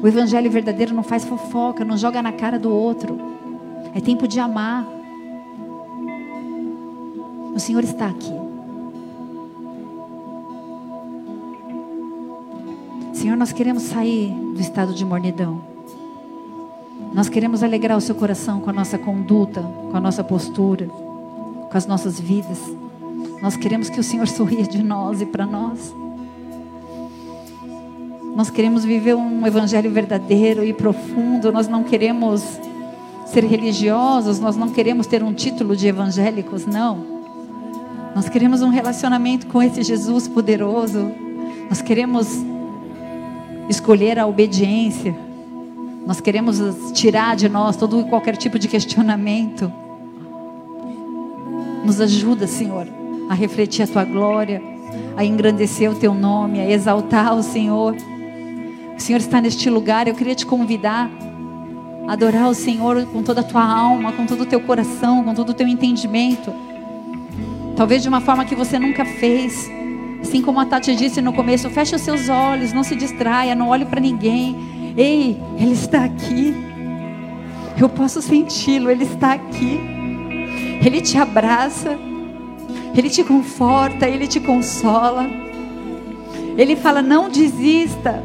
O 0.01 0.07
evangelho 0.07 0.49
verdadeiro 0.49 0.91
não 0.91 1.03
faz 1.03 1.23
fofoca, 1.23 1.85
não 1.85 1.95
joga 1.95 2.23
na 2.23 2.31
cara 2.31 2.57
do 2.57 2.73
outro. 2.73 3.19
É 3.93 4.01
tempo 4.01 4.27
de 4.27 4.39
amar. 4.39 4.83
O 7.53 7.59
Senhor 7.59 7.83
está 7.83 8.07
aqui. 8.07 8.33
Senhor, 13.13 13.37
nós 13.37 13.51
queremos 13.51 13.83
sair 13.83 14.31
do 14.31 14.59
estado 14.59 14.95
de 14.95 15.05
mornidão. 15.05 15.61
Nós 17.13 17.29
queremos 17.29 17.61
alegrar 17.61 17.95
o 17.95 18.01
seu 18.01 18.15
coração 18.15 18.59
com 18.59 18.71
a 18.71 18.73
nossa 18.73 18.97
conduta, 18.97 19.61
com 19.61 19.95
a 19.95 19.99
nossa 19.99 20.23
postura, 20.23 20.87
com 20.87 21.77
as 21.77 21.85
nossas 21.85 22.19
vidas. 22.19 22.59
Nós 23.39 23.55
queremos 23.55 23.87
que 23.87 23.99
o 23.99 24.03
Senhor 24.03 24.25
sorria 24.29 24.63
de 24.63 24.81
nós 24.81 25.21
e 25.21 25.25
para 25.27 25.45
nós. 25.45 25.93
Nós 28.37 28.51
queremos 28.51 28.85
viver 28.85 29.15
um 29.15 29.47
evangelho 29.47 29.89
verdadeiro 29.89 30.63
e 30.63 30.71
profundo. 30.71 31.51
Nós 31.51 31.67
não 31.67 31.83
queremos 31.83 32.43
ser 33.25 33.43
religiosos, 33.43 34.39
nós 34.39 34.55
não 34.55 34.69
queremos 34.69 35.07
ter 35.07 35.23
um 35.23 35.33
título 35.33 35.75
de 35.75 35.87
evangélicos, 35.87 36.67
não. 36.67 37.03
Nós 38.13 38.29
queremos 38.29 38.61
um 38.61 38.69
relacionamento 38.69 39.47
com 39.47 39.59
esse 39.63 39.81
Jesus 39.81 40.27
poderoso. 40.27 41.11
Nós 41.67 41.81
queremos 41.81 42.27
escolher 43.67 44.19
a 44.19 44.27
obediência. 44.27 45.17
Nós 46.05 46.21
queremos 46.21 46.59
tirar 46.93 47.35
de 47.35 47.49
nós 47.49 47.75
todo 47.75 48.01
e 48.01 48.03
qualquer 48.03 48.37
tipo 48.37 48.59
de 48.59 48.67
questionamento. 48.67 49.73
Nos 51.83 51.99
ajuda, 51.99 52.45
Senhor, 52.45 52.87
a 53.29 53.33
refletir 53.33 53.81
a 53.81 53.87
tua 53.87 54.05
glória, 54.05 54.61
a 55.15 55.25
engrandecer 55.25 55.89
o 55.91 55.95
teu 55.95 56.13
nome, 56.13 56.59
a 56.59 56.69
exaltar 56.69 57.35
o 57.35 57.41
Senhor. 57.41 57.95
O 58.97 59.01
Senhor 59.01 59.19
está 59.19 59.39
neste 59.39 59.69
lugar. 59.69 60.07
Eu 60.07 60.15
queria 60.15 60.33
te 60.33 60.45
convidar 60.45 61.09
a 62.07 62.13
adorar 62.13 62.49
o 62.49 62.53
Senhor 62.53 63.05
com 63.07 63.21
toda 63.21 63.41
a 63.41 63.43
tua 63.43 63.63
alma, 63.63 64.11
com 64.11 64.25
todo 64.25 64.41
o 64.41 64.45
teu 64.45 64.59
coração, 64.61 65.23
com 65.23 65.33
todo 65.33 65.49
o 65.51 65.53
teu 65.53 65.67
entendimento. 65.67 66.51
Talvez 67.75 68.01
de 68.01 68.09
uma 68.09 68.21
forma 68.21 68.43
que 68.43 68.55
você 68.55 68.79
nunca 68.79 69.05
fez. 69.05 69.69
Assim 70.19 70.41
como 70.41 70.59
a 70.59 70.65
Tati 70.65 70.95
disse 70.95 71.21
no 71.21 71.31
começo, 71.31 71.69
feche 71.69 71.95
os 71.95 72.01
seus 72.01 72.27
olhos, 72.27 72.73
não 72.73 72.83
se 72.83 72.95
distraia, 72.95 73.53
não 73.53 73.69
olhe 73.69 73.85
para 73.85 74.01
ninguém. 74.01 74.93
Ei, 74.97 75.39
Ele 75.59 75.73
está 75.73 76.05
aqui. 76.05 76.55
Eu 77.79 77.87
posso 77.87 78.19
senti-lo, 78.19 78.89
Ele 78.89 79.03
está 79.03 79.33
aqui. 79.33 79.79
Ele 80.83 81.01
te 81.01 81.19
abraça, 81.19 81.97
Ele 82.95 83.09
te 83.09 83.23
conforta, 83.23 84.07
Ele 84.07 84.25
te 84.25 84.39
consola. 84.39 85.29
Ele 86.57 86.75
fala: 86.75 87.03
não 87.03 87.29
desista. 87.29 88.23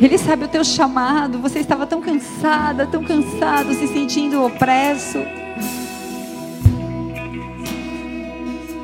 Ele 0.00 0.18
sabe 0.18 0.44
o 0.44 0.48
teu 0.48 0.64
chamado. 0.64 1.38
Você 1.38 1.60
estava 1.60 1.86
tão 1.86 2.00
cansada, 2.00 2.86
tão 2.86 3.04
cansado, 3.04 3.72
se 3.74 3.86
sentindo 3.86 4.44
opresso. 4.44 5.18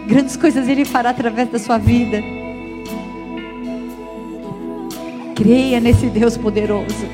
Grandes 0.06 0.36
coisas 0.36 0.68
Ele 0.68 0.84
fará 0.84 1.10
através 1.10 1.48
da 1.50 1.58
sua 1.58 1.78
vida. 1.78 2.22
Creia 5.34 5.80
nesse 5.80 6.06
Deus 6.06 6.36
poderoso. 6.36 7.06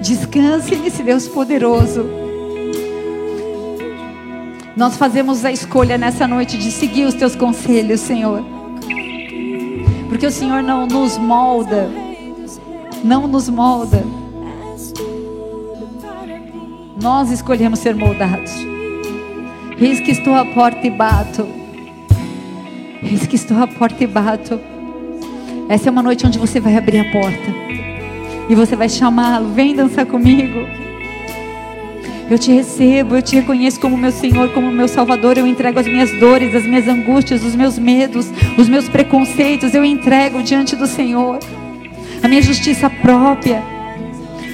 Descanse 0.00 0.76
nesse 0.76 1.02
Deus 1.02 1.28
poderoso. 1.28 2.04
Nós 4.76 4.96
fazemos 4.96 5.44
a 5.44 5.50
escolha 5.50 5.98
nessa 5.98 6.26
noite 6.28 6.56
de 6.56 6.70
seguir 6.70 7.04
os 7.04 7.14
teus 7.14 7.34
conselhos, 7.34 8.00
Senhor. 8.00 8.44
Porque 10.08 10.26
o 10.26 10.30
Senhor 10.30 10.62
não 10.62 10.86
nos 10.86 11.18
molda 11.18 12.07
não 13.04 13.26
nos 13.26 13.48
molda. 13.48 14.04
Nós 17.00 17.30
escolhemos 17.30 17.78
ser 17.78 17.94
moldados. 17.94 18.52
Eis 19.80 20.00
que 20.00 20.10
estou 20.10 20.34
à 20.34 20.44
porta 20.44 20.86
e 20.86 20.90
bato. 20.90 21.46
Eis 23.02 23.26
que 23.26 23.36
estou 23.36 23.62
à 23.62 23.66
porta 23.66 24.02
e 24.02 24.06
bato. 24.06 24.60
Essa 25.68 25.88
é 25.88 25.92
uma 25.92 26.02
noite 26.02 26.26
onde 26.26 26.38
você 26.38 26.58
vai 26.58 26.76
abrir 26.76 26.98
a 26.98 27.12
porta. 27.12 27.52
E 28.48 28.54
você 28.54 28.74
vai 28.74 28.88
chamá-lo. 28.88 29.50
Vem 29.50 29.76
dançar 29.76 30.06
comigo. 30.06 30.58
Eu 32.30 32.38
te 32.38 32.52
recebo, 32.52 33.16
eu 33.16 33.22
te 33.22 33.36
reconheço 33.36 33.80
como 33.80 33.96
meu 33.96 34.10
Senhor, 34.10 34.52
como 34.52 34.70
meu 34.70 34.88
Salvador. 34.88 35.38
Eu 35.38 35.46
entrego 35.46 35.78
as 35.78 35.86
minhas 35.86 36.10
dores, 36.18 36.54
as 36.54 36.64
minhas 36.64 36.88
angústias, 36.88 37.44
os 37.44 37.54
meus 37.54 37.78
medos, 37.78 38.26
os 38.58 38.68
meus 38.68 38.88
preconceitos. 38.88 39.72
Eu 39.72 39.84
entrego 39.84 40.42
diante 40.42 40.74
do 40.74 40.86
Senhor 40.86 41.38
a 42.22 42.28
minha 42.28 42.42
justiça 42.42 42.88
própria, 42.90 43.62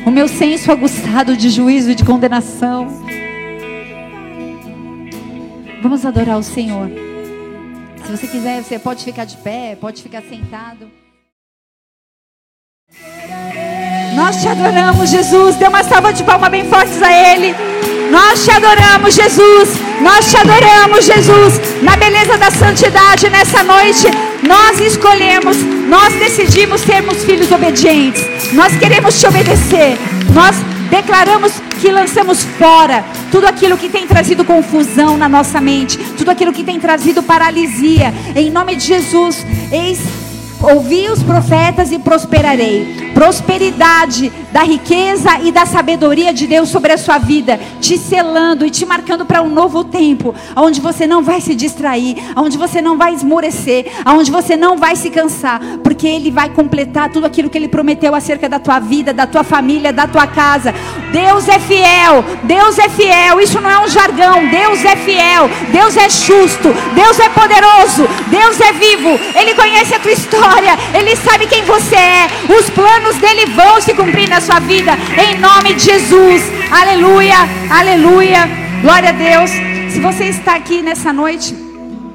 o 0.06 0.10
meu 0.10 0.28
senso 0.28 0.70
aguçado 0.70 1.36
de 1.36 1.50
juízo 1.50 1.90
e 1.90 1.94
de 1.94 2.04
condenação. 2.04 2.88
Vamos 5.82 6.04
adorar 6.04 6.38
o 6.38 6.42
Senhor. 6.42 6.90
Se 8.04 8.10
você 8.10 8.26
quiser, 8.26 8.62
você 8.62 8.78
pode 8.78 9.04
ficar 9.04 9.24
de 9.24 9.36
pé, 9.38 9.76
pode 9.80 10.02
ficar 10.02 10.22
sentado. 10.22 10.90
Nós 14.14 14.40
te 14.40 14.48
adoramos, 14.48 15.10
Jesus. 15.10 15.56
Dê 15.56 15.66
uma 15.66 15.82
salva 15.82 16.12
de 16.12 16.22
palmas 16.22 16.50
bem 16.50 16.64
fortes 16.64 17.02
a 17.02 17.12
Ele. 17.12 17.54
Nós 18.10 18.44
te 18.44 18.50
adoramos, 18.50 19.14
Jesus. 19.14 19.83
Nós 20.00 20.30
te 20.30 20.36
adoramos, 20.36 21.04
Jesus. 21.04 21.60
Na 21.82 21.96
beleza 21.96 22.36
da 22.36 22.50
santidade 22.50 23.28
nessa 23.30 23.62
noite. 23.62 24.06
Nós 24.42 24.80
escolhemos, 24.80 25.56
nós 25.88 26.12
decidimos 26.14 26.80
sermos 26.82 27.24
filhos 27.24 27.50
obedientes. 27.50 28.52
Nós 28.52 28.76
queremos 28.76 29.18
te 29.18 29.26
obedecer. 29.26 29.96
Nós 30.32 30.56
declaramos 30.90 31.52
que 31.80 31.90
lançamos 31.90 32.44
fora 32.58 33.04
tudo 33.30 33.46
aquilo 33.46 33.76
que 33.76 33.88
tem 33.88 34.06
trazido 34.06 34.44
confusão 34.44 35.16
na 35.16 35.28
nossa 35.28 35.60
mente, 35.60 35.98
tudo 36.16 36.30
aquilo 36.30 36.52
que 36.52 36.64
tem 36.64 36.78
trazido 36.78 37.22
paralisia. 37.22 38.12
Em 38.34 38.50
nome 38.50 38.76
de 38.76 38.86
Jesus, 38.86 39.44
eis 39.72 39.98
ouvi 40.62 41.08
os 41.08 41.22
profetas 41.22 41.92
e 41.92 41.98
prosperarei. 41.98 43.10
Prosperidade 43.12 44.32
da 44.54 44.62
riqueza 44.62 45.40
e 45.42 45.50
da 45.50 45.66
sabedoria 45.66 46.32
de 46.32 46.46
Deus 46.46 46.68
sobre 46.68 46.92
a 46.92 46.96
sua 46.96 47.18
vida, 47.18 47.58
te 47.80 47.98
selando 47.98 48.64
e 48.64 48.70
te 48.70 48.86
marcando 48.86 49.26
para 49.26 49.42
um 49.42 49.48
novo 49.48 49.82
tempo, 49.82 50.32
onde 50.54 50.80
você 50.80 51.08
não 51.08 51.24
vai 51.24 51.40
se 51.40 51.56
distrair, 51.56 52.18
onde 52.36 52.56
você 52.56 52.80
não 52.80 52.96
vai 52.96 53.12
esmorecer, 53.12 53.90
onde 54.06 54.30
você 54.30 54.56
não 54.56 54.76
vai 54.78 54.94
se 54.94 55.10
cansar, 55.10 55.60
porque 55.82 56.06
Ele 56.06 56.30
vai 56.30 56.50
completar 56.50 57.10
tudo 57.10 57.26
aquilo 57.26 57.50
que 57.50 57.58
Ele 57.58 57.66
prometeu 57.66 58.14
acerca 58.14 58.48
da 58.48 58.60
tua 58.60 58.78
vida, 58.78 59.12
da 59.12 59.26
tua 59.26 59.42
família, 59.42 59.92
da 59.92 60.06
tua 60.06 60.28
casa. 60.28 60.72
Deus 61.10 61.48
é 61.48 61.58
fiel, 61.58 62.24
Deus 62.44 62.78
é 62.78 62.88
fiel. 62.88 63.40
Isso 63.40 63.60
não 63.60 63.68
é 63.68 63.80
um 63.80 63.88
jargão. 63.88 64.48
Deus 64.48 64.84
é 64.84 64.94
fiel, 64.94 65.50
Deus 65.72 65.96
é 65.96 66.08
justo, 66.08 66.72
Deus 66.94 67.18
é 67.18 67.28
poderoso, 67.28 68.06
Deus 68.28 68.60
é 68.60 68.72
vivo. 68.72 69.18
Ele 69.34 69.54
conhece 69.54 69.96
a 69.96 69.98
tua 69.98 70.12
história, 70.12 70.78
Ele 70.96 71.16
sabe 71.16 71.48
quem 71.48 71.64
você 71.64 71.96
é. 71.96 72.28
Os 72.56 72.70
planos 72.70 73.16
dele 73.16 73.46
vão 73.46 73.80
se 73.80 73.94
cumprir 73.94 74.28
na 74.28 74.43
sua 74.44 74.60
vida, 74.60 74.92
em 75.26 75.40
nome 75.40 75.72
de 75.72 75.84
Jesus. 75.84 76.42
Aleluia, 76.70 77.36
aleluia. 77.70 78.40
Glória 78.82 79.08
a 79.08 79.12
Deus. 79.12 79.50
Se 79.90 79.98
você 79.98 80.24
está 80.24 80.54
aqui 80.54 80.82
nessa 80.82 81.14
noite 81.14 81.56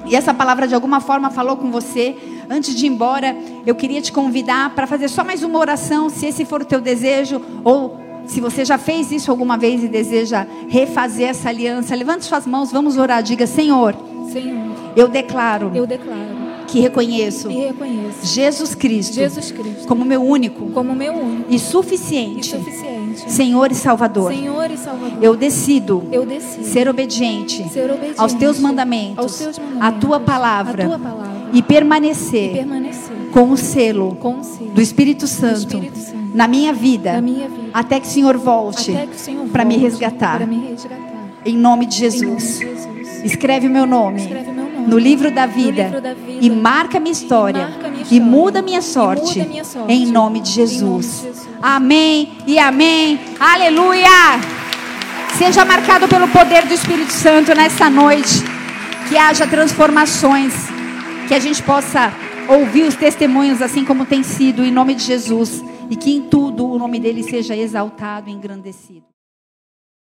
e 0.05 0.15
essa 0.15 0.31
palavra 0.31 0.67
de 0.67 0.75
alguma 0.75 0.99
forma 0.99 1.31
falou 1.31 1.57
com 1.57 1.71
você, 1.71 2.15
antes 2.47 2.75
de 2.75 2.85
ir 2.85 2.89
embora, 2.89 3.35
eu 3.65 3.73
queria 3.73 3.99
te 3.99 4.11
convidar 4.11 4.69
para 4.75 4.85
fazer 4.85 5.07
só 5.07 5.23
mais 5.23 5.41
uma 5.41 5.57
oração, 5.57 6.07
se 6.07 6.27
esse 6.27 6.45
for 6.45 6.61
o 6.61 6.65
teu 6.65 6.79
desejo, 6.79 7.41
ou 7.63 7.99
se 8.27 8.39
você 8.39 8.63
já 8.63 8.77
fez 8.77 9.11
isso 9.11 9.31
alguma 9.31 9.57
vez 9.57 9.83
e 9.83 9.87
deseja 9.87 10.45
refazer 10.69 11.29
essa 11.29 11.49
aliança, 11.49 11.95
levante 11.95 12.25
suas 12.25 12.45
mãos, 12.45 12.71
vamos 12.71 12.95
orar. 12.95 13.23
Diga, 13.23 13.47
Senhor, 13.47 13.95
Senhor, 14.31 14.75
eu 14.95 15.07
declaro, 15.07 15.71
eu 15.73 15.87
declaro 15.87 16.38
que 16.71 16.79
reconheço, 16.79 17.49
e 17.49 17.55
reconheço 17.55 18.25
Jesus 18.25 18.75
Cristo, 18.75 19.15
Jesus 19.15 19.51
Cristo 19.51 19.87
como 19.87 20.05
meu 20.05 20.23
único 20.23 20.67
como 20.71 20.95
meu 20.95 21.13
único 21.13 21.51
e 21.51 21.55
e 21.55 21.59
suficiente 21.59 22.49
suficiente 22.49 23.31
Senhor 23.31 23.71
e 23.71 23.75
Salvador. 23.75 24.33
Senhor 24.33 24.71
e 24.71 24.77
Salvador. 24.77 25.17
Eu 25.21 25.35
decido 25.35 26.03
eu 26.11 26.25
decido 26.25 26.63
ser 26.63 26.87
obediente, 26.87 27.67
ser 27.69 27.91
obediente 27.91 28.19
aos 28.19 28.33
teus 28.33 28.59
mandamentos, 28.59 29.17
aos 29.17 29.37
teus 29.37 29.57
à 29.57 29.61
mandamentos, 29.61 29.99
tua 29.99 30.19
palavra, 30.19 30.83
à 30.85 30.87
tua 30.87 30.99
palavra 30.99 31.49
e 31.51 31.61
permanecer 31.61 32.51
e 32.51 32.57
permanecer 32.57 33.15
com 33.31 33.51
o 33.51 33.57
selo 33.57 34.15
com 34.15 34.39
o 34.39 34.43
selo 34.43 34.69
do 34.71 34.81
Espírito 34.81 35.27
Santo, 35.27 35.75
Espírito 35.75 35.97
Santo 35.97 36.19
na 36.33 36.47
minha 36.47 36.73
vida, 36.73 37.13
na 37.13 37.21
minha 37.21 37.47
vida 37.47 37.69
até 37.73 37.99
que 37.99 38.07
o 38.07 38.09
Senhor 38.09 38.37
volte 38.37 38.93
para 39.51 39.65
me 39.65 39.77
resgatar. 39.77 40.37
para 40.37 40.47
me 40.47 40.67
resgatar. 40.67 40.99
Em 40.99 41.07
nome 41.07 41.45
de 41.45 41.49
Em 41.49 41.57
nome 41.57 41.85
de 41.85 41.95
Jesus. 41.97 42.59
Jesus. 42.59 43.23
Escreve 43.23 43.67
o 43.67 43.69
meu 43.69 43.85
nome 43.85 44.21
Escreve 44.21 44.45
meu 44.45 44.53
nome 44.53 44.58
no 44.87 44.97
livro 44.97 45.31
da 45.31 45.45
vida 45.45 45.91
e 46.41 46.49
marca 46.49 46.99
minha 46.99 47.11
história 47.11 47.69
e 48.09 48.19
muda 48.19 48.61
minha 48.61 48.81
sorte 48.81 49.39
em 49.87 50.05
nome 50.07 50.39
de. 50.41 50.49
Jesus. 50.49 51.25
Amém 51.61 52.31
e 52.45 52.57
amém. 52.57 53.19
Aleluia. 53.39 54.09
Seja 55.37 55.63
marcado 55.63 56.07
pelo 56.07 56.27
poder 56.27 56.65
do 56.65 56.73
Espírito 56.73 57.11
Santo 57.11 57.55
nessa 57.55 57.89
noite. 57.89 58.43
Que 59.07 59.17
haja 59.17 59.47
transformações, 59.47 60.53
que 61.27 61.33
a 61.33 61.39
gente 61.39 61.63
possa 61.63 62.13
ouvir 62.47 62.83
os 62.83 62.95
testemunhos 62.95 63.61
assim 63.61 63.83
como 63.83 64.05
tem 64.05 64.21
sido 64.21 64.63
em 64.63 64.71
nome 64.71 64.93
de 64.93 65.03
Jesus 65.03 65.63
e 65.89 65.95
que 65.95 66.11
em 66.11 66.21
tudo 66.21 66.67
o 66.69 66.77
nome 66.77 66.99
dele 66.99 67.23
seja 67.23 67.55
exaltado 67.55 68.29
e 68.29 68.33
engrandecido. 68.33 69.08